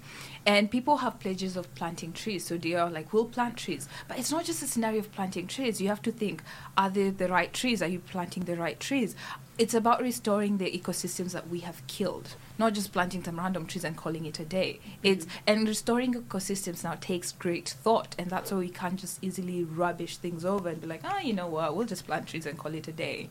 and 0.45 0.71
people 0.71 0.99
have 0.99 1.19
pledges 1.21 1.57
of 1.57 1.75
planting 1.75 2.13
trees. 2.13 2.45
So 2.45 2.59
they 2.59 2.75
are 2.75 2.91
like, 2.91 3.13
"We'll 3.15 3.25
plant 3.25 3.57
trees," 3.57 3.89
but 4.09 4.19
it's 4.19 4.31
not 4.31 4.45
just 4.45 4.63
a 4.63 4.67
scenario 4.67 4.99
of 5.01 5.11
planting 5.13 5.47
trees. 5.47 5.81
You 5.81 5.89
have 5.89 6.03
to 6.03 6.13
think: 6.13 6.43
Are 6.77 6.91
they 6.91 7.09
the 7.11 7.29
right 7.29 7.53
trees? 7.53 7.81
Are 7.83 7.89
you 7.89 8.01
planting 8.01 8.45
the 8.45 8.57
right 8.57 8.79
trees? 8.79 9.17
It's 9.59 9.75
about 9.75 10.01
restoring 10.01 10.57
the 10.57 10.71
ecosystems 10.71 11.33
that 11.33 11.49
we 11.51 11.61
have 11.61 11.87
killed, 11.87 12.37
not 12.57 12.73
just 12.73 12.91
planting 12.91 13.23
some 13.23 13.39
random 13.39 13.67
trees 13.67 13.85
and 13.85 13.95
calling 13.95 14.25
it 14.25 14.41
a 14.41 14.47
day. 14.47 14.81
It's 15.03 15.27
and 15.47 15.69
restoring 15.69 16.15
ecosystems 16.15 16.83
now 16.83 16.95
takes 16.99 17.33
great 17.33 17.69
thought, 17.69 18.15
and 18.19 18.31
that's 18.31 18.51
why 18.51 18.59
we 18.59 18.71
can't 18.71 18.99
just 18.99 19.23
easily 19.23 19.63
rubbish 19.63 20.17
things 20.17 20.47
over 20.47 20.71
and 20.71 20.81
be 20.81 20.87
like, 20.87 21.03
ah, 21.05 21.21
you 21.21 21.35
know 21.35 21.47
what, 21.47 21.77
we'll 21.77 21.87
just 21.87 22.07
plant 22.07 22.29
trees 22.29 22.47
and 22.47 22.59
call 22.59 22.75
it 22.75 22.89
a 22.89 22.93
day. 22.93 23.29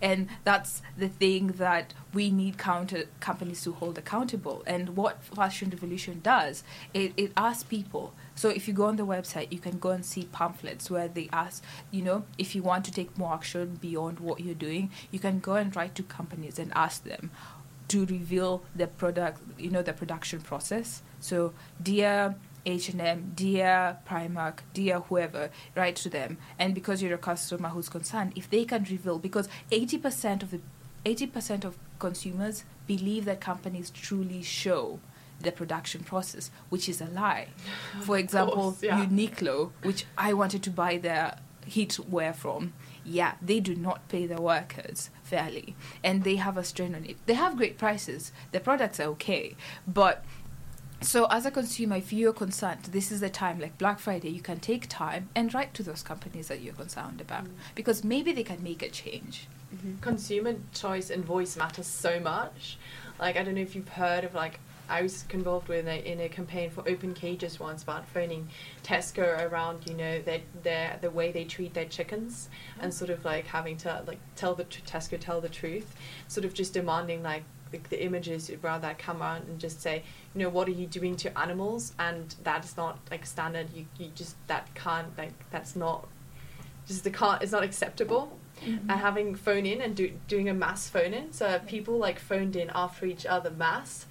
And 0.00 0.28
that's 0.44 0.82
the 0.96 1.08
thing 1.08 1.48
that 1.58 1.94
we 2.14 2.30
need 2.30 2.58
counter 2.58 3.04
companies 3.18 3.62
to 3.64 3.72
hold 3.72 3.98
accountable. 3.98 4.62
And 4.68 4.96
what 4.96 5.24
Fashion 5.24 5.70
Revolution 5.70 6.20
does, 6.22 6.62
it, 6.94 7.12
it 7.16 7.32
asks 7.36 7.64
people. 7.64 8.14
So 8.36 8.50
if 8.50 8.68
you 8.68 8.74
go 8.74 8.84
on 8.84 8.96
the 8.96 9.06
website, 9.06 9.50
you 9.50 9.58
can 9.58 9.78
go 9.78 9.90
and 9.90 10.04
see 10.04 10.28
pamphlets 10.30 10.90
where 10.90 11.08
they 11.08 11.28
ask, 11.32 11.64
you 11.90 12.02
know, 12.02 12.24
if 12.38 12.54
you 12.54 12.62
want 12.62 12.84
to 12.84 12.92
take 12.92 13.16
more 13.18 13.34
action 13.34 13.78
beyond 13.80 14.20
what 14.20 14.40
you're 14.40 14.54
doing, 14.54 14.90
you 15.10 15.18
can 15.18 15.40
go 15.40 15.54
and 15.54 15.74
write 15.74 15.94
to 15.96 16.02
companies 16.02 16.58
and 16.58 16.70
ask 16.74 17.02
them 17.04 17.30
to 17.88 18.04
reveal 18.06 18.62
the 18.74 18.86
product, 18.86 19.40
you 19.58 19.70
know, 19.70 19.82
the 19.82 19.92
production 19.92 20.40
process. 20.40 21.02
So, 21.18 21.54
dear 21.82 22.36
H&M, 22.66 23.32
dear 23.34 23.96
Primark, 24.06 24.58
dear 24.74 25.00
whoever, 25.00 25.50
write 25.74 25.96
to 25.96 26.10
them. 26.10 26.36
And 26.58 26.74
because 26.74 27.00
you're 27.00 27.14
a 27.14 27.18
customer 27.18 27.70
who's 27.70 27.88
concerned, 27.88 28.32
if 28.36 28.50
they 28.50 28.64
can 28.64 28.84
reveal, 28.84 29.18
because 29.18 29.48
80% 29.70 30.42
of 30.42 30.50
the 30.50 30.60
80% 31.06 31.64
of 31.64 31.78
consumers 32.00 32.64
believe 32.88 33.24
that 33.26 33.40
companies 33.40 33.90
truly 33.90 34.42
show 34.42 34.98
the 35.40 35.52
production 35.52 36.02
process, 36.02 36.50
which 36.68 36.88
is 36.88 37.00
a 37.00 37.06
lie. 37.06 37.48
For 38.02 38.16
example, 38.18 38.54
course, 38.56 38.82
yeah. 38.82 39.04
Uniqlo, 39.04 39.72
which 39.82 40.06
I 40.16 40.32
wanted 40.32 40.62
to 40.64 40.70
buy 40.70 40.98
their 40.98 41.38
heat 41.66 41.98
wear 42.08 42.32
from, 42.32 42.72
yeah, 43.04 43.34
they 43.42 43.60
do 43.60 43.74
not 43.74 44.08
pay 44.08 44.26
their 44.26 44.40
workers 44.40 45.10
fairly, 45.22 45.74
and 46.02 46.24
they 46.24 46.36
have 46.36 46.56
a 46.56 46.64
strain 46.64 46.94
on 46.94 47.04
it. 47.04 47.16
They 47.26 47.34
have 47.34 47.56
great 47.56 47.76
prices. 47.78 48.32
Their 48.52 48.60
products 48.60 48.98
are 49.00 49.08
okay, 49.10 49.56
but 49.86 50.24
so 51.02 51.26
as 51.26 51.44
a 51.44 51.50
consumer, 51.50 51.96
if 51.96 52.12
you're 52.12 52.32
concerned, 52.32 52.84
this 52.84 53.12
is 53.12 53.20
the 53.20 53.28
time, 53.28 53.60
like 53.60 53.76
Black 53.78 53.98
Friday, 53.98 54.30
you 54.30 54.40
can 54.40 54.58
take 54.58 54.88
time 54.88 55.28
and 55.34 55.52
write 55.52 55.74
to 55.74 55.82
those 55.82 56.02
companies 56.02 56.48
that 56.48 56.62
you're 56.62 56.72
concerned 56.74 57.20
about 57.20 57.44
Mm. 57.44 57.50
because 57.74 58.02
maybe 58.02 58.32
they 58.32 58.42
can 58.42 58.62
make 58.62 58.82
a 58.82 58.88
change. 58.88 59.46
consumer 60.00 60.54
choice 60.72 61.10
and 61.10 61.22
voice 61.24 61.54
matters 61.56 61.86
so 61.86 62.18
much. 62.18 62.78
Like 63.20 63.36
I 63.36 63.42
don't 63.42 63.54
know 63.56 63.60
if 63.60 63.74
you've 63.76 63.88
heard 63.90 64.24
of 64.24 64.34
like 64.34 64.58
I 64.88 65.02
was 65.02 65.24
involved 65.30 65.68
with 65.68 65.86
a, 65.86 66.10
in 66.10 66.20
a 66.20 66.28
campaign 66.28 66.70
for 66.70 66.80
Open 66.88 67.14
Cages 67.14 67.58
once 67.58 67.82
about 67.82 68.06
phoning 68.08 68.48
Tesco 68.82 69.50
around 69.50 69.86
you 69.86 69.94
know 69.94 70.20
their, 70.22 70.40
their 70.62 70.98
the 71.00 71.10
way 71.10 71.32
they 71.32 71.44
treat 71.44 71.74
their 71.74 71.84
chickens 71.84 72.48
and 72.80 72.92
sort 72.92 73.10
of 73.10 73.24
like 73.24 73.46
having 73.46 73.76
to 73.78 74.02
like 74.06 74.18
tell 74.34 74.54
the 74.54 74.64
tr- 74.64 74.80
Tesco 74.82 75.18
tell 75.18 75.40
the 75.40 75.48
truth, 75.48 75.94
sort 76.28 76.44
of 76.44 76.54
just 76.54 76.72
demanding 76.72 77.22
like 77.22 77.44
the, 77.70 77.78
the 77.90 78.04
images 78.04 78.50
rather 78.62 78.94
come 78.98 79.22
out 79.22 79.42
and 79.42 79.58
just 79.58 79.82
say 79.82 80.02
you 80.34 80.42
know 80.42 80.48
what 80.48 80.68
are 80.68 80.72
you 80.72 80.86
doing 80.86 81.16
to 81.16 81.38
animals? 81.38 81.92
And 81.98 82.34
that 82.44 82.64
is 82.64 82.76
not 82.76 82.98
like 83.10 83.26
standard. 83.26 83.68
You, 83.74 83.86
you 83.98 84.10
just 84.14 84.36
that 84.46 84.74
can't 84.74 85.16
like 85.18 85.50
that's 85.50 85.76
not 85.76 86.06
just 86.86 87.04
the 87.04 87.10
can't 87.10 87.42
it's 87.42 87.52
not 87.52 87.64
acceptable 87.64 88.38
and 88.64 88.90
having 88.90 89.34
phone 89.34 89.66
in 89.66 89.80
and 89.80 89.94
do, 89.94 90.12
doing 90.28 90.48
a 90.48 90.54
mass 90.54 90.88
phone 90.88 91.12
in. 91.12 91.32
So 91.32 91.60
people 91.66 91.98
like 91.98 92.18
phoned 92.18 92.56
in 92.56 92.70
after 92.74 93.06
each 93.06 93.26
other 93.26 93.50
mass 93.50 94.06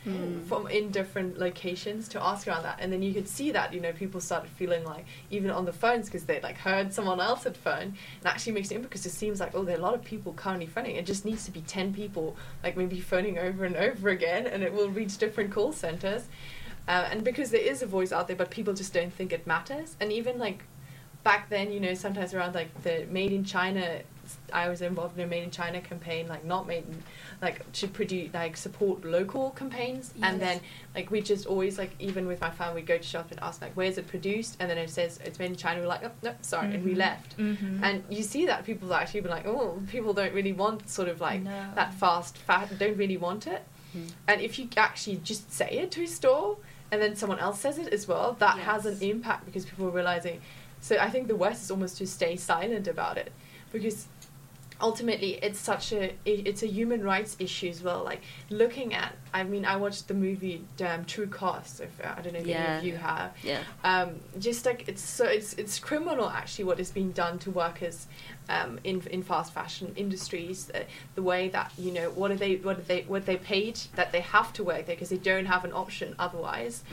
from 0.48 0.68
in 0.68 0.92
different 0.92 1.40
locations 1.40 2.08
to 2.10 2.24
ask 2.24 2.48
around 2.48 2.64
that. 2.64 2.78
And 2.80 2.92
then 2.92 3.02
you 3.02 3.14
could 3.14 3.28
see 3.28 3.52
that 3.52 3.74
you 3.74 3.80
know 3.80 3.92
people 3.92 4.22
started 4.22 4.50
feeling 4.52 4.84
like 4.84 5.06
even 5.32 5.50
on 5.52 5.66
the 5.66 5.74
phones 5.74 6.06
because 6.06 6.26
they 6.26 6.40
like 6.42 6.58
heard 6.58 6.94
someone 6.94 7.20
else 7.20 7.44
had 7.44 7.58
phoned. 7.58 7.96
And 8.22 8.26
actually 8.26 8.54
makes 8.54 8.72
it 8.72 8.82
because 8.82 9.06
it 9.06 9.12
seems 9.12 9.40
like 9.40 9.56
oh 9.56 9.64
there 9.64 9.76
are 9.76 9.80
a 9.80 9.82
lot 9.82 9.94
of 9.94 10.04
people 10.04 10.34
currently 10.34 10.68
phoning. 10.68 10.96
It 10.96 11.06
just 11.06 11.26
needs 11.26 11.46
to 11.46 11.52
be 11.52 11.62
10 11.62 11.94
people 11.94 12.36
like 12.64 12.78
maybe 12.78 13.00
phoning 13.00 13.38
over 13.40 13.66
and 13.66 13.76
over 13.76 14.10
again 14.10 14.48
and 14.48 14.64
it 14.64 14.74
will 14.74 14.90
reach 14.90 15.18
different 15.18 15.52
call 15.52 15.72
centers. 15.72 16.28
Uh, 16.88 17.08
and 17.10 17.24
because 17.24 17.50
there 17.50 17.62
is 17.62 17.82
a 17.82 17.88
voice 17.88 18.12
out 18.12 18.28
there 18.28 18.36
but 18.36 18.52
people 18.52 18.74
just 18.74 18.94
don't 18.94 19.12
think 19.12 19.34
it 19.34 19.48
matters. 19.48 19.98
And 20.00 20.12
even 20.12 20.38
like 20.38 20.64
back 21.26 21.50
then, 21.50 21.72
you 21.74 21.80
know, 21.80 21.96
sometimes 21.96 22.34
around 22.34 22.54
like 22.56 22.84
the 22.84 23.08
Made 23.10 23.34
in 23.34 23.44
China, 23.44 24.02
I 24.54 24.70
was 24.70 24.82
involved 24.82 25.18
in 25.18 25.24
a 25.24 25.28
Made 25.28 25.44
in 25.44 25.52
China 25.52 25.82
campaign, 25.82 26.28
like 26.28 26.44
not 26.46 26.68
made 26.68 26.84
in, 26.86 27.04
like 27.42 27.70
to 27.74 27.88
produce 27.88 28.34
like 28.34 28.56
support 28.58 29.04
local 29.06 29.52
campaigns, 29.52 30.14
and 30.22 30.40
then 30.42 30.60
like 30.94 31.12
we 31.12 31.22
just 31.22 31.46
always 31.46 31.78
like 31.78 31.92
even 32.00 32.28
with 32.28 32.42
my 32.42 32.52
family, 32.52 32.82
we 32.82 32.86
go 32.86 32.98
to 32.98 33.04
shop 33.04 33.32
and 33.32 33.40
ask 33.42 33.62
like 33.62 33.74
where's 33.74 33.98
it 33.98 34.08
produced, 34.08 34.58
and 34.60 34.70
then 34.70 34.78
it 34.78 34.90
says 34.90 35.20
it's 35.26 35.40
made 35.40 35.52
in 35.52 35.56
China. 35.56 35.82
We're 35.82 35.88
like, 35.88 36.04
oh 36.04 36.12
no, 36.24 36.34
sorry, 36.42 36.74
and 36.74 36.84
we 36.84 36.94
Mhm. 36.94 36.98
left. 36.98 37.38
Mm-hmm. 37.38 37.84
And 37.84 38.04
you 38.10 38.24
see 38.24 38.46
that 38.46 38.66
people 38.66 38.94
actually 38.94 39.22
be 39.22 39.30
like, 39.30 39.46
oh, 39.46 39.82
people 39.90 40.14
don't 40.14 40.34
really 40.34 40.54
want 40.54 40.90
sort 40.90 41.10
of 41.10 41.20
like 41.22 41.42
No. 41.42 41.72
that 41.76 41.94
fast, 41.96 42.38
fat, 42.38 42.78
don't 42.78 42.98
really 42.98 43.18
want 43.18 43.48
it. 43.48 43.64
Mm. 43.96 44.12
And 44.28 44.42
if 44.42 44.60
you 44.60 44.68
actually 44.78 45.18
just 45.24 45.52
say 45.52 45.70
it 45.70 45.92
to 45.92 46.04
a 46.04 46.08
store 46.08 46.58
and 46.92 47.02
then 47.02 47.16
someone 47.16 47.40
else 47.40 47.60
says 47.62 47.78
it 47.78 47.92
as 47.94 48.08
well, 48.08 48.34
that 48.40 48.60
has 48.60 48.86
an 48.86 48.98
impact 49.02 49.46
because 49.46 49.66
people 49.66 49.88
are 49.88 49.92
realizing. 49.92 50.42
So 50.82 50.98
I 50.98 51.10
think 51.10 51.28
the 51.28 51.36
worst 51.36 51.64
is 51.64 51.72
almost 51.72 51.98
to 51.98 52.06
stay 52.06 52.36
silent 52.36 52.88
about 52.88 53.18
it 53.18 53.32
because 53.72 54.06
ultimately 54.82 55.34
it's 55.42 55.60
such 55.60 55.92
a 55.94 56.06
it- 56.26 56.46
it's 56.48 56.64
a 56.64 56.68
human 56.68 57.04
rights 57.04 57.36
issue 57.40 57.68
as 57.70 57.82
well. 57.82 58.04
Like 58.04 58.22
looking 58.50 58.94
at, 58.94 59.16
I 59.34 59.44
mean, 59.44 59.66
I 59.66 59.76
watched 59.78 60.08
the 60.08 60.14
movie 60.14 60.64
um, 60.86 61.06
True 61.06 61.28
Cost. 61.28 61.80
If 61.80 61.92
I 62.04 62.22
don't 62.22 62.34
know 62.34 62.40
if 62.40 62.48
any 62.48 62.78
of 62.78 62.84
you 62.84 62.96
have 62.98 63.32
Yeah. 63.44 63.62
um, 63.84 64.20
just 64.40 64.66
like 64.66 64.88
it's 64.88 65.02
so 65.02 65.26
it's 65.26 65.54
it's 65.54 65.80
criminal 65.80 66.30
actually 66.30 66.66
what 66.66 66.80
is 66.80 66.92
being 66.92 67.12
done 67.12 67.40
to 67.40 67.52
workers 67.52 68.08
um, 68.50 68.80
in 68.84 69.02
in 69.10 69.24
fast 69.24 69.54
fashion 69.54 69.94
industries. 69.96 70.70
Uh, 70.74 70.84
the 71.16 71.24
way 71.24 71.50
that 71.50 71.72
you 71.78 71.92
know 71.92 72.10
what 72.12 72.32
are 72.32 72.36
they 72.38 72.56
what 72.58 72.78
are 72.78 72.82
they 72.84 73.02
what 73.04 73.26
they 73.26 73.38
paid 73.38 73.80
that 73.96 74.12
they 74.12 74.22
have 74.22 74.52
to 74.54 74.64
work 74.64 74.86
there 74.86 74.96
because 74.96 75.10
they 75.10 75.18
don't 75.18 75.46
have 75.46 75.64
an 75.64 75.74
option 75.74 76.16
otherwise. 76.20 76.84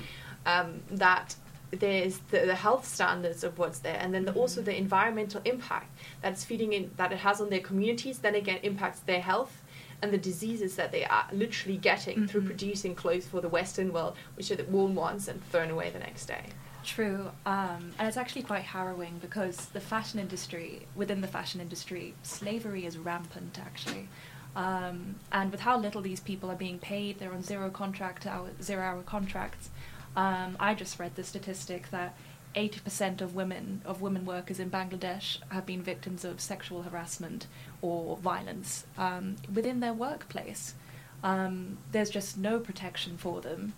Um, 0.45 0.83
that 0.91 1.37
there's 1.73 2.19
the, 2.31 2.41
the 2.41 2.55
health 2.55 2.87
standards 2.87 3.43
of 3.45 3.59
what's 3.59 3.79
there, 3.81 3.97
and 4.01 4.13
then 4.15 4.25
the, 4.25 4.33
also 4.33 4.61
the 4.63 4.77
environmental 4.77 5.41
impact 5.45 5.91
that's 6.21 6.45
feeding 6.45 6.73
in 6.73 6.91
that 6.97 7.13
it 7.13 7.19
has 7.19 7.41
on 7.41 7.51
their 7.51 7.61
communities. 7.61 8.19
Then 8.19 8.35
again, 8.35 8.59
impacts 8.63 9.01
their 9.01 9.21
health 9.21 9.63
and 10.03 10.13
the 10.13 10.19
diseases 10.19 10.77
that 10.77 10.91
they 10.93 11.05
are 11.05 11.27
literally 11.33 11.79
getting 11.79 12.27
through 12.27 12.43
Mhm. 12.43 12.47
producing 12.47 12.95
clothes 12.95 13.27
for 13.27 13.41
the 13.41 13.49
Western 13.49 13.93
world, 13.93 14.17
which 14.35 14.51
are 14.51 14.63
worn 14.65 14.95
once 14.95 15.29
and 15.29 15.43
thrown 15.51 15.71
away 15.71 15.91
the 15.91 16.01
next 16.01 16.27
day. 16.27 16.43
True, 16.85 17.31
um, 17.47 17.93
and 17.99 18.09
it's 18.09 18.17
actually 18.17 18.43
quite 18.43 18.65
harrowing 18.65 19.19
because 19.21 19.67
the 19.67 19.81
fashion 19.81 20.19
industry, 20.19 20.87
within 20.97 21.21
the 21.21 21.29
fashion 21.29 21.61
industry, 21.61 22.15
slavery 22.25 22.85
is 22.85 22.99
rampant 22.99 23.59
actually. 23.65 24.09
Um, 24.57 25.15
and 25.31 25.51
with 25.53 25.61
how 25.61 25.79
little 25.79 26.03
these 26.03 26.21
people 26.21 26.51
are 26.51 26.57
being 26.57 26.79
paid, 26.81 27.19
they're 27.21 27.33
on 27.33 27.43
zero 27.43 27.71
contract 27.71 28.27
hour, 28.27 28.51
zero 28.61 28.83
hour 28.83 29.03
contracts. 29.03 29.71
Um, 30.17 30.57
I 30.61 30.75
just 30.75 30.99
read 30.99 31.15
the 31.15 31.25
statistic 31.25 31.91
that 31.91 32.15
80% 32.55 33.21
of 33.21 33.35
women 33.35 33.83
of 33.85 34.03
women 34.03 34.27
workers 34.27 34.61
in 34.61 34.71
Bangladesh 34.71 35.39
have 35.49 35.65
been 35.65 35.83
victims 35.83 36.25
of 36.25 36.41
sexual 36.41 36.83
harassment 36.83 37.47
or 37.81 38.17
violence 38.19 38.85
um, 38.99 39.37
within 39.53 39.81
their 39.81 39.95
workplace. 39.95 40.75
Um, 41.23 41.79
there's 41.93 42.11
just 42.11 42.37
no 42.37 42.59
protection 42.59 43.17
for 43.17 43.41
them. 43.41 43.75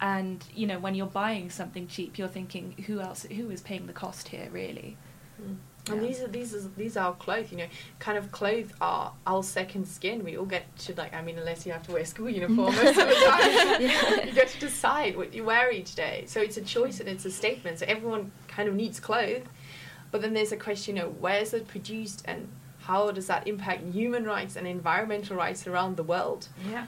And 0.00 0.44
you 0.54 0.66
know 0.66 0.78
when 0.78 0.94
you're 0.94 1.06
buying 1.06 1.48
something 1.50 1.86
cheap 1.86 2.18
you're 2.18 2.28
thinking 2.28 2.84
who 2.86 3.00
else 3.00 3.24
who 3.24 3.50
is 3.50 3.62
paying 3.62 3.86
the 3.86 3.94
cost 3.94 4.28
here 4.28 4.48
really 4.52 4.98
And 5.88 6.02
Yeah. 6.02 6.08
these 6.08 6.20
are 6.20 6.28
these 6.28 6.54
are 6.54 6.68
these 6.76 6.96
are 6.96 7.06
our 7.06 7.14
clothes, 7.14 7.50
you 7.52 7.58
know, 7.58 7.66
kind 7.98 8.18
of 8.18 8.32
clothes 8.32 8.70
are 8.80 9.12
our 9.26 9.42
second 9.42 9.86
skin. 9.86 10.24
We 10.24 10.36
all 10.36 10.44
get 10.46 10.64
to 10.80 10.94
like, 10.94 11.14
I 11.14 11.22
mean, 11.22 11.38
unless 11.38 11.64
you 11.64 11.72
have 11.72 11.84
to 11.84 11.92
wear 11.92 12.04
school 12.04 12.28
uniform 12.28 12.74
most 12.74 12.98
of 12.98 13.08
the 13.08 13.14
time, 13.28 14.26
you 14.26 14.32
get 14.32 14.48
to 14.48 14.58
decide 14.58 15.16
what 15.16 15.32
you 15.32 15.44
wear 15.44 15.70
each 15.70 15.94
day. 15.94 16.24
So 16.26 16.40
it's 16.40 16.56
a 16.56 16.62
choice 16.62 17.00
and 17.00 17.08
it's 17.08 17.24
a 17.24 17.30
statement. 17.30 17.78
So 17.78 17.86
everyone 17.88 18.32
kind 18.48 18.68
of 18.68 18.74
needs 18.74 18.98
clothes, 18.98 19.44
but 20.10 20.22
then 20.22 20.34
there's 20.34 20.52
a 20.52 20.56
question 20.56 20.98
of 20.98 21.20
where 21.20 21.40
is 21.40 21.54
it 21.54 21.68
produced 21.68 22.22
and 22.26 22.48
how 22.80 23.10
does 23.10 23.26
that 23.28 23.46
impact 23.46 23.82
human 23.92 24.24
rights 24.24 24.56
and 24.56 24.66
environmental 24.66 25.36
rights 25.36 25.66
around 25.66 25.96
the 25.96 26.02
world? 26.04 26.48
Yeah. 26.70 26.86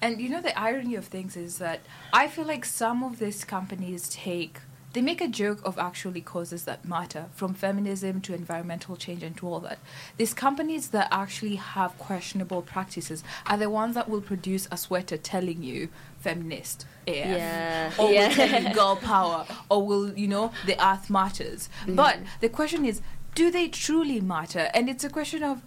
And 0.00 0.20
you 0.20 0.28
know 0.28 0.40
the 0.42 0.58
irony 0.58 0.96
of 0.96 1.06
things 1.06 1.36
is 1.36 1.58
that 1.58 1.80
I 2.12 2.28
feel 2.28 2.44
like 2.46 2.64
some 2.64 3.02
of 3.02 3.18
these 3.18 3.44
companies 3.44 4.08
take 4.08 4.58
they 4.94 5.02
make 5.02 5.20
a 5.20 5.28
joke 5.28 5.60
of 5.64 5.76
actually 5.76 6.20
causes 6.20 6.64
that 6.64 6.84
matter 6.84 7.26
from 7.34 7.52
feminism 7.52 8.20
to 8.22 8.32
environmental 8.32 8.96
change 8.96 9.22
and 9.22 9.36
to 9.36 9.46
all 9.46 9.60
that. 9.60 9.78
These 10.16 10.32
companies 10.34 10.88
that 10.90 11.08
actually 11.10 11.56
have 11.56 11.98
questionable 11.98 12.62
practices 12.62 13.24
are 13.46 13.56
the 13.58 13.68
ones 13.68 13.96
that 13.96 14.08
will 14.08 14.20
produce 14.20 14.68
a 14.70 14.76
sweater 14.76 15.16
telling 15.16 15.64
you 15.64 15.88
feminist 16.20 16.86
AF. 17.08 17.14
Yeah. 17.14 17.92
Or 17.98 18.06
will 18.06 18.14
yeah. 18.14 18.28
tell 18.28 18.62
you 18.62 18.72
girl 18.72 18.96
power 18.96 19.44
or 19.68 19.84
will, 19.84 20.16
you 20.16 20.28
know, 20.28 20.52
the 20.64 20.82
earth 20.82 21.10
matters. 21.10 21.68
Mm. 21.86 21.96
But 21.96 22.18
the 22.40 22.48
question 22.48 22.84
is, 22.84 23.02
do 23.34 23.50
they 23.50 23.66
truly 23.66 24.20
matter? 24.20 24.70
And 24.72 24.88
it's 24.88 25.02
a 25.02 25.10
question 25.10 25.42
of 25.42 25.60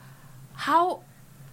how 0.54 1.04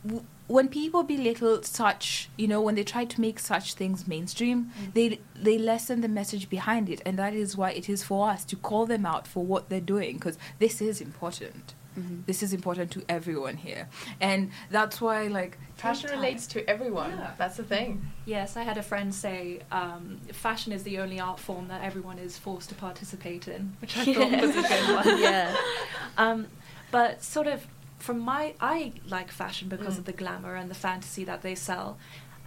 w- 0.06 0.24
when 0.46 0.68
people 0.68 1.02
belittle 1.02 1.62
such 1.62 2.28
you 2.36 2.46
know 2.46 2.60
when 2.60 2.74
they 2.74 2.84
try 2.84 3.04
to 3.04 3.20
make 3.20 3.38
such 3.38 3.74
things 3.74 4.06
mainstream 4.06 4.70
they 4.92 5.18
they 5.34 5.56
lessen 5.56 6.00
the 6.02 6.08
message 6.08 6.50
behind 6.50 6.88
it 6.90 7.00
and 7.06 7.18
that 7.18 7.32
is 7.34 7.56
why 7.56 7.70
it 7.70 7.88
is 7.88 8.02
for 8.04 8.28
us 8.28 8.44
to 8.44 8.54
call 8.56 8.84
them 8.86 9.06
out 9.06 9.26
for 9.26 9.44
what 9.44 9.68
they're 9.68 9.80
doing 9.80 10.16
because 10.16 10.36
this 10.58 10.80
is 10.80 11.00
important 11.00 11.74
Mm-hmm. 11.98 12.22
This 12.26 12.42
is 12.42 12.52
important 12.52 12.90
to 12.90 13.04
everyone 13.08 13.56
here, 13.56 13.88
and 14.20 14.50
that's 14.68 15.00
why 15.00 15.28
like 15.28 15.56
Fashion 15.76 16.08
time. 16.10 16.18
relates 16.18 16.48
to 16.48 16.68
everyone. 16.68 17.10
Yeah. 17.10 17.30
That's 17.38 17.56
the 17.56 17.62
thing. 17.62 18.10
Yes, 18.24 18.56
I 18.56 18.64
had 18.64 18.78
a 18.78 18.82
friend 18.82 19.14
say 19.14 19.60
um, 19.70 20.20
fashion 20.32 20.72
is 20.72 20.82
the 20.82 20.98
only 20.98 21.20
art 21.20 21.38
form 21.38 21.68
that 21.68 21.82
everyone 21.84 22.18
is 22.18 22.36
forced 22.36 22.68
to 22.70 22.74
participate 22.74 23.46
in, 23.46 23.76
which 23.80 23.96
I 23.96 24.12
thought 24.12 24.40
was 24.42 24.56
a 24.56 24.62
good 24.62 24.94
one. 25.06 25.20
Yeah. 25.22 25.54
Um, 26.18 26.48
but 26.90 27.22
sort 27.22 27.46
of 27.46 27.64
from 28.04 28.18
my, 28.20 28.54
I 28.60 28.92
like 29.08 29.30
fashion 29.30 29.68
because 29.68 29.94
Mm. 29.94 29.98
of 30.00 30.04
the 30.04 30.12
glamour 30.22 30.54
and 30.56 30.70
the 30.70 30.74
fantasy 30.88 31.24
that 31.24 31.42
they 31.42 31.54
sell. 31.54 31.96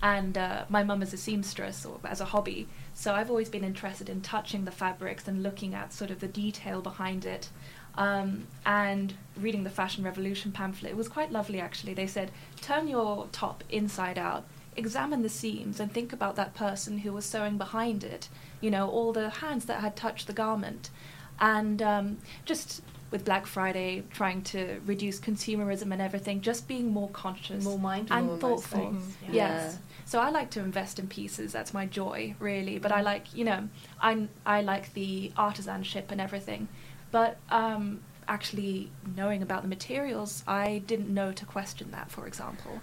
And 0.01 0.37
uh, 0.37 0.65
my 0.69 0.83
mum 0.83 1.01
is 1.01 1.11
a 1.13 1.17
seamstress 1.17 1.83
or 1.83 1.99
as 2.03 2.21
a 2.21 2.25
hobby, 2.25 2.67
so 2.93 3.15
I've 3.15 3.31
always 3.31 3.49
been 3.49 3.63
interested 3.63 4.07
in 4.09 4.21
touching 4.21 4.65
the 4.65 4.71
fabrics 4.83 5.27
and 5.27 5.41
looking 5.41 5.73
at 5.73 5.91
sort 5.91 6.11
of 6.11 6.19
the 6.19 6.27
detail 6.27 6.81
behind 6.81 7.25
it. 7.25 7.49
Um, 7.95 8.45
and 8.63 9.15
reading 9.35 9.63
the 9.63 9.71
Fashion 9.71 10.03
Revolution 10.03 10.51
pamphlet, 10.51 10.91
it 10.91 10.97
was 10.97 11.09
quite 11.09 11.31
lovely 11.31 11.59
actually. 11.59 11.95
They 11.95 12.05
said, 12.05 12.29
turn 12.61 12.87
your 12.87 13.27
top 13.31 13.63
inside 13.69 14.19
out, 14.19 14.43
examine 14.75 15.23
the 15.23 15.29
seams, 15.41 15.79
and 15.79 15.91
think 15.91 16.13
about 16.13 16.35
that 16.35 16.53
person 16.53 16.99
who 16.99 17.11
was 17.11 17.25
sewing 17.25 17.57
behind 17.57 18.03
it. 18.03 18.29
You 18.61 18.69
know, 18.69 18.87
all 18.87 19.13
the 19.13 19.29
hands 19.31 19.65
that 19.65 19.81
had 19.81 19.95
touched 19.95 20.27
the 20.27 20.33
garment. 20.33 20.91
And 21.39 21.81
um, 21.81 22.17
just 22.45 22.83
with 23.11 23.23
Black 23.25 23.47
Friday, 23.47 24.03
trying 24.11 24.41
to 24.43 24.79
reduce 24.85 25.19
consumerism 25.19 25.91
and 25.93 26.01
everything, 26.01 26.41
just 26.41 26.67
being 26.67 26.91
more 26.91 27.09
conscious 27.09 27.63
More 27.63 27.79
mindful 27.79 28.17
and 28.17 28.39
thoughtful. 28.41 28.79
Mhm. 28.79 29.11
Yeah. 29.21 29.31
Yes. 29.31 29.79
So 30.05 30.19
I 30.19 30.29
like 30.29 30.49
to 30.51 30.59
invest 30.59 30.99
in 30.99 31.07
pieces. 31.07 31.51
That's 31.53 31.73
my 31.73 31.85
joy, 31.85 32.35
really. 32.39 32.79
But 32.79 32.91
I 32.91 33.01
like, 33.01 33.33
you 33.33 33.45
know, 33.45 33.69
I 34.01 34.27
I 34.45 34.61
like 34.61 34.93
the 34.93 35.31
artisanship 35.37 36.11
and 36.11 36.19
everything. 36.21 36.67
But 37.11 37.37
um, 37.49 38.01
actually 38.27 38.91
knowing 39.15 39.41
about 39.41 39.61
the 39.61 39.67
materials, 39.69 40.43
I 40.47 40.79
didn't 40.85 41.09
know 41.13 41.31
to 41.31 41.45
question 41.45 41.91
that, 41.91 42.11
for 42.11 42.27
example. 42.27 42.81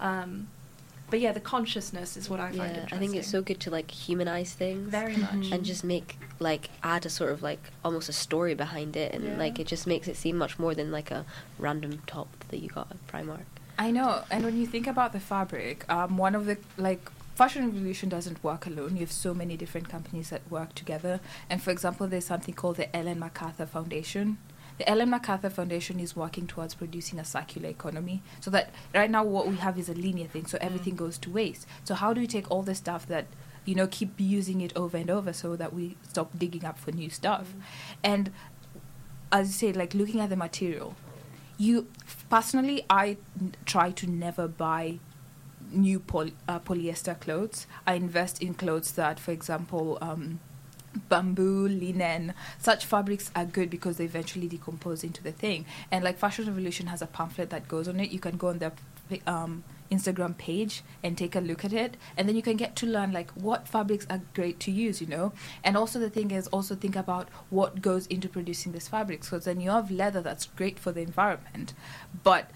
Um, 0.00 0.48
but 1.10 1.20
yeah, 1.20 1.32
the 1.32 1.40
consciousness 1.40 2.16
is 2.16 2.28
what 2.30 2.40
I 2.40 2.48
find 2.50 2.56
yeah, 2.58 2.66
interesting. 2.82 2.96
I 2.96 3.00
think 3.00 3.16
it's 3.16 3.28
so 3.28 3.42
good 3.42 3.60
to 3.60 3.70
like 3.70 3.90
humanize 3.90 4.52
things 4.52 4.90
very 4.90 5.16
much. 5.16 5.50
and 5.52 5.64
just 5.64 5.84
make 5.84 6.18
like 6.38 6.70
add 6.82 7.06
a 7.06 7.10
sort 7.10 7.32
of 7.32 7.42
like 7.42 7.60
almost 7.84 8.08
a 8.08 8.12
story 8.12 8.54
behind 8.54 8.96
it, 8.96 9.14
and 9.14 9.24
Yeah. 9.24 9.36
like 9.38 9.58
it 9.58 9.66
just 9.66 9.86
makes 9.86 10.06
it 10.08 10.16
seem 10.16 10.36
much 10.36 10.58
more 10.58 10.74
than 10.74 10.90
like 10.92 11.10
a 11.10 11.24
random 11.58 12.02
top 12.06 12.28
that 12.48 12.58
you 12.58 12.68
got 12.68 12.88
at 12.90 13.06
Primark. 13.06 13.44
I 13.78 13.90
know, 13.90 14.24
and 14.30 14.44
when 14.44 14.56
you 14.58 14.66
think 14.66 14.86
about 14.86 15.12
the 15.12 15.20
fabric, 15.20 15.84
um, 15.88 16.16
one 16.18 16.34
of 16.34 16.46
the 16.46 16.58
like 16.76 17.10
fashion 17.36 17.64
revolution 17.66 18.08
doesn't 18.08 18.42
work 18.42 18.66
alone. 18.66 18.94
You 18.94 19.00
have 19.00 19.12
so 19.12 19.32
many 19.32 19.56
different 19.56 19.88
companies 19.88 20.30
that 20.30 20.42
work 20.50 20.74
together. 20.74 21.20
And 21.48 21.62
for 21.62 21.70
example, 21.70 22.08
there's 22.08 22.24
something 22.26 22.52
called 22.54 22.76
the 22.76 22.94
Ellen 22.96 23.20
MacArthur 23.20 23.66
Foundation. 23.66 24.38
The 24.78 24.88
Ellen 24.88 25.10
MacArthur 25.10 25.50
Foundation 25.50 25.98
is 25.98 26.14
working 26.16 26.46
towards 26.46 26.74
producing 26.74 27.18
a 27.18 27.24
circular 27.24 27.68
economy. 27.68 28.22
So 28.40 28.50
that 28.52 28.70
right 28.94 29.10
now 29.10 29.24
what 29.24 29.48
we 29.48 29.56
have 29.56 29.78
is 29.78 29.88
a 29.88 29.94
linear 29.94 30.28
thing, 30.28 30.46
so 30.46 30.56
everything 30.60 30.94
goes 30.94 31.18
to 31.18 31.30
waste. 31.30 31.66
So 31.84 31.94
how 31.94 32.12
do 32.14 32.20
we 32.20 32.26
take 32.26 32.50
all 32.50 32.62
the 32.62 32.74
stuff 32.74 33.06
that 33.06 33.26
you 33.64 33.74
know 33.74 33.88
keep 33.88 34.12
using 34.18 34.60
it 34.60 34.72
over 34.76 34.96
and 34.96 35.10
over 35.10 35.32
so 35.32 35.56
that 35.56 35.74
we 35.74 35.96
stop 36.08 36.30
digging 36.38 36.64
up 36.64 36.78
for 36.78 36.92
new 36.92 37.10
stuff? 37.10 37.54
And 38.04 38.30
as 39.32 39.48
you 39.48 39.72
say, 39.72 39.72
like 39.76 39.94
looking 39.94 40.20
at 40.20 40.30
the 40.30 40.36
material, 40.36 40.94
you 41.56 41.88
personally, 42.30 42.84
I 42.88 43.16
n- 43.40 43.54
try 43.66 43.90
to 43.90 44.06
never 44.06 44.46
buy 44.46 45.00
new 45.72 46.00
poly, 46.00 46.34
uh, 46.46 46.60
polyester 46.60 47.18
clothes. 47.18 47.66
I 47.86 47.94
invest 47.94 48.40
in 48.40 48.54
clothes 48.54 48.92
that, 48.92 49.18
for 49.20 49.32
example, 49.32 49.98
um, 50.00 50.40
bamboo, 51.08 51.68
linen, 51.68 52.34
such 52.58 52.84
fabrics 52.84 53.30
are 53.34 53.44
good 53.44 53.70
because 53.70 53.96
they 53.96 54.04
eventually 54.04 54.48
decompose 54.48 55.04
into 55.04 55.22
the 55.22 55.32
thing. 55.32 55.66
And 55.90 56.04
like 56.04 56.18
Fashion 56.18 56.46
Revolution 56.46 56.86
has 56.88 57.02
a 57.02 57.06
pamphlet 57.06 57.50
that 57.50 57.68
goes 57.68 57.88
on 57.88 58.00
it. 58.00 58.10
You 58.10 58.18
can 58.18 58.36
go 58.36 58.48
on 58.48 58.58
their 58.58 58.72
um, 59.26 59.64
Instagram 59.90 60.36
page 60.36 60.82
and 61.02 61.16
take 61.16 61.34
a 61.34 61.40
look 61.40 61.64
at 61.64 61.72
it, 61.72 61.96
and 62.16 62.28
then 62.28 62.36
you 62.36 62.42
can 62.42 62.56
get 62.56 62.76
to 62.76 62.86
learn 62.86 63.12
like 63.12 63.30
what 63.32 63.66
fabrics 63.66 64.06
are 64.10 64.20
great 64.34 64.60
to 64.60 64.70
use, 64.70 65.00
you 65.00 65.06
know. 65.06 65.32
And 65.64 65.76
also 65.76 65.98
the 65.98 66.10
thing 66.10 66.30
is 66.30 66.46
also 66.48 66.74
think 66.74 66.96
about 66.96 67.28
what 67.50 67.80
goes 67.80 68.06
into 68.06 68.28
producing 68.28 68.72
these 68.72 68.88
fabrics, 68.88 69.30
because 69.30 69.46
then 69.46 69.60
you 69.60 69.70
have 69.70 69.90
leather 69.90 70.20
that's 70.20 70.46
great 70.46 70.78
for 70.78 70.92
the 70.92 71.00
environment, 71.00 71.72
but 72.22 72.50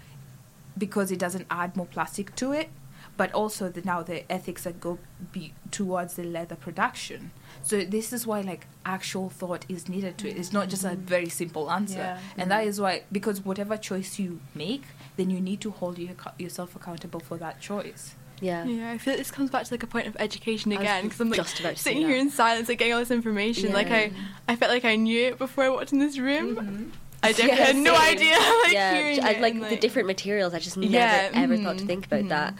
because 0.77 1.11
it 1.11 1.19
doesn't 1.19 1.47
add 1.49 1.75
more 1.75 1.85
plastic 1.85 2.35
to 2.35 2.51
it, 2.51 2.69
but 3.15 3.31
also 3.33 3.69
the, 3.69 3.81
now 3.81 4.01
the 4.01 4.29
ethics 4.31 4.63
that 4.63 4.79
go 4.79 4.97
be 5.31 5.53
towards 5.71 6.15
the 6.15 6.23
leather 6.23 6.55
production. 6.55 7.31
So 7.61 7.83
this 7.85 8.11
is 8.11 8.25
why 8.25 8.41
like 8.41 8.67
actual 8.85 9.29
thought 9.29 9.65
is 9.69 9.87
needed 9.87 10.17
to 10.19 10.29
it. 10.29 10.37
It's 10.37 10.51
not 10.51 10.69
just 10.69 10.83
a 10.83 10.95
very 10.95 11.29
simple 11.29 11.69
answer, 11.71 11.99
Yeah. 11.99 12.19
and 12.37 12.49
that 12.51 12.65
is 12.65 12.81
why 12.81 13.03
because 13.11 13.45
whatever 13.45 13.77
choice 13.77 14.17
you 14.19 14.39
make, 14.55 14.83
then 15.17 15.29
you 15.29 15.39
need 15.39 15.61
to 15.61 15.71
hold 15.71 15.97
your, 15.99 16.15
yourself 16.39 16.75
accountable 16.75 17.19
for 17.19 17.37
that 17.37 17.61
choice. 17.61 18.15
Yeah. 18.41 18.65
Yeah, 18.65 18.91
I 18.91 18.97
feel 18.97 19.13
like 19.13 19.19
this 19.19 19.31
comes 19.31 19.49
back 19.51 19.63
to 19.65 19.73
like 19.73 19.83
a 19.83 19.87
point 19.87 20.07
of 20.07 20.17
education 20.19 20.71
again 20.73 21.03
because 21.05 21.21
I'm 21.21 21.29
like 21.29 21.37
just 21.37 21.59
about 21.61 21.77
sitting 21.77 22.05
here 22.07 22.17
in 22.17 22.29
silence, 22.29 22.67
like 22.67 22.79
getting 22.79 22.93
all 22.93 22.99
this 22.99 23.11
information. 23.11 23.71
Like 23.71 23.89
I, 23.91 24.11
I 24.49 24.55
felt 24.57 24.71
like 24.71 24.83
I 24.83 24.95
knew 24.97 25.27
it 25.27 25.37
before 25.37 25.63
I 25.63 25.69
walked 25.69 25.93
in 25.93 25.99
this 25.99 26.17
room. 26.17 26.55
Mhm. 26.55 26.91
I 27.25 27.31
definitely 27.31 27.57
Yeah, 27.57 27.65
had 27.67 27.75
no 27.77 27.95
idea. 27.95 28.33
Like 28.63 28.73
yeah, 28.73 28.93
hearing 28.95 29.23
I 29.23 29.29
it 29.29 29.41
like 29.41 29.53
and, 29.53 29.63
the 29.63 29.77
different 29.77 30.07
materials. 30.07 30.53
I 30.53 30.59
just 30.59 30.75
never 30.75 30.91
Yeah, 30.91 31.29
ever 31.33 31.55
thought 31.55 31.77
to 31.77 31.83
mhm, 31.85 31.87
think 31.87 32.05
about 32.07 32.23
mhm. 32.25 32.29
that. 32.29 32.55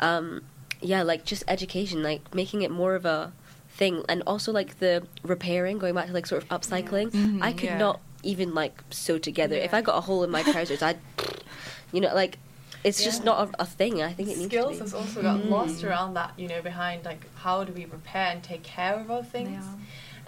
Um, 0.00 0.42
yeah, 0.80 1.02
like 1.02 1.24
just 1.24 1.42
education, 1.48 2.02
like 2.02 2.34
making 2.34 2.62
it 2.62 2.70
more 2.70 2.94
of 2.94 3.04
a 3.04 3.32
thing, 3.70 4.04
and 4.08 4.22
also 4.26 4.52
like 4.52 4.78
the 4.78 5.06
repairing, 5.22 5.78
going 5.78 5.94
back 5.94 6.06
to 6.06 6.12
like 6.12 6.26
sort 6.26 6.42
of 6.42 6.48
upcycling. 6.48 7.10
Mhm, 7.12 7.42
I 7.42 7.52
could 7.52 7.70
yeah. 7.70 7.78
not 7.78 8.00
even 8.22 8.54
like 8.54 8.82
sew 8.90 9.18
together. 9.18 9.56
If 9.56 9.74
I 9.74 9.80
got 9.80 9.96
a 9.96 10.00
hole 10.02 10.22
in 10.24 10.30
my 10.30 10.42
trousers, 10.42 10.82
I'd, 10.82 10.98
you 11.92 12.00
know, 12.00 12.14
like 12.14 12.38
it's 12.84 13.02
just 13.02 13.24
not 13.24 13.48
a, 13.48 13.62
a 13.62 13.66
thing. 13.66 14.02
I 14.02 14.12
think 14.12 14.28
it 14.28 14.38
needs 14.38 14.50
skills 14.50 14.78
to 14.78 14.84
be. 14.84 14.90
has 14.90 14.94
also 14.94 15.22
got 15.22 15.40
Mm. 15.40 15.50
lost 15.50 15.82
around 15.84 16.14
that, 16.14 16.32
you 16.36 16.48
know, 16.48 16.62
behind 16.62 17.04
like 17.04 17.26
how 17.36 17.64
do 17.64 17.72
we 17.72 17.84
prepare 17.86 18.26
and 18.32 18.42
take 18.42 18.62
care 18.62 18.94
of 18.94 19.10
our 19.10 19.24
things. 19.24 19.64
are. 19.64 19.78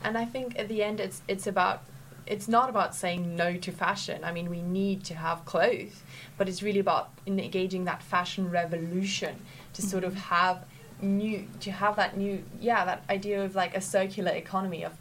And 0.02 0.18
I 0.18 0.24
think 0.24 0.58
at 0.58 0.68
the 0.68 0.82
end, 0.82 0.98
it's 0.98 1.22
it's 1.28 1.46
about 1.46 1.82
it's 2.30 2.46
not 2.46 2.70
about 2.70 2.94
saying 2.94 3.34
no 3.34 3.56
to 3.56 3.72
fashion. 3.72 4.22
I 4.22 4.30
mean, 4.32 4.48
we 4.48 4.62
need 4.62 5.02
to 5.06 5.14
have 5.14 5.44
clothes, 5.44 6.02
but 6.38 6.48
it's 6.48 6.62
really 6.62 6.78
about 6.78 7.10
engaging 7.26 7.84
that 7.86 8.04
fashion 8.04 8.50
revolution 8.50 9.34
to 9.72 9.82
sort 9.82 10.04
of 10.04 10.14
have 10.14 10.64
new 11.02 11.46
to 11.58 11.72
have 11.72 11.96
that 11.96 12.16
new 12.16 12.44
yeah 12.60 12.84
that 12.84 13.02
idea 13.08 13.42
of 13.42 13.54
like 13.54 13.74
a 13.74 13.80
circular 13.80 14.30
economy 14.32 14.84
of 14.84 14.92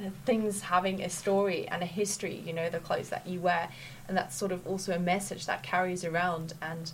uh, 0.00 0.08
things 0.24 0.60
having 0.62 1.02
a 1.02 1.10
story 1.10 1.68
and 1.68 1.82
a 1.82 1.86
history. 1.86 2.42
You 2.46 2.54
know, 2.54 2.70
the 2.70 2.78
clothes 2.78 3.10
that 3.10 3.26
you 3.26 3.40
wear, 3.40 3.68
and 4.08 4.16
that's 4.16 4.34
sort 4.34 4.50
of 4.50 4.66
also 4.66 4.94
a 4.94 4.98
message 4.98 5.46
that 5.46 5.62
carries 5.62 6.04
around 6.04 6.54
and. 6.62 6.90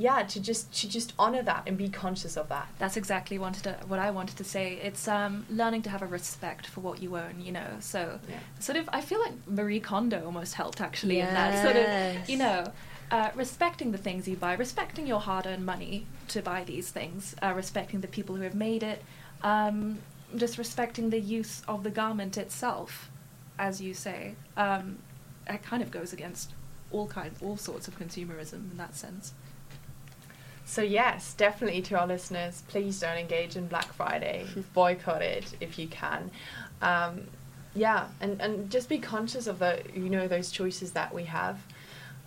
Yeah, 0.00 0.22
to 0.22 0.40
just 0.40 0.72
to 0.80 0.88
just 0.88 1.12
honor 1.18 1.42
that 1.42 1.64
and 1.66 1.76
be 1.76 1.88
conscious 1.88 2.36
of 2.36 2.48
that. 2.50 2.68
That's 2.78 2.96
exactly 2.96 3.36
wanted 3.36 3.64
to, 3.64 3.72
what 3.88 3.98
I 3.98 4.12
wanted 4.12 4.36
to 4.36 4.44
say. 4.44 4.74
It's 4.80 5.08
um, 5.08 5.44
learning 5.50 5.82
to 5.82 5.90
have 5.90 6.02
a 6.02 6.06
respect 6.06 6.68
for 6.68 6.80
what 6.80 7.02
you 7.02 7.16
own, 7.16 7.40
you 7.40 7.50
know. 7.50 7.66
So, 7.80 8.20
Yeah. 8.28 8.38
sort 8.60 8.78
of, 8.78 8.88
I 8.92 9.00
feel 9.00 9.18
like 9.20 9.32
Marie 9.48 9.80
Kondo 9.80 10.24
almost 10.24 10.54
helped 10.54 10.80
actually 10.80 11.18
in 11.18 11.34
that 11.34 11.60
sort 11.62 11.76
of, 11.76 12.28
you 12.28 12.36
know, 12.36 12.72
uh, 13.10 13.30
respecting 13.34 13.90
the 13.90 13.98
things 13.98 14.28
you 14.28 14.36
buy, 14.36 14.54
respecting 14.54 15.04
your 15.06 15.18
hard-earned 15.18 15.66
money 15.66 16.06
to 16.28 16.42
buy 16.42 16.62
these 16.62 16.90
things, 16.90 17.34
uh, 17.42 17.52
respecting 17.56 18.00
the 18.00 18.06
people 18.08 18.36
who 18.36 18.42
have 18.42 18.54
made 18.54 18.84
it, 18.84 19.02
um, 19.42 19.98
just 20.36 20.58
respecting 20.58 21.10
the 21.10 21.18
use 21.20 21.62
of 21.66 21.82
the 21.82 21.90
garment 21.90 22.36
itself, 22.36 23.10
as 23.58 23.80
you 23.80 23.94
say. 23.94 24.36
Um, 24.56 24.98
it 25.48 25.62
kind 25.62 25.82
of 25.82 25.90
goes 25.90 26.12
against 26.12 26.52
all 26.92 27.08
kinds, 27.08 27.42
all 27.42 27.56
sorts 27.56 27.88
of 27.88 27.98
consumerism 27.98 28.70
in 28.70 28.76
that 28.76 28.94
sense. 28.94 29.32
So 30.68 30.82
yes, 30.82 31.32
definitely 31.32 31.80
to 31.82 31.98
our 31.98 32.06
listeners, 32.06 32.62
please 32.68 33.00
don't 33.00 33.16
engage 33.16 33.56
in 33.56 33.68
Black 33.68 33.90
Friday. 33.94 34.46
Boycott 34.74 35.22
it 35.22 35.56
if 35.60 35.78
you 35.78 35.88
can. 35.88 36.30
Um, 36.82 37.22
yeah, 37.74 38.08
and, 38.20 38.38
and 38.42 38.70
just 38.70 38.90
be 38.90 38.98
conscious 38.98 39.46
of 39.46 39.60
the 39.60 39.82
you 39.94 40.10
know 40.10 40.28
those 40.28 40.50
choices 40.50 40.92
that 40.92 41.14
we 41.14 41.24
have, 41.24 41.58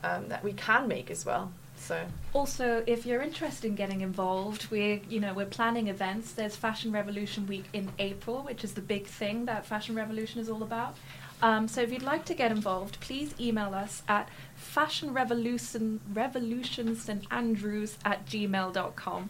um, 0.03 0.27
that 0.29 0.43
we 0.43 0.53
can 0.53 0.87
make 0.87 1.11
as 1.11 1.23
well. 1.23 1.53
So 1.75 2.03
Also, 2.33 2.83
if 2.87 3.05
you're 3.05 3.21
interested 3.21 3.67
in 3.67 3.75
getting 3.75 4.01
involved, 4.01 4.71
we're 4.71 5.01
you 5.07 5.19
know 5.19 5.35
we're 5.35 5.45
planning 5.45 5.87
events. 5.87 6.31
There's 6.31 6.55
Fashion 6.55 6.91
Revolution 6.91 7.45
Week 7.45 7.65
in 7.73 7.91
April, 7.99 8.41
which 8.41 8.63
is 8.63 8.73
the 8.73 8.81
big 8.81 9.05
thing 9.05 9.45
that 9.45 9.67
Fashion 9.67 9.93
Revolution 9.93 10.41
is 10.41 10.49
all 10.49 10.63
about. 10.63 10.97
Um, 11.43 11.67
so 11.67 11.81
if 11.81 11.91
you'd 11.91 12.03
like 12.03 12.25
to 12.25 12.33
get 12.33 12.51
involved, 12.51 12.99
please 13.01 13.33
email 13.39 13.73
us 13.73 14.03
at 14.07 14.29
fashionrevolution 14.75 15.99
revolution 16.13 16.95
St 16.95 17.25
Andrews 17.31 17.97
at 18.05 18.25
gmail.com. 18.25 19.29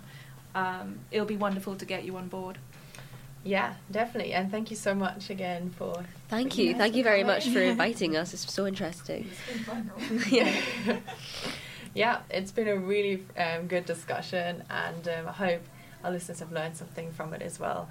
Um, 0.53 0.99
it'll 1.11 1.25
be 1.25 1.37
wonderful 1.37 1.75
to 1.75 1.85
get 1.85 2.03
you 2.03 2.17
on 2.17 2.27
board. 2.27 2.57
yeah, 3.43 3.75
definitely, 3.89 4.33
and 4.33 4.51
thank 4.51 4.69
you 4.69 4.75
so 4.75 4.93
much 4.93 5.29
again 5.29 5.71
for. 5.77 6.03
Thank 6.29 6.57
you, 6.57 6.75
thank 6.75 6.95
you 6.95 7.03
very 7.03 7.21
color. 7.21 7.35
much 7.35 7.49
for 7.49 7.59
inviting 7.73 8.15
us. 8.17 8.33
It's 8.33 8.51
so 8.51 8.67
interesting. 8.67 9.29
yeah. 10.29 10.53
yeah, 11.95 12.19
it's 12.29 12.51
been 12.51 12.67
a 12.67 12.77
really 12.77 13.25
um, 13.37 13.67
good 13.67 13.85
discussion, 13.85 14.63
and 14.69 15.07
um, 15.07 15.27
I 15.27 15.31
hope 15.31 15.61
our 16.03 16.11
listeners 16.11 16.39
have 16.39 16.51
learned 16.51 16.77
something 16.77 17.11
from 17.11 17.33
it 17.33 17.41
as 17.41 17.59
well. 17.59 17.89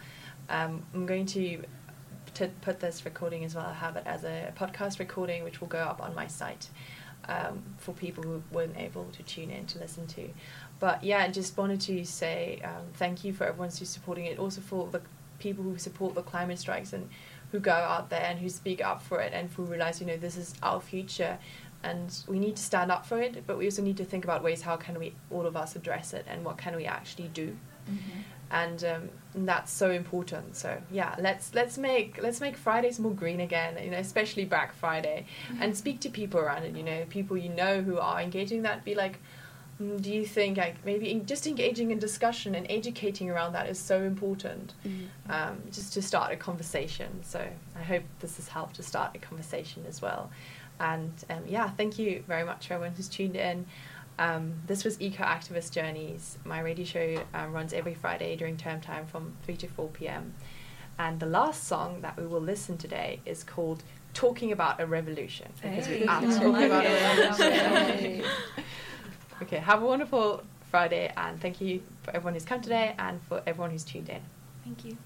Um, 0.49 0.85
I'm 0.95 1.07
going 1.07 1.27
to 1.27 1.65
to 2.35 2.49
put 2.61 2.79
this 2.79 3.05
recording 3.05 3.45
as 3.45 3.55
well. 3.57 3.67
I 3.67 3.75
have 3.75 3.97
it 3.97 4.05
as 4.07 4.23
a 4.25 4.53
podcast 4.57 4.99
recording, 5.01 5.43
which 5.43 5.61
will 5.61 5.69
go 5.69 5.79
up 5.79 6.01
on 6.01 6.15
my 6.15 6.27
site. 6.29 6.69
Um, 7.29 7.63
for 7.79 7.93
people 7.93 8.25
who 8.25 8.43
weren't 8.53 8.77
able 8.77 9.07
to 9.13 9.23
tune 9.23 9.51
in 9.51 9.67
to 9.67 9.79
listen 9.79 10.07
to. 10.09 10.29
But 10.79 11.05
yeah, 11.05 11.19
I 11.19 11.29
just 11.29 11.57
wanted 11.57 11.81
to 11.83 12.05
say 12.05 12.61
um, 12.65 12.87
thank 12.95 13.25
you 13.25 13.33
for 13.33 13.45
everyone 13.45 13.71
who's 13.71 13.89
supporting 13.89 14.27
it. 14.27 14.39
Also 14.39 14.61
for 14.61 14.89
the 14.89 15.01
people 15.39 15.65
who 15.65 15.79
support 15.79 16.15
the 16.15 16.23
climate 16.23 16.59
strikes 16.59 16.93
and 16.93 17.09
who 17.53 17.59
go 17.59 17.73
out 17.73 18.11
there 18.11 18.25
and 18.25 18.39
who 18.39 18.49
speak 18.49 18.85
up 18.85 19.03
for 19.03 19.21
it 19.21 19.33
and 19.33 19.51
who 19.51 19.65
realize, 19.65 20.01
you 20.01 20.07
know, 20.07 20.17
this 20.17 20.37
is 20.37 20.55
our 20.63 20.81
future 20.81 21.39
and 21.83 22.25
we 22.29 22.39
need 22.39 22.57
to 22.57 22.63
stand 22.63 22.91
up 22.91 23.07
for 23.07 23.21
it, 23.21 23.47
but 23.47 23.57
we 23.57 23.65
also 23.65 23.83
need 23.83 23.97
to 23.97 24.05
think 24.05 24.25
about 24.25 24.43
ways 24.43 24.63
how 24.63 24.77
can 24.77 24.99
we 24.99 25.15
all 25.31 25.47
of 25.47 25.57
us 25.57 25.77
address 25.77 26.13
it 26.13 26.27
and 26.29 26.45
what 26.45 26.59
can 26.59 26.77
we 26.77 26.85
actually 26.85 27.29
do. 27.29 27.57
Mm-hmm. 27.91 28.21
And, 28.51 28.83
um, 28.85 29.09
and 29.35 29.49
that's 29.49 29.73
so 29.73 29.91
important. 29.91 30.57
So 30.57 30.81
yeah, 30.91 31.15
let's 31.19 31.55
let's 31.55 31.79
make 31.79 32.21
let's 32.21 32.41
make 32.41 32.57
Fridays 32.57 32.99
more 32.99 33.13
green 33.13 33.41
again. 33.41 33.79
You 33.83 33.91
know, 33.91 33.99
especially 33.99 34.45
Black 34.45 34.75
Friday, 34.75 35.27
and 35.61 35.77
speak 35.77 36.01
to 36.01 36.09
people 36.09 36.41
around 36.41 36.65
it. 36.65 36.75
You 36.75 36.83
know, 36.83 37.05
people 37.09 37.37
you 37.37 37.49
know 37.49 37.81
who 37.81 37.99
are 37.99 38.21
engaging 38.21 38.63
that. 38.63 38.85
Be 38.85 38.95
like, 38.95 39.21
mm, 39.81 40.03
do 40.03 40.13
you 40.13 40.27
think 40.27 40.57
like 40.57 40.85
maybe 40.85 41.13
in, 41.13 41.27
just 41.27 41.47
engaging 41.47 41.93
in 41.93 42.01
discussion 42.01 42.57
and 42.57 42.67
educating 42.69 43.31
around 43.31 43.53
that 43.53 43.69
is 43.69 43.79
so 43.79 44.03
important. 44.03 44.75
Mm-hmm. 44.85 45.31
Um, 45.31 45.63
just 45.71 45.93
to 45.95 46.03
start 46.03 46.33
a 46.33 46.37
conversation. 46.37 47.23
So 47.23 47.47
I 47.79 47.83
hope 47.83 48.03
this 48.19 48.37
has 48.37 48.49
helped 48.49 48.77
to 48.77 48.83
start 48.83 49.13
a 49.15 49.19
conversation 49.19 49.85
as 49.89 50.03
well. 50.03 50.31
And 50.81 51.13
um, 51.29 51.43
yeah, 51.47 51.71
thank 51.71 51.99
you 51.99 52.25
very 52.27 52.43
much 52.43 52.67
for 52.67 52.75
everyone 52.75 52.97
who's 52.97 53.09
tuned 53.09 53.37
in. 53.37 53.67
Um, 54.21 54.53
this 54.67 54.85
was 54.85 55.01
Eco 55.01 55.25
Activist 55.25 55.73
Journeys. 55.73 56.37
My 56.45 56.61
radio 56.61 56.85
show 56.85 57.25
um, 57.33 57.55
runs 57.55 57.73
every 57.73 57.95
Friday 57.95 58.37
during 58.37 58.59
term 58.59 58.79
time 58.79 59.07
from 59.07 59.35
3 59.45 59.57
to 59.57 59.67
4 59.67 59.89
p.m. 59.89 60.35
And 60.99 61.19
the 61.19 61.27
last 61.27 61.65
song 61.65 62.03
that 62.03 62.19
we 62.19 62.27
will 62.27 62.43
listen 62.43 62.77
today 62.77 63.21
is 63.25 63.43
called 63.43 63.83
Talking 64.13 64.53
About 64.53 64.79
a 64.79 64.85
Revolution. 64.85 65.51
Because 65.63 65.89
we 65.89 66.05
are 66.05 66.21
talking 66.21 66.65
about 66.65 66.85
a 66.85 67.33
revolution. 67.39 68.25
okay, 69.43 69.57
have 69.57 69.83
a 69.83 69.87
wonderful 69.87 70.43
Friday 70.71 71.11
and 71.17 71.41
thank 71.41 71.63
you 71.63 71.83
for 72.03 72.11
everyone 72.11 72.35
who's 72.35 72.45
come 72.45 72.61
today 72.61 72.95
and 72.99 73.23
for 73.23 73.43
everyone 73.47 73.71
who's 73.71 73.85
tuned 73.85 74.11
in. 74.11 74.21
Thank 74.65 74.85
you. 74.85 74.99